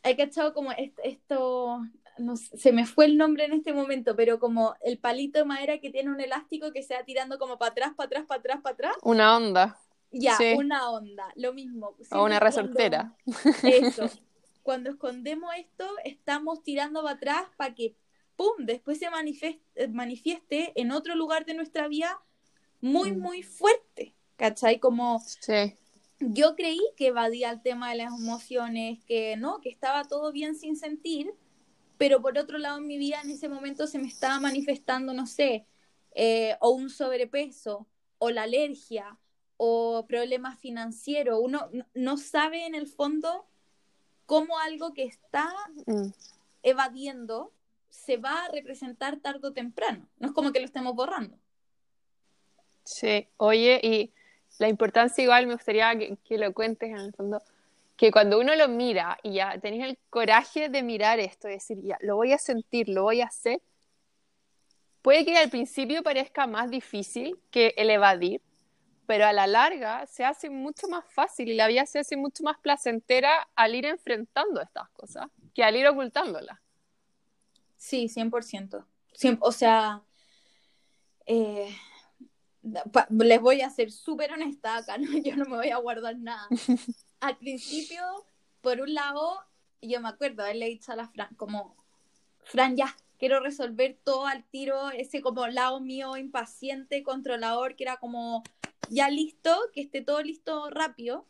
hay 0.02 0.16
que 0.16 0.24
echar 0.24 0.54
como 0.54 0.72
esto, 0.72 1.82
no 2.18 2.36
se 2.36 2.72
me 2.72 2.88
fue 2.88 3.06
el 3.06 3.16
nombre 3.16 3.46
en 3.46 3.54
este 3.54 3.72
momento, 3.72 4.16
pero 4.16 4.40
como 4.40 4.76
el 4.82 4.98
palito 4.98 5.38
de 5.38 5.46
madera 5.46 5.78
que 5.78 5.92
tiene 5.92 6.10
un 6.10 6.20
elástico 6.20 6.72
que 6.72 6.82
se 6.82 6.96
va 6.96 7.04
tirando 7.04 7.38
como 7.38 7.60
para 7.60 7.72
atrás, 7.72 7.94
para 7.96 8.08
atrás, 8.08 8.26
para 8.28 8.40
atrás, 8.40 8.60
para 8.64 8.74
atrás. 8.74 8.96
Una 9.04 9.38
onda. 9.38 9.80
Ya, 10.12 10.36
una 10.58 10.90
onda, 10.90 11.32
lo 11.36 11.54
mismo. 11.54 11.96
o 12.12 12.24
una 12.24 12.40
resortera. 12.40 13.16
Eso. 13.62 14.10
cuando 14.70 14.92
escondemos 14.92 15.50
esto, 15.58 15.90
estamos 16.06 16.62
tirando 16.62 17.02
para 17.02 17.16
atrás 17.16 17.42
para 17.58 17.74
que, 17.74 17.96
¡pum!, 18.36 18.54
después 18.60 19.00
se 19.00 19.10
manifieste, 19.10 19.88
manifieste 19.88 20.80
en 20.80 20.92
otro 20.92 21.16
lugar 21.16 21.44
de 21.48 21.56
nuestra 21.56 21.88
vida 21.88 22.22
muy, 22.80 23.14
mm. 23.14 23.20
muy 23.20 23.42
fuerte, 23.42 24.14
¿cachai? 24.36 24.80
Como 24.80 25.24
sí. 25.26 25.74
yo 26.20 26.56
creí 26.56 26.84
que 26.96 27.08
evadía 27.08 27.50
el 27.50 27.64
tema 27.64 27.90
de 27.90 27.98
las 27.98 28.14
emociones, 28.14 29.04
que 29.06 29.38
no, 29.38 29.60
que 29.60 29.70
estaba 29.70 30.04
todo 30.04 30.32
bien 30.32 30.54
sin 30.54 30.76
sentir, 30.76 31.34
pero 31.98 32.22
por 32.22 32.38
otro 32.38 32.60
lado 32.60 32.78
en 32.78 32.86
mi 32.86 33.00
vida 33.00 33.22
en 33.24 33.32
ese 33.32 33.50
momento 33.50 33.88
se 33.88 33.98
me 33.98 34.08
estaba 34.08 34.40
manifestando, 34.40 35.14
no 35.14 35.26
sé, 35.26 35.66
eh, 36.12 36.58
o 36.62 36.70
un 36.70 36.92
sobrepeso, 36.92 37.88
o 38.20 38.30
la 38.30 38.44
alergia, 38.44 39.18
o 39.58 40.06
problemas 40.08 40.60
financieros. 40.60 41.40
Uno 41.42 41.72
no 41.96 42.18
sabe 42.18 42.68
en 42.68 42.76
el 42.76 42.86
fondo 42.86 43.50
cómo 44.30 44.60
algo 44.60 44.94
que 44.94 45.06
está 45.06 45.52
mm. 45.88 46.10
evadiendo 46.62 47.52
se 47.90 48.18
va 48.18 48.46
a 48.46 48.52
representar 48.52 49.18
tarde 49.18 49.48
o 49.48 49.54
temprano. 49.54 50.08
No 50.20 50.28
es 50.28 50.34
como 50.36 50.52
que 50.52 50.60
lo 50.60 50.66
estemos 50.66 50.94
borrando. 50.94 51.36
Sí, 52.84 53.28
oye, 53.38 53.80
y 53.82 54.14
la 54.60 54.70
importancia 54.70 55.24
igual 55.24 55.48
me 55.48 55.54
gustaría 55.54 55.98
que, 55.98 56.38
lo 56.38 56.54
cuentes 56.54 56.92
en 56.92 56.98
el 56.98 57.14
fondo, 57.14 57.42
que 57.98 58.12
cuando 58.12 58.40
uno 58.40 58.56
lo 58.56 58.68
mira 58.68 59.18
y 59.24 59.34
ya 59.34 59.58
tenés 59.60 59.90
el 59.90 59.98
coraje 60.12 60.70
de 60.70 60.84
mirar 60.84 61.20
esto 61.20 61.48
y 61.48 61.54
decir, 61.54 61.80
ya, 61.82 61.98
lo 62.02 62.16
voy 62.16 62.32
a 62.32 62.38
sentir, 62.38 62.88
lo 62.88 63.02
voy 63.02 63.22
a 63.22 63.26
hacer, 63.26 63.60
puede 65.02 65.26
que 65.26 65.38
al 65.38 65.50
principio 65.50 66.04
parezca 66.04 66.46
más 66.46 66.70
difícil 66.70 67.40
que 67.50 67.74
el 67.78 67.90
evadir, 67.90 68.42
pero 69.10 69.26
a 69.26 69.34
la 69.34 69.48
larga 69.48 70.06
se 70.06 70.24
hace 70.24 70.52
mucho 70.52 70.88
más 70.88 71.04
fácil 71.12 71.50
y 71.50 71.56
la 71.56 71.68
vida 71.68 71.84
se 71.88 71.98
hace 71.98 72.16
mucho 72.16 72.44
más 72.44 72.60
placentera 72.60 73.50
al 73.56 73.74
ir 73.74 73.88
enfrentando 73.88 74.62
estas 74.62 74.88
cosas 74.90 75.26
que 75.56 75.64
al 75.64 75.76
ir 75.76 75.88
ocultándolas. 75.88 76.60
Sí, 77.76 78.08
100%. 78.08 78.86
o 79.40 79.52
sea, 79.52 80.04
eh, 81.26 81.76
les 83.10 83.42
voy 83.42 83.62
a 83.62 83.72
ser 83.72 83.92
súper 83.92 84.32
honesta 84.32 84.78
acá, 84.78 85.00
¿no? 85.00 85.08
yo 85.24 85.36
no 85.36 85.46
me 85.46 85.56
voy 85.56 85.72
a 85.72 85.78
guardar 85.78 86.16
nada. 86.16 86.48
Al 87.20 87.36
principio, 87.38 88.04
por 88.62 88.80
un 88.80 88.94
lado, 88.94 89.44
yo 89.82 90.00
me 90.02 90.10
acuerdo 90.10 90.44
haberle 90.44 90.68
dicho 90.68 90.92
a 90.92 90.96
la 90.96 91.08
Fran, 91.08 91.34
como, 91.34 91.76
Fran, 92.44 92.76
ya, 92.76 92.96
quiero 93.18 93.40
resolver 93.40 93.98
todo 94.04 94.28
al 94.28 94.44
tiro, 94.44 94.92
ese 94.92 95.22
como 95.22 95.48
lado 95.48 95.80
mío 95.80 96.16
impaciente, 96.16 97.02
controlador, 97.02 97.76
que 97.76 97.86
era 97.86 97.98
como, 97.98 98.44
ya 98.90 99.10
listo, 99.10 99.56
que 99.74 99.82
esté 99.82 100.02
todo 100.02 100.22
listo 100.22 100.70
rápido. 100.70 101.26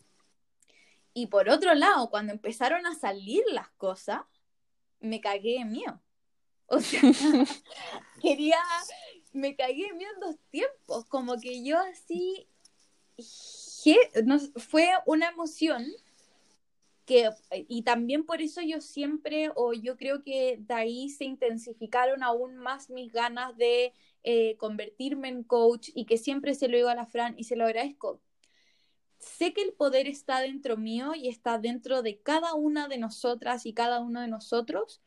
Y 1.14 1.28
por 1.28 1.50
otro 1.50 1.74
lado, 1.74 2.10
cuando 2.10 2.34
empezaron 2.34 2.86
a 2.86 2.95
salir 2.95 3.43
las 3.52 3.70
cosas, 3.72 4.22
me 5.00 5.22
cagué 5.22 5.58
en 5.58 5.72
mío. 5.72 6.02
O 6.68 6.80
sea, 6.80 7.02
quería, 8.22 8.60
me 9.34 9.56
cagué 9.56 9.88
en 9.88 10.00
dos 10.22 10.36
tiempos, 10.52 11.06
como 11.06 11.39
que 11.39 11.64
yo 11.64 11.80
así, 11.80 12.47
fue 14.56 14.89
una 15.06 15.30
emoción 15.30 15.86
que, 17.06 17.30
y 17.68 17.82
también 17.82 18.24
por 18.24 18.39
eso 18.41 18.62
yo 18.62 18.82
siempre, 18.82 19.50
o 19.56 19.74
yo 19.74 19.97
creo 19.97 20.22
que 20.22 20.58
de 20.60 20.74
ahí 20.76 21.10
se 21.10 21.26
intensificaron 21.26 22.22
aún 22.22 22.58
más 22.58 22.91
mis 22.91 23.12
ganas 23.12 23.58
de 23.58 23.93
eh, 24.24 24.57
convertirme 24.57 25.30
en 25.30 25.43
coach 25.43 25.89
y 25.93 26.05
que 26.05 26.17
siempre 26.17 26.53
se 26.55 26.67
lo 26.67 26.78
digo 26.78 26.89
a 26.89 26.95
la 26.95 27.05
Fran 27.05 27.36
y 27.38 27.45
se 27.45 27.55
lo 27.55 27.65
agradezco. 27.65 28.22
Sé 29.17 29.53
que 29.53 29.61
el 29.61 29.74
poder 29.74 30.07
está 30.07 30.41
dentro 30.41 30.78
mío 30.78 31.13
y 31.15 31.28
está 31.28 31.59
dentro 31.59 32.01
de 32.01 32.22
cada 32.22 32.53
una 32.53 32.88
de 32.88 32.97
nosotras 32.97 33.65
y 33.65 33.74
cada 33.74 33.99
uno 33.99 34.22
de 34.22 34.28
nosotros, 34.28 35.01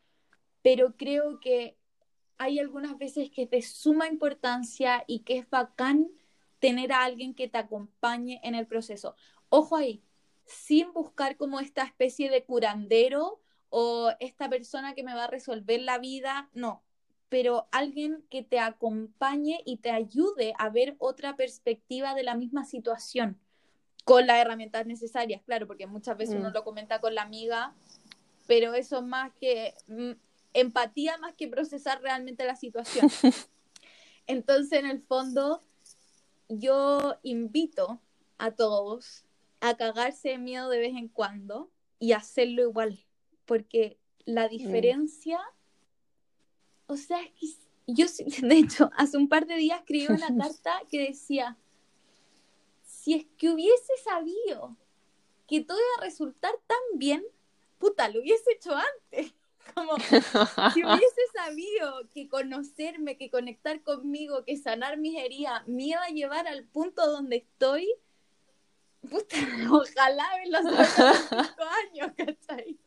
pero 0.61 0.95
creo 0.97 1.39
que 1.39 1.77
hay 2.37 2.59
algunas 2.59 2.97
veces 2.97 3.29
que 3.31 3.47
te 3.47 3.61
suma 3.61 4.07
importancia 4.07 5.03
y 5.07 5.19
que 5.19 5.37
es 5.37 5.49
bacán 5.49 6.09
tener 6.59 6.91
a 6.91 7.03
alguien 7.03 7.33
que 7.33 7.47
te 7.47 7.57
acompañe 7.57 8.39
en 8.43 8.55
el 8.55 8.67
proceso. 8.67 9.15
Ojo 9.49 9.75
ahí, 9.75 10.03
sin 10.45 10.93
buscar 10.93 11.37
como 11.37 11.59
esta 11.59 11.83
especie 11.83 12.29
de 12.29 12.43
curandero 12.45 13.41
o 13.69 14.11
esta 14.19 14.49
persona 14.49 14.93
que 14.93 15.03
me 15.03 15.15
va 15.15 15.25
a 15.25 15.27
resolver 15.27 15.81
la 15.81 15.97
vida, 15.97 16.49
no, 16.53 16.82
pero 17.33 17.67
alguien 17.71 18.23
que 18.29 18.43
te 18.43 18.59
acompañe 18.59 19.63
y 19.65 19.77
te 19.77 19.89
ayude 19.89 20.53
a 20.59 20.69
ver 20.69 20.95
otra 20.99 21.35
perspectiva 21.35 22.13
de 22.13 22.21
la 22.21 22.35
misma 22.35 22.63
situación 22.63 23.39
con 24.03 24.27
las 24.27 24.37
herramientas 24.37 24.85
necesarias, 24.85 25.41
claro, 25.43 25.65
porque 25.65 25.87
muchas 25.87 26.15
veces 26.15 26.35
uno 26.35 26.51
mm. 26.51 26.53
lo 26.53 26.63
comenta 26.63 27.01
con 27.01 27.15
la 27.15 27.23
amiga, 27.23 27.73
pero 28.45 28.75
eso 28.75 29.01
más 29.01 29.31
que 29.33 29.73
mm, 29.87 30.11
empatía 30.53 31.17
más 31.17 31.33
que 31.33 31.47
procesar 31.47 32.03
realmente 32.03 32.45
la 32.45 32.55
situación. 32.55 33.09
Entonces, 34.27 34.77
en 34.77 34.85
el 34.85 35.01
fondo, 35.01 35.63
yo 36.49 37.17
invito 37.23 37.99
a 38.37 38.51
todos 38.51 39.25
a 39.59 39.75
cagarse 39.75 40.29
de 40.29 40.37
miedo 40.37 40.69
de 40.69 40.77
vez 40.77 40.95
en 40.95 41.07
cuando 41.07 41.71
y 41.97 42.11
hacerlo 42.11 42.61
igual, 42.61 43.03
porque 43.45 43.97
la 44.23 44.47
mm. 44.49 44.51
O 46.87 46.97
sea, 46.97 47.19
es 47.41 47.57
que 47.85 47.93
yo, 47.93 48.05
de 48.47 48.57
hecho, 48.57 48.89
hace 48.95 49.17
un 49.17 49.27
par 49.27 49.45
de 49.45 49.55
días 49.55 49.79
escribí 49.79 50.07
una 50.07 50.27
carta 50.37 50.81
que 50.89 51.07
decía, 51.07 51.57
si 52.83 53.13
es 53.13 53.25
que 53.37 53.49
hubiese 53.49 53.93
sabido 54.03 54.77
que 55.47 55.61
todo 55.61 55.77
iba 55.77 56.03
a 56.03 56.05
resultar 56.05 56.53
tan 56.67 56.79
bien, 56.95 57.23
puta, 57.77 58.07
lo 58.07 58.21
hubiese 58.21 58.51
hecho 58.53 58.75
antes. 58.75 59.33
Como 59.73 59.97
si 59.97 60.83
hubiese 60.83 61.21
sabido 61.33 62.07
que 62.13 62.27
conocerme, 62.27 63.17
que 63.17 63.31
conectar 63.31 63.81
conmigo, 63.81 64.43
que 64.43 64.57
sanar 64.57 64.97
mis 64.97 65.17
heridas 65.17 65.65
me 65.67 65.83
iba 65.85 66.03
a 66.03 66.09
llevar 66.09 66.47
al 66.47 66.65
punto 66.65 67.09
donde 67.09 67.37
estoy, 67.37 67.89
puta, 69.09 69.37
ojalá 69.71 70.43
en 70.43 70.51
los 70.51 70.61
cinco 70.63 71.63
años, 71.63 72.11
¿cachai? 72.17 72.77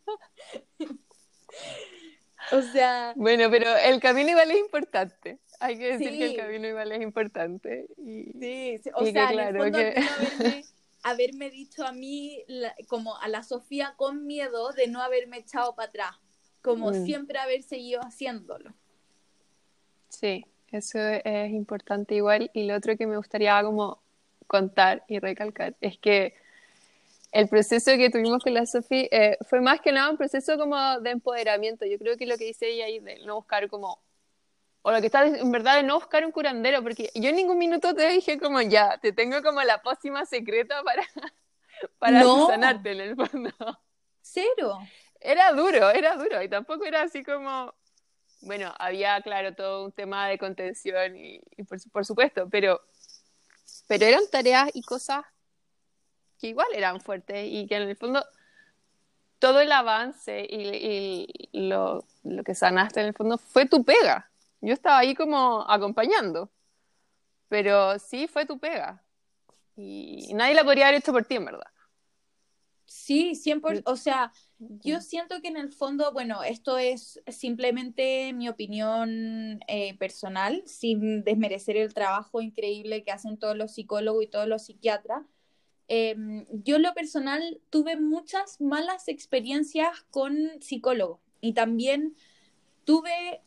O 2.53 2.62
sea. 2.62 3.12
Bueno, 3.16 3.51
pero 3.51 3.76
el 3.76 4.01
camino 4.01 4.30
igual 4.30 4.51
es 4.51 4.59
importante. 4.59 5.38
Hay 5.61 5.78
que 5.78 5.97
decir 5.97 6.11
que 6.11 6.26
el 6.26 6.36
camino 6.36 6.68
igual 6.68 6.92
es 6.92 7.03
importante. 7.03 7.86
sí, 7.97 8.80
o 8.94 9.07
sea, 9.07 9.28
claro, 9.28 9.64
haberme, 11.03 11.51
dicho 11.51 11.86
a 11.86 11.92
mí, 11.92 12.44
como 12.88 13.16
a 13.18 13.28
la 13.28 13.42
Sofía 13.42 13.94
con 13.97 14.26
miedo 14.26 14.72
de 14.72 14.88
no 14.88 15.01
haberme 15.03 15.38
echado 15.38 15.74
para 15.74 15.88
atrás 15.88 16.16
como 16.66 16.90
mm. 16.90 17.05
siempre 17.05 17.38
haber 17.38 17.62
seguido 17.62 18.01
haciéndolo. 18.01 18.74
Sí, 20.09 20.44
eso 20.72 20.99
es 20.99 21.53
importante 21.53 22.16
igual. 22.16 22.51
Y 22.55 22.64
lo 22.64 22.74
otro 22.74 22.97
que 22.97 23.07
me 23.07 23.16
gustaría 23.16 23.62
como 23.62 24.03
contar 24.49 25.05
y 25.07 25.20
recalcar 25.20 25.76
es 25.80 25.97
que 25.97 26.34
el 27.32 27.48
proceso 27.48 27.92
que 27.96 28.10
tuvimos 28.10 28.42
con 28.42 28.54
la 28.54 28.66
Sofi 28.66 29.08
eh, 29.10 29.36
fue 29.48 29.60
más 29.60 29.80
que 29.80 29.92
nada 29.92 30.10
un 30.10 30.16
proceso 30.16 30.56
como 30.56 31.00
de 31.00 31.10
empoderamiento. 31.10 31.84
Yo 31.86 31.98
creo 31.98 32.16
que 32.16 32.26
lo 32.26 32.36
que 32.38 32.44
dice 32.46 32.68
ella 32.68 32.86
ahí 32.86 33.00
de 33.00 33.18
no 33.24 33.36
buscar 33.36 33.68
como, 33.68 34.02
o 34.82 34.90
lo 34.90 35.00
que 35.00 35.06
está 35.06 35.26
en 35.26 35.52
verdad 35.52 35.76
de 35.76 35.82
no 35.82 35.94
buscar 35.94 36.24
un 36.24 36.32
curandero, 36.32 36.82
porque 36.82 37.10
yo 37.14 37.28
en 37.30 37.36
ningún 37.36 37.58
minuto 37.58 37.94
te 37.94 38.08
dije 38.08 38.38
como 38.38 38.60
ya, 38.62 38.98
te 38.98 39.12
tengo 39.12 39.42
como 39.42 39.62
la 39.62 39.82
pócima 39.82 40.24
secreta 40.24 40.82
para, 40.82 41.02
para 41.98 42.22
sanarte 42.22 42.92
en 42.92 43.00
el 43.00 43.16
fondo. 43.16 43.50
Cero 44.20 44.78
era 45.20 45.52
duro, 45.52 45.90
era 45.90 46.16
duro 46.16 46.42
y 46.42 46.48
tampoco 46.48 46.84
era 46.84 47.02
así 47.02 47.24
como, 47.24 47.74
bueno, 48.42 48.72
había, 48.78 49.20
claro, 49.22 49.54
todo 49.54 49.84
un 49.84 49.92
tema 49.92 50.28
de 50.28 50.38
contención 50.38 51.16
y, 51.16 51.40
por, 51.92 52.04
supuesto, 52.04 52.48
pero, 52.50 52.80
pero 53.86 54.06
eran 54.06 54.22
tareas 54.30 54.70
y 54.74 54.82
cosas 54.82 55.24
que 56.37 56.49
igual 56.49 56.68
eran 56.74 57.01
fuertes 57.01 57.47
y 57.51 57.66
que 57.66 57.76
en 57.76 57.82
el 57.82 57.97
fondo 57.97 58.24
todo 59.39 59.61
el 59.61 59.70
avance 59.72 60.47
y, 60.49 61.26
lo, 61.53 62.05
lo, 62.24 62.45
que 62.45 62.55
sanaste 62.55 63.01
en 63.01 63.07
el 63.07 63.14
fondo 63.14 63.39
fue 63.39 63.66
tu 63.66 63.84
pega. 63.84 64.30
Yo 64.61 64.72
estaba 64.72 64.99
ahí 64.99 65.14
como 65.14 65.68
acompañando, 65.68 66.51
pero 67.49 67.99
sí 67.99 68.26
fue 68.26 68.47
tu 68.47 68.59
pega. 68.59 69.03
Y 69.76 70.32
nadie 70.34 70.55
la 70.55 70.64
podría 70.64 70.89
haber 70.89 71.01
hecho 71.01 71.12
por 71.12 71.24
ti, 71.24 71.37
en 71.37 71.45
verdad. 71.45 71.70
Sí, 72.87 73.34
100%, 73.34 73.82
o 73.84 73.97
sea, 73.97 74.32
yo 74.59 75.01
siento 75.01 75.43
que 75.43 75.49
en 75.49 75.57
el 75.57 75.70
fondo, 75.72 76.12
bueno, 76.12 76.43
esto 76.45 76.78
es 76.78 77.20
simplemente 77.26 78.32
mi 78.32 78.49
opinión 78.49 79.61
eh, 79.66 79.97
personal, 79.99 80.62
sin 80.66 81.24
desmerecer 81.24 81.76
el 81.76 81.93
trabajo 81.93 82.41
increíble 82.41 83.03
que 83.03 83.11
hacen 83.11 83.39
todos 83.39 83.57
los 83.57 83.74
psicólogos 83.74 84.24
y 84.24 84.28
todos 84.28 84.47
los 84.47 84.64
psiquiatras. 84.64 85.22
Em, 85.89 86.47
yo 86.51 86.76
en 86.76 86.82
lo 86.82 86.95
personal 86.95 87.61
tuve 87.70 87.97
muchas 87.97 88.61
malas 88.61 89.07
experiencias 89.09 90.03
con 90.11 90.61
psicólogos 90.61 91.20
y 91.41 91.53
también 91.53 92.16
tuve 92.84 93.43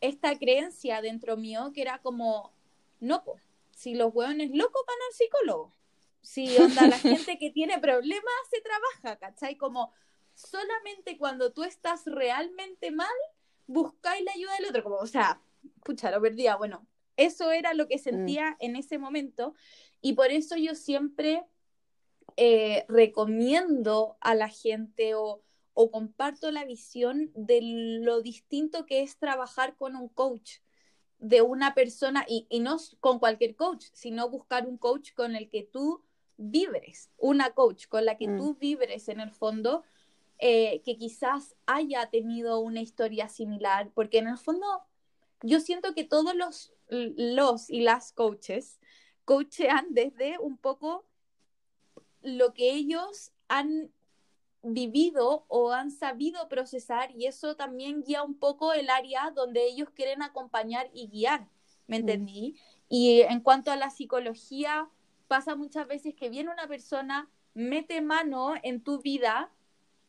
esta 0.00 0.38
creencia 0.38 1.02
dentro 1.02 1.36
mío 1.36 1.72
que 1.74 1.82
era 1.82 1.98
como, 1.98 2.52
no, 3.00 3.24
si 3.70 3.94
los 3.94 4.14
hueones 4.14 4.50
locos 4.52 4.82
van 4.86 4.96
al 5.08 5.14
psicólogo. 5.14 5.72
Si 6.20 6.56
onda, 6.58 6.86
la 6.86 6.98
gente 6.98 7.38
que 7.38 7.50
tiene 7.50 7.78
problemas 7.78 8.34
se 8.50 8.60
trabaja, 8.60 9.18
¿cachai? 9.18 9.56
Como 9.56 9.92
solamente 10.34 11.16
cuando 11.18 11.52
tú 11.52 11.64
estás 11.64 12.04
realmente 12.06 12.90
mal, 12.90 13.06
buscáis 13.66 14.24
la 14.24 14.32
ayuda 14.32 14.54
del 14.56 14.66
otro. 14.66 14.82
Como, 14.82 14.96
o 14.96 15.06
sea, 15.06 15.40
pucha, 15.84 16.10
lo 16.10 16.20
perdía. 16.20 16.56
Bueno, 16.56 16.86
eso 17.16 17.50
era 17.50 17.74
lo 17.74 17.88
que 17.88 17.96
mm. 17.96 18.00
sentía 18.00 18.56
en 18.60 18.76
ese 18.76 18.98
momento 18.98 19.54
y 20.00 20.14
por 20.14 20.30
eso 20.30 20.56
yo 20.56 20.74
siempre 20.74 21.44
eh, 22.36 22.84
recomiendo 22.88 24.16
a 24.20 24.34
la 24.34 24.48
gente 24.48 25.14
o, 25.14 25.42
o 25.74 25.90
comparto 25.90 26.50
la 26.50 26.64
visión 26.64 27.30
de 27.34 27.60
lo 27.62 28.22
distinto 28.22 28.86
que 28.86 29.02
es 29.02 29.16
trabajar 29.16 29.76
con 29.76 29.96
un 29.96 30.08
coach, 30.08 30.58
de 31.18 31.42
una 31.42 31.74
persona, 31.74 32.24
y, 32.28 32.46
y 32.48 32.60
no 32.60 32.76
con 33.00 33.18
cualquier 33.18 33.56
coach, 33.56 33.86
sino 33.92 34.28
buscar 34.28 34.66
un 34.66 34.78
coach 34.78 35.14
con 35.14 35.34
el 35.34 35.50
que 35.50 35.64
tú 35.64 36.04
vibres, 36.36 37.10
una 37.18 37.50
coach 37.50 37.88
con 37.88 38.04
la 38.04 38.16
que 38.16 38.28
mm. 38.28 38.38
tú 38.38 38.56
vibres 38.60 39.08
en 39.08 39.20
el 39.20 39.32
fondo, 39.32 39.82
eh, 40.38 40.80
que 40.84 40.96
quizás 40.96 41.56
haya 41.66 42.08
tenido 42.10 42.60
una 42.60 42.80
historia 42.80 43.28
similar, 43.28 43.90
porque 43.94 44.18
en 44.18 44.28
el 44.28 44.38
fondo 44.38 44.66
yo 45.42 45.60
siento 45.60 45.94
que 45.94 46.04
todos 46.04 46.34
los, 46.34 46.72
los 46.88 47.68
y 47.68 47.80
las 47.80 48.12
coaches 48.12 48.78
coachean 49.28 49.88
desde 49.90 50.38
un 50.38 50.56
poco 50.56 51.04
lo 52.22 52.54
que 52.54 52.72
ellos 52.72 53.30
han 53.46 53.90
vivido 54.62 55.44
o 55.48 55.72
han 55.72 55.90
sabido 55.90 56.48
procesar 56.48 57.10
y 57.14 57.26
eso 57.26 57.54
también 57.54 58.02
guía 58.02 58.22
un 58.22 58.38
poco 58.38 58.72
el 58.72 58.88
área 58.88 59.30
donde 59.30 59.66
ellos 59.66 59.90
quieren 59.90 60.22
acompañar 60.22 60.88
y 60.94 61.08
guiar, 61.08 61.46
¿me 61.86 61.98
mm. 61.98 62.00
entendí? 62.00 62.56
Y 62.88 63.20
en 63.20 63.40
cuanto 63.40 63.70
a 63.70 63.76
la 63.76 63.90
psicología, 63.90 64.88
pasa 65.26 65.56
muchas 65.56 65.86
veces 65.86 66.14
que 66.14 66.30
viene 66.30 66.50
una 66.50 66.66
persona, 66.66 67.28
mete 67.52 68.00
mano 68.00 68.54
en 68.62 68.82
tu 68.82 69.02
vida 69.02 69.52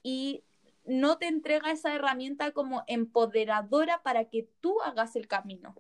y 0.02 0.46
no 0.86 1.18
te 1.18 1.28
entrega 1.28 1.72
esa 1.72 1.94
herramienta 1.94 2.52
como 2.52 2.86
empoderadora 2.88 4.02
para 4.02 4.30
que 4.30 4.48
tú 4.62 4.80
hagas 4.82 5.18
el 5.18 5.28
camino. 5.28 5.76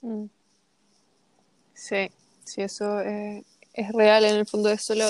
Mm. 0.00 0.26
Sí, 1.80 2.10
sí, 2.44 2.60
eso 2.60 3.00
es, 3.00 3.42
real. 3.94 4.26
En 4.26 4.36
el 4.36 4.46
fondo 4.46 4.68
es 4.68 4.82
solo 4.82 5.06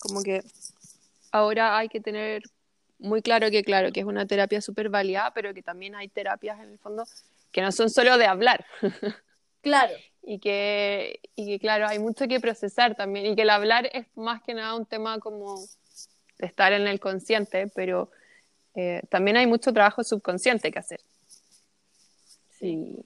como 0.00 0.20
que 0.24 0.42
ahora 1.30 1.78
hay 1.78 1.88
que 1.88 2.00
tener 2.00 2.42
muy 2.98 3.22
claro 3.22 3.52
que, 3.52 3.62
claro, 3.62 3.92
que 3.92 4.00
es 4.00 4.06
una 4.06 4.26
terapia 4.26 4.60
súper 4.60 4.88
válida, 4.88 5.30
pero 5.32 5.54
que 5.54 5.62
también 5.62 5.94
hay 5.94 6.08
terapias 6.08 6.58
en 6.58 6.70
el 6.70 6.78
fondo 6.78 7.04
que 7.52 7.62
no 7.62 7.70
son 7.70 7.88
solo 7.88 8.18
de 8.18 8.26
hablar. 8.26 8.66
Claro. 9.62 9.94
y, 10.24 10.40
que, 10.40 11.20
y 11.36 11.46
que, 11.46 11.60
claro, 11.60 11.86
hay 11.86 12.00
mucho 12.00 12.26
que 12.26 12.40
procesar 12.40 12.96
también. 12.96 13.26
Y 13.26 13.36
que 13.36 13.42
el 13.42 13.50
hablar 13.50 13.88
es 13.92 14.08
más 14.16 14.42
que 14.42 14.54
nada 14.54 14.74
un 14.74 14.86
tema 14.86 15.20
como 15.20 15.56
de 16.36 16.46
estar 16.46 16.72
en 16.72 16.88
el 16.88 16.98
consciente, 16.98 17.68
pero 17.68 18.10
eh, 18.74 19.02
también 19.08 19.36
hay 19.36 19.46
mucho 19.46 19.72
trabajo 19.72 20.02
subconsciente 20.02 20.72
que 20.72 20.80
hacer. 20.80 21.00
Sí. 22.58 23.04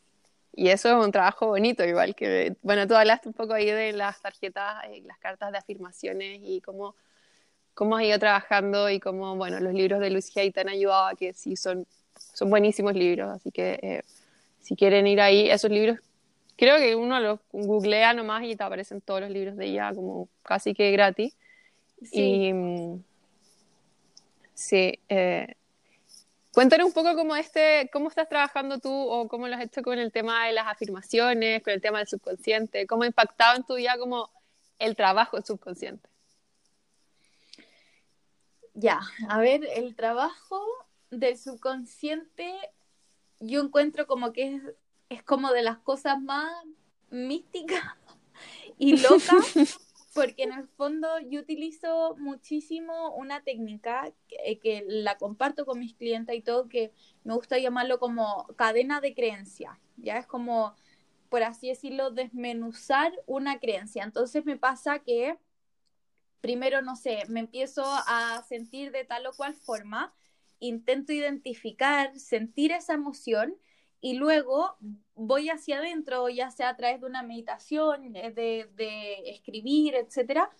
Y, 0.57 0.69
eso 0.69 0.89
es 0.89 1.05
un 1.05 1.13
trabajo 1.13 1.47
bonito, 1.47 1.85
igual 1.85 2.15
que, 2.15 2.57
bueno, 2.63 2.87
tú 2.87 2.95
hablaste 2.95 3.29
un 3.29 3.35
poco 3.35 3.53
ahí 3.53 3.67
de 3.67 3.93
las 3.93 4.21
tarjetas, 4.21 4.85
eh, 4.89 5.03
las 5.07 5.19
cartas 5.19 5.53
de 5.53 5.59
afirmaciones 5.59 6.41
y 6.43 6.61
cómo, 6.63 6.97
cómo 7.75 7.97
has 7.97 8.05
ido 8.05 8.19
trabajando 8.19 8.91
y 8.91 8.99
cómo, 8.99 9.37
bueno, 9.37 9.61
los 9.61 9.75
libros 9.75 10.01
de 10.01 10.11
Luis 10.11 10.35
Hay 10.37 10.51
te 10.51 10.61
han 10.61 10.69
ayudado 10.69 11.07
a 11.07 11.15
que 11.15 11.35
sí 11.35 11.57
son, 11.57 11.87
son 12.17 12.51
buenísimos 12.51 12.95
libros, 12.95 13.31
así 13.31 13.51
que 13.51 13.79
eh, 13.83 14.03
si 14.61 14.75
quieren 14.75 15.07
ir 15.07 15.21
ahí, 15.21 15.51
esos 15.51 15.71
libros 15.71 16.01
creo 16.57 16.79
que 16.79 16.97
uno 16.97 17.21
los 17.21 17.41
googlea 17.53 18.15
nomás 18.15 18.45
y 18.45 18.57
te 18.57 18.65
aparecen 18.65 19.01
todos 19.01 19.21
los 19.21 19.31
libros 19.31 19.57
de 19.57 19.67
ella 19.67 19.93
como 19.95 20.29
casi 20.43 20.75
que 20.75 20.91
gratis. 20.91 21.37
Sí. 22.03 22.49
Y, 22.49 22.53
mm, 22.53 23.05
sí. 24.55 24.99
Eh, 25.09 25.55
cuéntanos 26.57 26.87
un 26.87 26.93
poco 26.95 27.15
cómo, 27.15 27.37
este, 27.37 27.91
cómo 27.93 28.09
estás 28.09 28.31
trabajando 28.31 28.79
tú 28.79 28.91
o 28.91 29.29
cómo 29.29 29.47
lo 29.47 29.55
has 29.57 29.63
hecho 29.63 29.83
con 29.83 29.99
el 29.99 30.11
tema 30.11 30.47
de 30.47 30.55
las 30.55 30.67
afirmaciones, 30.67 31.63
con 31.63 31.75
el 31.75 31.83
tema 31.83 31.99
del 31.99 32.09
subconsciente, 32.09 32.87
cómo 32.87 33.03
ha 33.03 33.07
impactado 33.07 33.59
en 33.59 33.65
tu 33.65 33.75
vida 33.75 33.99
como 33.99 34.31
el 34.79 34.97
trabajo 34.97 35.39
subconsciente. 35.43 36.09
Ya, 38.73 39.03
a 39.29 39.39
ver, 39.39 39.69
el 39.75 39.95
trabajo 39.95 40.65
del 41.11 41.37
subconsciente 41.37 42.51
yo 43.39 43.61
encuentro 43.61 44.07
como 44.07 44.33
que 44.33 44.55
es 44.55 44.63
es 45.11 45.23
como 45.23 45.53
de 45.53 45.63
las 45.63 45.77
cosas 45.79 46.19
más 46.21 46.51
místicas 47.11 47.85
y 48.79 48.97
locas, 48.97 49.55
porque 50.17 50.45
en 50.45 50.53
el 50.53 50.67
fondo 50.67 51.21
yo 51.29 51.41
utilizo 51.41 52.17
muchísimo 52.17 53.14
una 53.14 53.43
técnica 53.43 54.12
que, 54.29 54.85
la 54.89 55.19
comparto 55.19 55.67
con 55.67 55.79
mis 55.79 55.93
clientes 55.93 56.35
y 56.35 56.41
todo, 56.41 56.69
que 56.69 56.91
me 57.23 57.35
gusta 57.35 57.59
llamarlo 57.59 57.99
como 57.99 58.47
cadena 58.57 59.03
de 59.03 59.14
creencia, 59.14 59.79
ya 59.99 60.17
es 60.17 60.27
como, 60.27 60.75
por 61.29 61.43
así 61.43 61.69
decirlo, 61.69 62.11
desmenuzar 62.11 63.12
una 63.27 63.61
creencia. 63.61 64.05
Entonces 64.05 64.47
me 64.47 64.57
pasa 64.57 65.01
que 65.01 65.39
primero, 66.41 66.81
no 66.81 66.97
sé, 66.97 67.25
me 67.29 67.41
empiezo 67.41 67.85
a 67.85 68.43
sentir 68.49 68.93
de 68.93 69.05
tal 69.05 69.27
o 69.27 69.35
cual 69.35 69.55
forma, 69.55 70.14
intento 70.61 71.12
identificar, 71.12 72.19
sentir 72.19 72.73
esa 72.73 72.95
emoción 72.95 73.55
y 74.01 74.15
luego 74.15 74.77
voy 75.15 75.49
hacia 75.49 75.79
adentro, 75.79 76.29
ya 76.29 76.51
sea 76.51 76.71
a 76.71 76.77
través 76.77 77.01
de 77.01 77.07
una 77.07 77.23
meditación, 77.23 78.15
eh, 78.17 78.31
de, 78.33 79.31
escribir, 79.31 79.95
etcétera, 79.95 80.51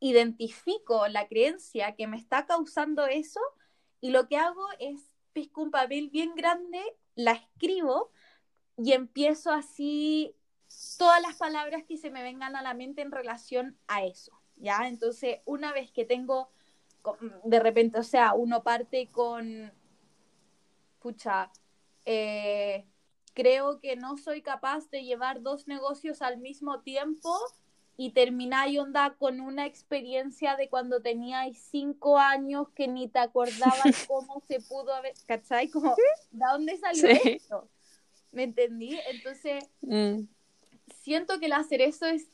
identifico 0.00 1.08
la 1.08 1.26
creencia 1.26 1.94
que 1.96 2.06
me 2.06 2.16
está 2.16 2.46
causando 2.46 3.06
eso 3.06 3.40
y 4.00 4.10
lo 4.10 4.28
que 4.28 4.36
hago 4.36 4.66
es 4.78 5.00
pesco 5.32 5.62
un 5.62 5.70
papel 5.70 6.10
bien 6.10 6.34
grande, 6.34 6.80
la 7.14 7.32
escribo 7.32 8.10
y 8.76 8.92
empiezo 8.92 9.50
así 9.50 10.36
todas 10.98 11.22
las 11.22 11.36
palabras 11.36 11.84
que 11.84 11.96
se 11.96 12.10
me 12.10 12.22
vengan 12.22 12.56
a 12.56 12.62
la 12.62 12.74
mente 12.74 13.02
en 13.02 13.12
relación 13.12 13.78
a 13.86 14.04
eso, 14.04 14.32
¿ya? 14.56 14.86
Entonces, 14.86 15.40
una 15.44 15.72
vez 15.72 15.90
que 15.90 16.04
tengo, 16.04 16.50
de 17.44 17.60
repente, 17.60 17.98
o 17.98 18.02
sea, 18.02 18.34
uno 18.34 18.62
parte 18.62 19.08
con, 19.10 19.72
pucha, 20.98 21.50
eh, 22.04 22.86
creo 23.34 23.80
que 23.80 23.96
no 23.96 24.16
soy 24.16 24.42
capaz 24.42 24.88
de 24.90 25.04
llevar 25.04 25.42
dos 25.42 25.66
negocios 25.66 26.22
al 26.22 26.38
mismo 26.38 26.80
tiempo 26.80 27.36
y 27.96 28.10
terminar 28.10 28.68
y 28.68 28.78
onda 28.78 29.14
con 29.18 29.40
una 29.40 29.66
experiencia 29.66 30.56
de 30.56 30.68
cuando 30.68 31.00
tenía 31.00 31.44
cinco 31.54 32.18
años 32.18 32.68
que 32.70 32.88
ni 32.88 33.08
te 33.08 33.20
acordabas 33.20 34.06
cómo 34.08 34.42
se 34.46 34.60
pudo 34.60 34.92
haber, 34.94 35.14
¿cachai? 35.26 35.68
Como, 35.68 35.94
¿de 36.30 36.44
dónde 36.52 36.76
salió 36.76 37.08
esto? 37.08 37.68
¿Me 38.32 38.44
entendí? 38.44 38.98
Entonces, 39.10 39.64
mm. 39.82 40.22
siento 41.02 41.38
que 41.38 41.46
el 41.46 41.52
hacer 41.52 41.80
eso 41.82 42.06
es, 42.06 42.26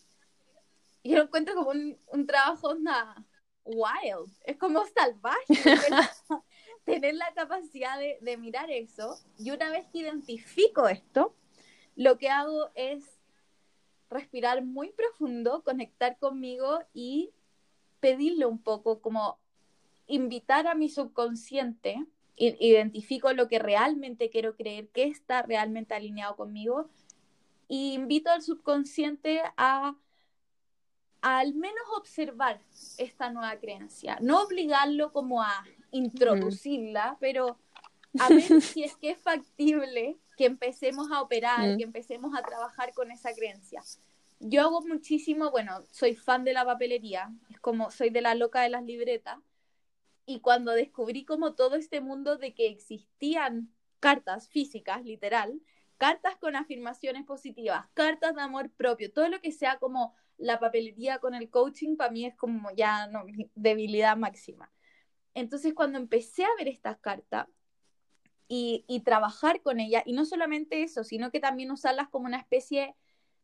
yo 1.04 1.16
lo 1.16 1.24
encuentro 1.24 1.54
como 1.54 1.70
un, 1.70 1.98
un 2.08 2.26
trabajo 2.26 2.68
onda 2.68 3.26
wild, 3.64 4.32
es 4.44 4.56
como 4.56 4.82
salvaje. 4.86 5.44
tener 6.90 7.14
la 7.14 7.32
capacidad 7.34 7.98
de, 7.98 8.36
mirar 8.36 8.70
eso 8.70 9.18
y 9.38 9.50
una 9.50 9.70
vez 9.70 9.86
que 9.92 9.98
identifico 9.98 10.88
esto, 10.88 11.34
lo 11.96 12.18
que 12.18 12.28
hago 12.28 12.70
es 12.74 13.04
respirar 14.08 14.64
muy 14.64 14.90
profundo, 14.90 15.62
conectar 15.62 16.18
conmigo 16.18 16.80
y 16.92 17.30
pedirle 18.00 18.46
un 18.46 18.58
poco, 18.58 19.00
como 19.00 19.38
invitar 20.06 20.66
a 20.66 20.74
mi 20.74 20.88
subconsciente, 20.88 22.04
identifico 22.36 23.32
lo 23.32 23.48
que 23.48 23.58
realmente 23.58 24.30
quiero 24.30 24.56
creer, 24.56 24.88
que 24.88 25.04
está 25.04 25.42
realmente 25.42 25.94
alineado 25.94 26.36
conmigo, 26.36 26.88
y 27.68 27.92
invito 27.92 28.30
al 28.30 28.42
subconsciente 28.42 29.42
a 29.56 29.94
al 31.20 31.54
menos 31.54 31.82
observar 31.96 32.60
esta 32.98 33.30
nueva 33.30 33.56
creencia, 33.60 34.18
no 34.20 34.42
obligarlo 34.42 35.12
como 35.12 35.42
a 35.42 35.64
introducirla, 35.92 37.16
pero 37.20 37.58
a 38.18 38.28
ver 38.28 38.60
si 38.60 38.84
es 38.84 38.96
que 38.96 39.10
es 39.10 39.18
factible 39.18 40.18
que 40.36 40.46
empecemos 40.46 41.10
a 41.12 41.20
operar, 41.20 41.76
que 41.76 41.82
empecemos 41.82 42.34
a 42.36 42.42
trabajar 42.42 42.92
con 42.94 43.10
esa 43.10 43.34
creencia. 43.34 43.82
Yo 44.40 44.62
hago 44.62 44.80
muchísimo, 44.82 45.50
bueno, 45.50 45.84
soy 45.90 46.16
fan 46.16 46.44
de 46.44 46.54
la 46.54 46.64
papelería, 46.64 47.30
es 47.50 47.60
como 47.60 47.90
soy 47.90 48.10
de 48.10 48.22
la 48.22 48.34
loca 48.34 48.62
de 48.62 48.70
las 48.70 48.84
libretas, 48.84 49.38
y 50.24 50.40
cuando 50.40 50.72
descubrí 50.72 51.24
como 51.24 51.54
todo 51.54 51.76
este 51.76 52.00
mundo 52.00 52.36
de 52.36 52.54
que 52.54 52.68
existían 52.68 53.70
cartas 53.98 54.48
físicas, 54.48 55.04
literal, 55.04 55.60
cartas 55.98 56.36
con 56.36 56.56
afirmaciones 56.56 57.26
positivas, 57.26 57.86
cartas 57.92 58.34
de 58.34 58.40
amor 58.40 58.70
propio, 58.70 59.12
todo 59.12 59.28
lo 59.28 59.40
que 59.40 59.52
sea 59.52 59.78
como 59.78 60.14
la 60.38 60.58
papelería 60.58 61.18
con 61.18 61.34
el 61.34 61.50
coaching, 61.50 61.96
para 61.96 62.10
mí 62.10 62.24
es 62.24 62.34
como 62.34 62.70
ya 62.74 63.06
no, 63.08 63.24
debilidad 63.54 64.16
máxima. 64.16 64.70
Entonces 65.40 65.74
cuando 65.74 65.98
empecé 65.98 66.44
a 66.44 66.54
ver 66.58 66.68
estas 66.68 66.98
cartas 66.98 67.46
y, 68.46 69.02
trabajar 69.04 69.62
con 69.62 69.78
ellas, 69.78 70.02
y 70.06 70.12
no 70.12 70.24
solamente 70.24 70.82
eso, 70.82 71.04
sino 71.04 71.30
que 71.30 71.38
también 71.38 71.70
usarlas 71.70 72.08
como 72.08 72.26
una 72.26 72.38
especie, 72.38 72.96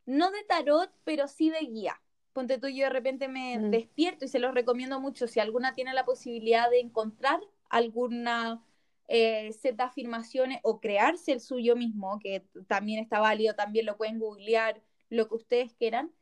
no 0.05 0.31
de 0.33 0.43
tarot, 0.45 0.91
pero 1.05 1.29
sí 1.29 1.49
de 1.49 1.61
guía. 1.61 2.01
Ponte 2.33 2.59
tú, 2.59 2.69
yo 2.69 2.85
de 2.85 2.91
repente 2.91 3.29
me 3.29 3.57
mm. 3.57 3.71
despierto 3.71 4.25
y 4.25 4.29
se 4.29 4.41
los 4.41 4.53
recomiendo 4.53 5.01
mucho, 5.01 5.29
si 5.29 5.41
alguna 5.41 5.75
tiene 5.75 5.95
la 5.95 6.05
posibilidad 6.05 6.69
de 6.69 6.81
encontrar 6.81 7.41
alguna 7.69 8.65
eh, 9.07 9.53
set 9.53 9.77
de 9.77 9.85
afirmaciones 9.85 10.59
o 10.65 10.81
crearse 10.81 11.33
el 11.33 11.41
suyo 11.41 11.77
mismo, 11.77 12.19
que 12.19 12.45
también 12.67 13.03
está 13.03 13.21
válido, 13.21 13.55
también 13.55 13.87
lo 13.87 13.97
pueden 13.97 14.19
googlear, 14.19 14.83
lo 15.09 15.29
que 15.29 15.37
ustedes 15.37 15.73
quieran, 15.75 16.13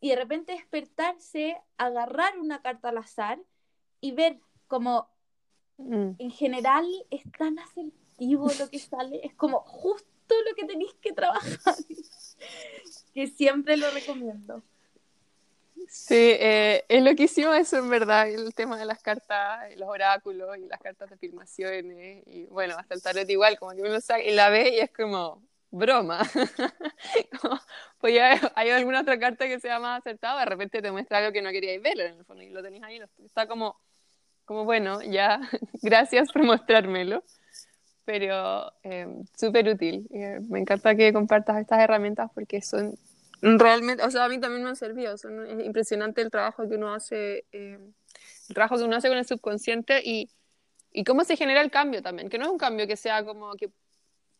y 0.00 0.10
de 0.10 0.16
repente 0.16 0.52
despertarse, 0.52 1.60
agarrar 1.76 2.38
una 2.38 2.62
carta 2.62 2.90
al 2.90 2.98
azar 2.98 3.40
y 4.00 4.12
ver 4.12 4.40
como 4.70 5.10
mm. 5.78 6.12
en 6.16 6.30
general 6.30 6.86
es 7.10 7.22
tan 7.36 7.58
asertivo 7.58 8.48
lo 8.58 8.70
que 8.70 8.78
sale, 8.78 9.20
es 9.24 9.34
como 9.34 9.60
justo 9.60 10.34
lo 10.48 10.54
que 10.54 10.64
tenéis 10.64 10.94
que 11.02 11.12
trabajar, 11.12 11.74
que 13.14 13.26
siempre 13.26 13.76
lo 13.76 13.90
recomiendo. 13.90 14.62
Sí, 15.88 16.14
eh, 16.14 16.84
es 16.88 17.02
loquísimo 17.02 17.52
eso 17.52 17.78
en 17.78 17.90
verdad, 17.90 18.28
el 18.28 18.54
tema 18.54 18.78
de 18.78 18.84
las 18.84 19.02
cartas, 19.02 19.76
los 19.76 19.88
oráculos 19.88 20.56
y 20.56 20.66
las 20.66 20.80
cartas 20.80 21.10
de 21.10 21.16
filmaciones 21.16 22.22
y 22.26 22.44
bueno, 22.44 22.76
hasta 22.78 22.94
el 22.94 23.02
tarot 23.02 23.28
igual, 23.28 23.58
como 23.58 23.72
que 23.72 23.82
uno 23.82 24.00
saca 24.00 24.22
y 24.22 24.30
la 24.30 24.50
ve 24.50 24.76
y 24.76 24.78
es 24.78 24.90
como 24.92 25.42
broma. 25.72 26.20
pues 27.98 28.14
ya 28.14 28.52
hay 28.54 28.70
alguna 28.70 29.00
otra 29.00 29.18
carta 29.18 29.48
que 29.48 29.58
sea 29.58 29.80
más 29.80 30.00
acertada, 30.00 30.40
de 30.40 30.46
repente 30.46 30.80
te 30.80 30.92
muestra 30.92 31.18
algo 31.18 31.32
que 31.32 31.42
no 31.42 31.50
queríais 31.50 31.82
ver 31.82 31.98
en 31.98 32.18
el 32.18 32.24
fondo 32.24 32.44
y 32.44 32.50
lo 32.50 32.62
tenéis 32.62 32.84
ahí, 32.84 33.00
está 33.24 33.48
como, 33.48 33.80
como 34.50 34.64
bueno, 34.64 35.00
ya, 35.00 35.40
gracias 35.80 36.32
por 36.32 36.42
mostrármelo. 36.42 37.22
Pero 38.04 38.72
eh, 38.82 39.06
súper 39.38 39.68
útil. 39.68 40.08
Eh, 40.10 40.40
me 40.48 40.58
encanta 40.58 40.96
que 40.96 41.12
compartas 41.12 41.58
estas 41.58 41.78
herramientas 41.78 42.32
porque 42.34 42.60
son 42.60 42.98
Realmente, 43.40 44.02
o 44.02 44.10
sea, 44.10 44.24
a 44.24 44.28
mí 44.28 44.40
también 44.40 44.64
me 44.64 44.70
han 44.70 44.74
servido. 44.74 45.14
es 45.14 45.24
impresionante 45.64 46.20
el 46.20 46.32
trabajo 46.32 46.68
que 46.68 46.74
uno 46.74 46.92
hace, 46.92 47.44
eh, 47.52 47.78
el 48.48 48.54
trabajo 48.54 48.76
que 48.76 48.82
uno 48.82 48.96
hace 48.96 49.06
con 49.06 49.18
el 49.18 49.24
subconsciente 49.24 50.02
y, 50.04 50.28
y 50.90 51.04
cómo 51.04 51.22
se 51.22 51.36
genera 51.36 51.60
el 51.60 51.70
cambio 51.70 52.02
también. 52.02 52.28
Que 52.28 52.36
no 52.36 52.46
es 52.46 52.50
un 52.50 52.58
cambio 52.58 52.88
que 52.88 52.96
sea 52.96 53.24
como 53.24 53.52
que, 53.52 53.70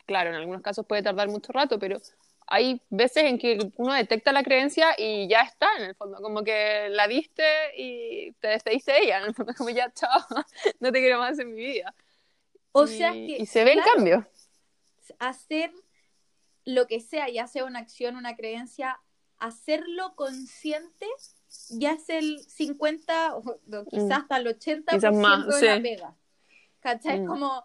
claro, 0.07 0.31
en 0.31 0.37
algunos 0.37 0.61
casos 0.61 0.87
puede 0.87 1.05
tardar 1.05 1.29
mucho 1.29 1.53
rato, 1.53 1.79
pero 1.79 2.01
hay 2.51 2.83
veces 2.91 3.25
en 3.25 3.39
que 3.39 3.59
uno 3.77 3.95
detecta 3.95 4.33
la 4.33 4.43
creencia 4.43 4.89
y 4.99 5.29
ya 5.29 5.43
está 5.43 5.69
en 5.79 5.85
el 5.85 5.95
fondo, 5.95 6.21
como 6.21 6.43
que 6.43 6.89
la 6.91 7.07
viste 7.07 7.45
y 7.77 8.33
te 8.41 8.49
despediste 8.49 8.93
de 8.93 8.99
ella, 9.05 9.19
en 9.19 9.27
el 9.27 9.35
fondo, 9.35 9.55
como 9.57 9.71
ya, 9.71 9.93
chao, 9.93 10.21
no 10.81 10.93
te 10.93 10.99
quiero 10.99 11.19
más 11.19 11.39
en 11.39 11.55
mi 11.55 11.61
vida. 11.61 11.95
O 12.73 12.87
sea 12.87 13.13
que. 13.13 13.39
Y 13.39 13.47
se 13.47 13.65
ve 13.65 13.73
el 13.75 13.83
cambio. 13.83 14.29
Hacer 15.19 15.73
lo 16.65 16.87
que 16.87 17.01
sea, 17.01 17.29
ya 17.29 17.47
sea 17.47 17.65
una 17.65 17.79
acción, 17.79 18.17
una 18.17 18.37
creencia, 18.37 19.01
hacerlo 19.39 20.15
consciente 20.15 21.07
ya 21.71 21.93
es 21.93 22.09
el 22.09 22.41
50 22.41 23.37
o 23.37 23.43
quizás 23.89 24.09
mm. 24.09 24.13
hasta 24.13 24.37
el 24.37 24.47
80% 24.47 25.61
de 25.61 25.67
la 25.67 25.83
pega. 25.83 26.17
¿Cachai? 26.81 27.21
Mm. 27.21 27.27
Como 27.27 27.65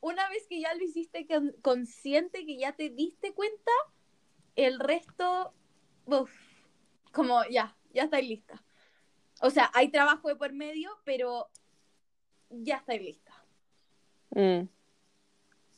una 0.00 0.28
vez 0.28 0.46
que 0.48 0.60
ya 0.60 0.74
lo 0.74 0.82
hiciste 0.82 1.26
consciente, 1.62 2.46
que 2.46 2.56
ya 2.56 2.72
te 2.72 2.90
diste 2.90 3.32
cuenta, 3.32 3.72
el 4.58 4.80
resto, 4.80 5.54
como 7.12 7.44
ya, 7.48 7.76
ya 7.94 8.04
estáis 8.04 8.28
lista. 8.28 8.62
O 9.40 9.50
sea, 9.50 9.70
hay 9.72 9.88
trabajo 9.88 10.28
de 10.28 10.34
por 10.34 10.52
medio, 10.52 10.90
pero 11.04 11.48
ya 12.50 12.78
estáis 12.78 13.00
lista. 13.00 13.32
Mm. 14.30 14.68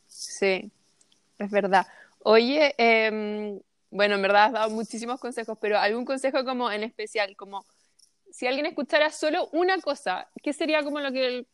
Sí, 0.06 0.72
es 1.38 1.50
verdad. 1.50 1.86
Oye, 2.20 2.74
em, 2.78 3.60
bueno, 3.90 4.14
en 4.14 4.22
verdad 4.22 4.44
has 4.46 4.52
dado 4.52 4.70
muchísimos 4.70 5.20
consejos, 5.20 5.58
pero 5.60 5.78
algún 5.78 6.06
consejo 6.06 6.42
como 6.44 6.70
en 6.70 6.82
especial, 6.82 7.36
como 7.36 7.66
si 8.30 8.46
alguien 8.46 8.64
escuchara 8.64 9.10
solo 9.10 9.48
una 9.52 9.78
cosa, 9.82 10.30
¿qué 10.42 10.54
sería 10.54 10.82
como 10.82 11.00
lo 11.00 11.12
que 11.12 11.46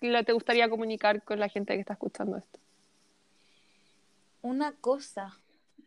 te 0.00 0.32
gustaría 0.32 0.68
comunicar 0.68 1.22
con 1.22 1.38
la 1.38 1.48
gente 1.48 1.74
que 1.74 1.80
está 1.80 1.92
escuchando 1.92 2.38
esto? 2.38 2.58
Una 4.42 4.72
cosa. 4.72 5.38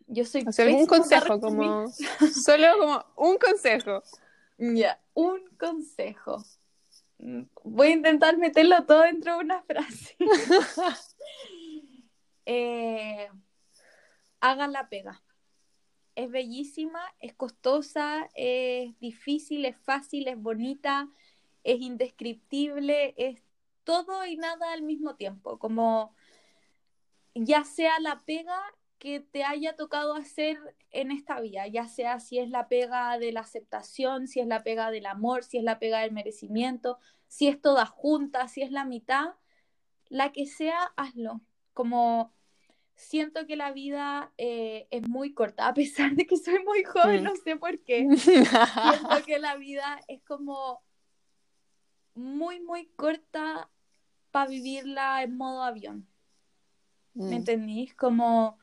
Yo 0.09 0.25
soy. 0.25 0.43
O 0.47 0.51
sea, 0.51 0.65
algún 0.65 0.85
consejo, 0.85 1.39
como. 1.39 1.87
Solo 2.33 2.67
como 2.77 3.05
un 3.15 3.37
consejo. 3.37 4.03
Ya, 4.57 4.99
un 5.13 5.39
consejo. 5.57 6.43
Voy 7.63 7.87
a 7.87 7.91
intentar 7.91 8.37
meterlo 8.37 8.85
todo 8.85 9.01
dentro 9.01 9.37
de 9.37 9.39
una 9.39 9.61
frase. 9.63 10.15
eh 12.45 13.29
hagan 14.41 14.73
la 14.73 14.89
pega. 14.89 15.21
Es 16.15 16.29
bellísima, 16.29 17.01
es 17.19 17.33
costosa, 17.33 18.29
es 18.33 18.97
difícil, 18.99 19.65
es 19.65 19.77
fácil, 19.77 20.27
es 20.27 20.41
bonita, 20.41 21.09
es 21.63 21.79
indescriptible, 21.79 23.13
es 23.17 23.41
todo 23.83 24.25
y 24.25 24.35
nada 24.35 24.73
al 24.73 24.81
mismo 24.81 25.15
tiempo, 25.15 25.57
como 25.59 26.13
ya 27.33 27.63
sea 27.63 27.99
la 27.99 28.19
pega 28.25 28.59
que 28.99 29.21
te 29.21 29.43
haya 29.43 29.75
tocado 29.75 30.13
hacer 30.13 30.57
en 30.91 31.11
esta 31.11 31.39
vida, 31.39 31.65
ya 31.67 31.87
sea 31.87 32.19
si 32.19 32.37
es 32.37 32.49
la 32.49 32.67
pega 32.67 33.17
de 33.17 33.31
la 33.31 33.39
aceptación, 33.39 34.27
si 34.27 34.41
es 34.41 34.47
la 34.47 34.63
pega 34.63 34.91
del 34.91 35.05
amor, 35.05 35.43
si 35.43 35.57
es 35.57 35.63
la 35.63 35.79
pega 35.79 36.01
del 36.01 36.11
merecimiento, 36.11 36.99
si 37.27 37.47
es 37.47 37.61
toda 37.61 37.85
junta, 37.85 38.47
si 38.49 38.61
es 38.61 38.71
la 38.71 38.83
mitad, 38.83 39.35
la 40.09 40.31
que 40.31 40.45
sea, 40.45 40.91
hazlo. 40.97 41.41
Como 41.73 42.33
siento 42.95 43.47
que 43.47 43.55
la 43.55 43.71
vida 43.71 44.33
eh, 44.37 44.87
es 44.91 45.07
muy 45.07 45.33
corta, 45.33 45.67
a 45.67 45.73
pesar 45.73 46.15
de 46.15 46.27
que 46.27 46.35
soy 46.35 46.61
muy 46.65 46.83
joven, 46.83 47.21
mm. 47.21 47.23
no 47.23 47.35
sé 47.37 47.55
por 47.55 47.79
qué. 47.79 48.05
siento 48.17 49.25
que 49.25 49.39
la 49.39 49.55
vida 49.55 50.01
es 50.09 50.21
como 50.23 50.83
muy, 52.15 52.59
muy 52.59 52.87
corta 52.97 53.69
para 54.31 54.49
vivirla 54.49 55.23
en 55.23 55.37
modo 55.37 55.63
avión. 55.63 56.07
¿Me 57.13 57.29
mm. 57.29 57.33
entendís? 57.33 57.95
Como, 57.95 58.59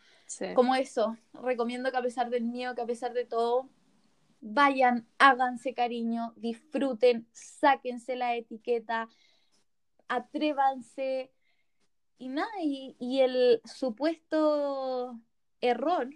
como 0.55 0.75
eso. 0.75 1.17
Recomiendo 1.33 1.91
que 1.91 1.97
a 1.97 2.03
pesar 2.03 2.31
del 2.31 2.45
miedo, 2.45 2.75
que 2.75 2.83
a 2.83 2.87
pesar 2.87 3.13
de 3.13 3.25
todo, 3.25 3.69
vayan, 4.41 5.07
háganse 5.19 5.75
cariño, 5.75 6.33
disfruten, 6.37 7.27
sáquense 7.33 8.17
la 8.17 8.37
etiqueta, 8.37 9.09
atrévanse, 10.09 11.31
y 12.19 12.29
nada, 12.29 12.51
y, 12.63 13.21
el 13.21 13.61
supuesto 13.65 15.19
error 15.61 16.09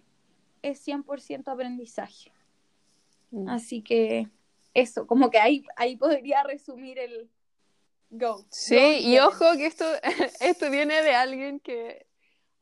es 0.63 0.87
100% 0.87 1.49
aprendizaje. 1.49 2.33
Mm. 3.31 3.49
Así 3.49 3.83
que 3.83 4.29
eso, 4.75 5.07
como 5.07 5.31
que 5.31 5.39
ahí, 5.39 5.65
ahí 5.77 5.97
podría 5.97 6.43
resumir 6.43 6.99
el 6.99 7.29
go. 8.11 8.45
Sí, 8.51 9.01
y 9.01 9.19
ojo 9.19 9.45
que 9.57 9.67
esto, 9.67 9.85
esto 10.41 10.71
viene 10.71 11.03
de 11.03 11.15
alguien 11.15 11.61
que 11.61 12.07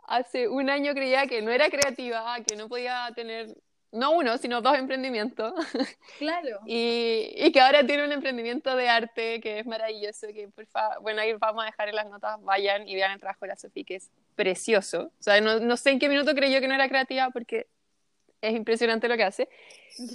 hace 0.08 0.48
un 0.48 0.70
año 0.70 0.94
creía 0.94 1.26
que 1.26 1.42
no 1.42 1.50
era 1.50 1.70
creativa, 1.70 2.36
que 2.46 2.56
no 2.56 2.68
podía 2.68 3.10
tener 3.14 3.54
no 3.90 4.10
uno, 4.10 4.36
sino 4.36 4.60
dos 4.60 4.76
emprendimientos. 4.76 5.54
Claro. 6.18 6.60
y, 6.66 7.32
y, 7.36 7.52
que 7.52 7.60
ahora 7.60 7.86
tiene 7.86 8.04
un 8.04 8.12
emprendimiento 8.12 8.76
de 8.76 8.88
arte 8.88 9.40
que 9.40 9.60
es 9.60 9.66
maravilloso, 9.66 10.26
que 10.28 10.48
por 10.48 10.66
bueno, 11.00 11.22
ahí 11.22 11.32
vamos 11.34 11.62
a 11.62 11.66
dejar 11.66 11.88
en 11.88 11.96
las 11.96 12.08
notas, 12.08 12.42
vayan 12.42 12.86
y 12.86 12.94
vean 12.94 13.12
el 13.12 13.20
trabajo 13.20 13.40
de 13.42 13.48
la 13.48 13.56
Sofía, 13.56 13.84
que 13.84 13.96
es 13.96 14.10
precioso. 14.34 15.12
O 15.18 15.22
sea, 15.22 15.40
no, 15.40 15.60
no 15.60 15.76
sé 15.76 15.90
en 15.90 15.98
qué 15.98 16.08
minuto 16.08 16.34
creyó 16.34 16.60
que 16.60 16.68
no 16.68 16.74
era 16.74 16.88
creativa 16.88 17.30
porque 17.30 17.66
es 18.40 18.54
impresionante 18.54 19.08
lo 19.08 19.16
que 19.16 19.24
hace. 19.24 19.48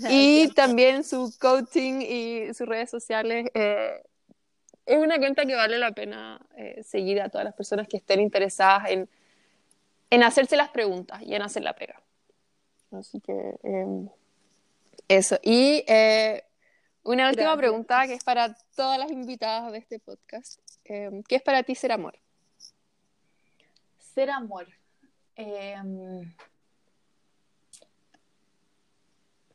Y 0.10 0.50
también 0.54 1.04
su 1.04 1.34
coaching 1.40 2.02
y 2.02 2.54
sus 2.54 2.68
redes 2.68 2.90
sociales. 2.90 3.48
Eh, 3.54 4.02
es 4.86 4.98
una 4.98 5.18
cuenta 5.18 5.46
que 5.46 5.56
vale 5.56 5.78
la 5.78 5.94
pena 5.94 6.40
eh, 6.58 6.84
seguir 6.84 7.22
a 7.22 7.30
todas 7.30 7.46
las 7.46 7.54
personas 7.54 7.88
que 7.88 7.98
estén 7.98 8.20
interesadas 8.20 8.90
en, 8.90 9.10
en 10.14 10.22
hacerse 10.22 10.56
las 10.56 10.70
preguntas 10.70 11.24
y 11.24 11.34
en 11.34 11.42
hacer 11.42 11.64
la 11.64 11.74
pega. 11.74 12.00
Así 12.92 13.20
que 13.20 13.58
em, 13.64 14.08
eso. 15.08 15.40
Y 15.42 15.84
eh, 15.88 16.44
una 17.02 17.30
última 17.30 17.58
pregunta 17.58 18.06
que 18.06 18.14
es 18.14 18.24
para 18.24 18.56
todas 18.76 19.00
las 19.00 19.10
invitadas 19.10 19.72
de 19.72 19.80
este 19.80 19.98
podcast. 19.98 20.60
Em, 20.86 21.24
¿Qué 21.24 21.38
es 21.38 21.42
para 21.42 21.64
ti 21.64 21.74
ser 21.74 21.92
amor? 21.92 22.20
Ser 23.98 24.30
amor. 24.30 24.68
Em, 25.36 26.32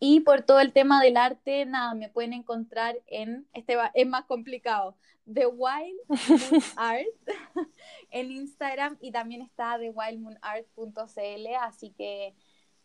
Y 0.00 0.20
por 0.20 0.42
todo 0.42 0.60
el 0.60 0.72
tema 0.72 1.02
del 1.02 1.16
arte, 1.16 1.64
nada, 1.66 1.94
me 1.94 2.08
pueden 2.08 2.32
encontrar 2.32 2.96
en, 3.06 3.46
este 3.52 3.76
es 3.94 4.06
más 4.06 4.24
complicado, 4.24 4.96
The 5.32 5.46
Wild 5.46 5.98
Moon 6.08 6.62
Art 6.76 7.06
en 8.10 8.30
Instagram 8.30 8.98
y 9.00 9.12
también 9.12 9.42
está 9.42 9.78
thewildmoonart.cl, 9.78 11.54
así 11.60 11.90
que 11.90 12.34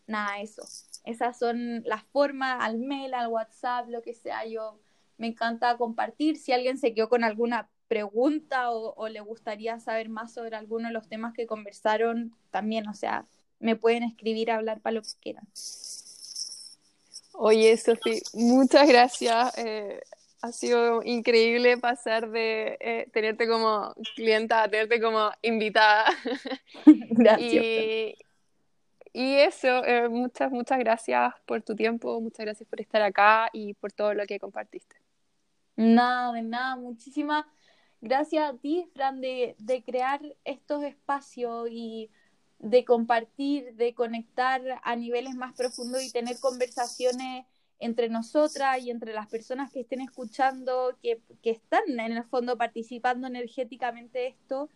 nada, 0.08 0.40
eso. 0.40 0.64
Esas 1.06 1.38
son 1.38 1.84
las 1.86 2.04
formas, 2.04 2.58
al 2.62 2.78
mail, 2.78 3.14
al 3.14 3.28
WhatsApp, 3.28 3.88
lo 3.90 4.02
que 4.02 4.14
sea. 4.14 4.46
Yo 4.46 4.80
me 5.18 5.28
encanta 5.28 5.78
compartir. 5.78 6.38
Si 6.38 6.52
alguien 6.52 6.78
se 6.78 6.94
quedó 6.94 7.10
con 7.10 7.24
alguna 7.24 7.70
pregunta 7.88 8.72
o, 8.72 8.94
o 8.96 9.08
le 9.08 9.22
gustaría 9.22 9.80
saber 9.80 10.10
más 10.10 10.34
sobre 10.34 10.56
alguno 10.56 10.88
de 10.88 10.94
los 10.94 11.08
temas 11.08 11.34
que 11.34 11.48
conversaron, 11.48 12.36
también, 12.52 12.88
o 12.88 12.94
sea, 12.94 13.26
me 13.60 13.76
pueden 13.76 14.04
escribir, 14.04 14.52
hablar 14.52 14.82
para 14.82 14.96
lo 14.96 15.02
que 15.02 15.10
quieran. 15.22 15.48
Oye, 17.42 17.78
Sofi, 17.78 18.22
muchas 18.34 18.86
gracias. 18.86 19.58
Eh, 19.58 20.02
ha 20.42 20.52
sido 20.52 21.02
increíble 21.04 21.78
pasar 21.78 22.30
de 22.30 22.78
eh, 22.82 23.10
tenerte 23.14 23.48
como 23.48 23.96
clienta 24.14 24.64
a 24.64 24.68
tenerte 24.70 25.00
como 25.00 25.32
invitada. 25.42 26.12
Gracias. 26.86 27.64
y, 27.64 28.18
y 29.14 29.36
eso, 29.36 29.86
eh, 29.86 30.10
muchas, 30.10 30.52
muchas 30.52 30.80
gracias 30.80 31.34
por 31.46 31.62
tu 31.62 31.78
tiempo, 31.78 32.20
muchas 32.20 32.46
gracias 32.46 32.68
por 32.68 32.82
estar 32.82 33.02
acá 33.02 33.50
y 33.54 33.74
por 33.76 33.94
todo 33.94 34.14
lo 34.14 34.26
que 34.26 34.38
compartiste. 34.38 34.98
Nada, 35.78 36.34
de 36.34 36.42
nada, 36.42 36.76
muchísimas 36.76 37.46
gracias 38.02 38.50
a 38.50 38.58
ti, 38.58 38.86
Fran, 38.94 39.22
de, 39.22 39.56
de 39.60 39.82
crear 39.82 40.20
estos 40.44 40.84
espacios 40.84 41.70
y 41.72 42.12
de 42.60 42.84
compartir, 42.84 43.74
de 43.76 43.94
conectar 43.94 44.62
a 44.84 44.96
niveles 44.96 45.36
más 45.36 45.54
profundos 45.54 46.04
y 46.04 46.12
tener 46.12 46.38
conversaciones 46.40 47.46
entre 47.80 48.10
nosotras 48.10 48.80
y 48.82 48.92
entre 48.92 49.14
las 49.14 49.28
personas 49.28 49.72
que 49.72 49.80
estén 49.80 50.02
escuchando, 50.02 50.98
que, 51.02 51.22
que 51.42 51.52
están 51.52 51.84
en 51.88 52.12
el 52.12 52.24
fondo 52.26 52.58
participando 52.58 53.28
energéticamente 53.28 54.28
esto, 54.28 54.70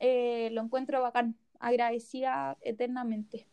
eh, 0.00 0.48
lo 0.52 0.62
encuentro 0.62 1.02
bacán, 1.02 1.36
agradecida 1.60 2.56
eternamente. 2.62 3.46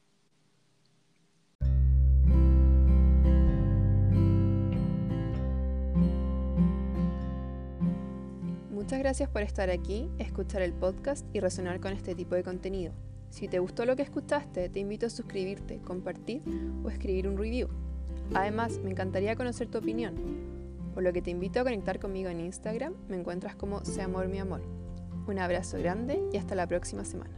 Muchas 8.70 9.00
gracias 9.00 9.30
por 9.30 9.42
estar 9.42 9.70
aquí, 9.70 10.10
escuchar 10.20 10.62
el 10.62 10.72
podcast 10.72 11.26
y 11.34 11.40
resonar 11.40 11.80
con 11.82 11.92
este 11.92 12.14
tipo 12.14 12.36
de 12.36 12.44
contenido. 12.44 12.94
Si 13.36 13.50
te 13.50 13.60
gustó 13.60 13.86
lo 13.86 13.98
que 13.98 14.02
escuchaste, 14.02 14.70
te 14.70 14.80
invito 14.80 15.08
a 15.08 15.10
suscribirte, 15.10 15.80
compartir 15.80 16.42
o 16.86 16.90
escribir 16.90 17.28
un 17.28 17.38
review. 17.38 17.68
Además, 18.34 18.80
me 18.82 18.92
encantaría 18.92 19.36
conocer 19.36 19.68
tu 19.68 19.78
opinión, 19.78 20.16
por 20.94 21.04
lo 21.04 21.12
que 21.12 21.22
te 21.22 21.32
invito 21.32 21.60
a 21.60 21.64
conectar 21.64 22.00
conmigo 22.00 22.30
en 22.30 22.40
Instagram, 22.40 22.94
me 23.10 23.18
encuentras 23.18 23.58
como 23.58 23.82
Amor 24.02 24.30
Mi 24.30 24.40
Amor. 24.40 24.62
Un 25.28 25.40
abrazo 25.40 25.78
grande 25.78 26.24
y 26.32 26.38
hasta 26.38 26.56
la 26.56 26.66
próxima 26.66 27.04
semana. 27.04 27.36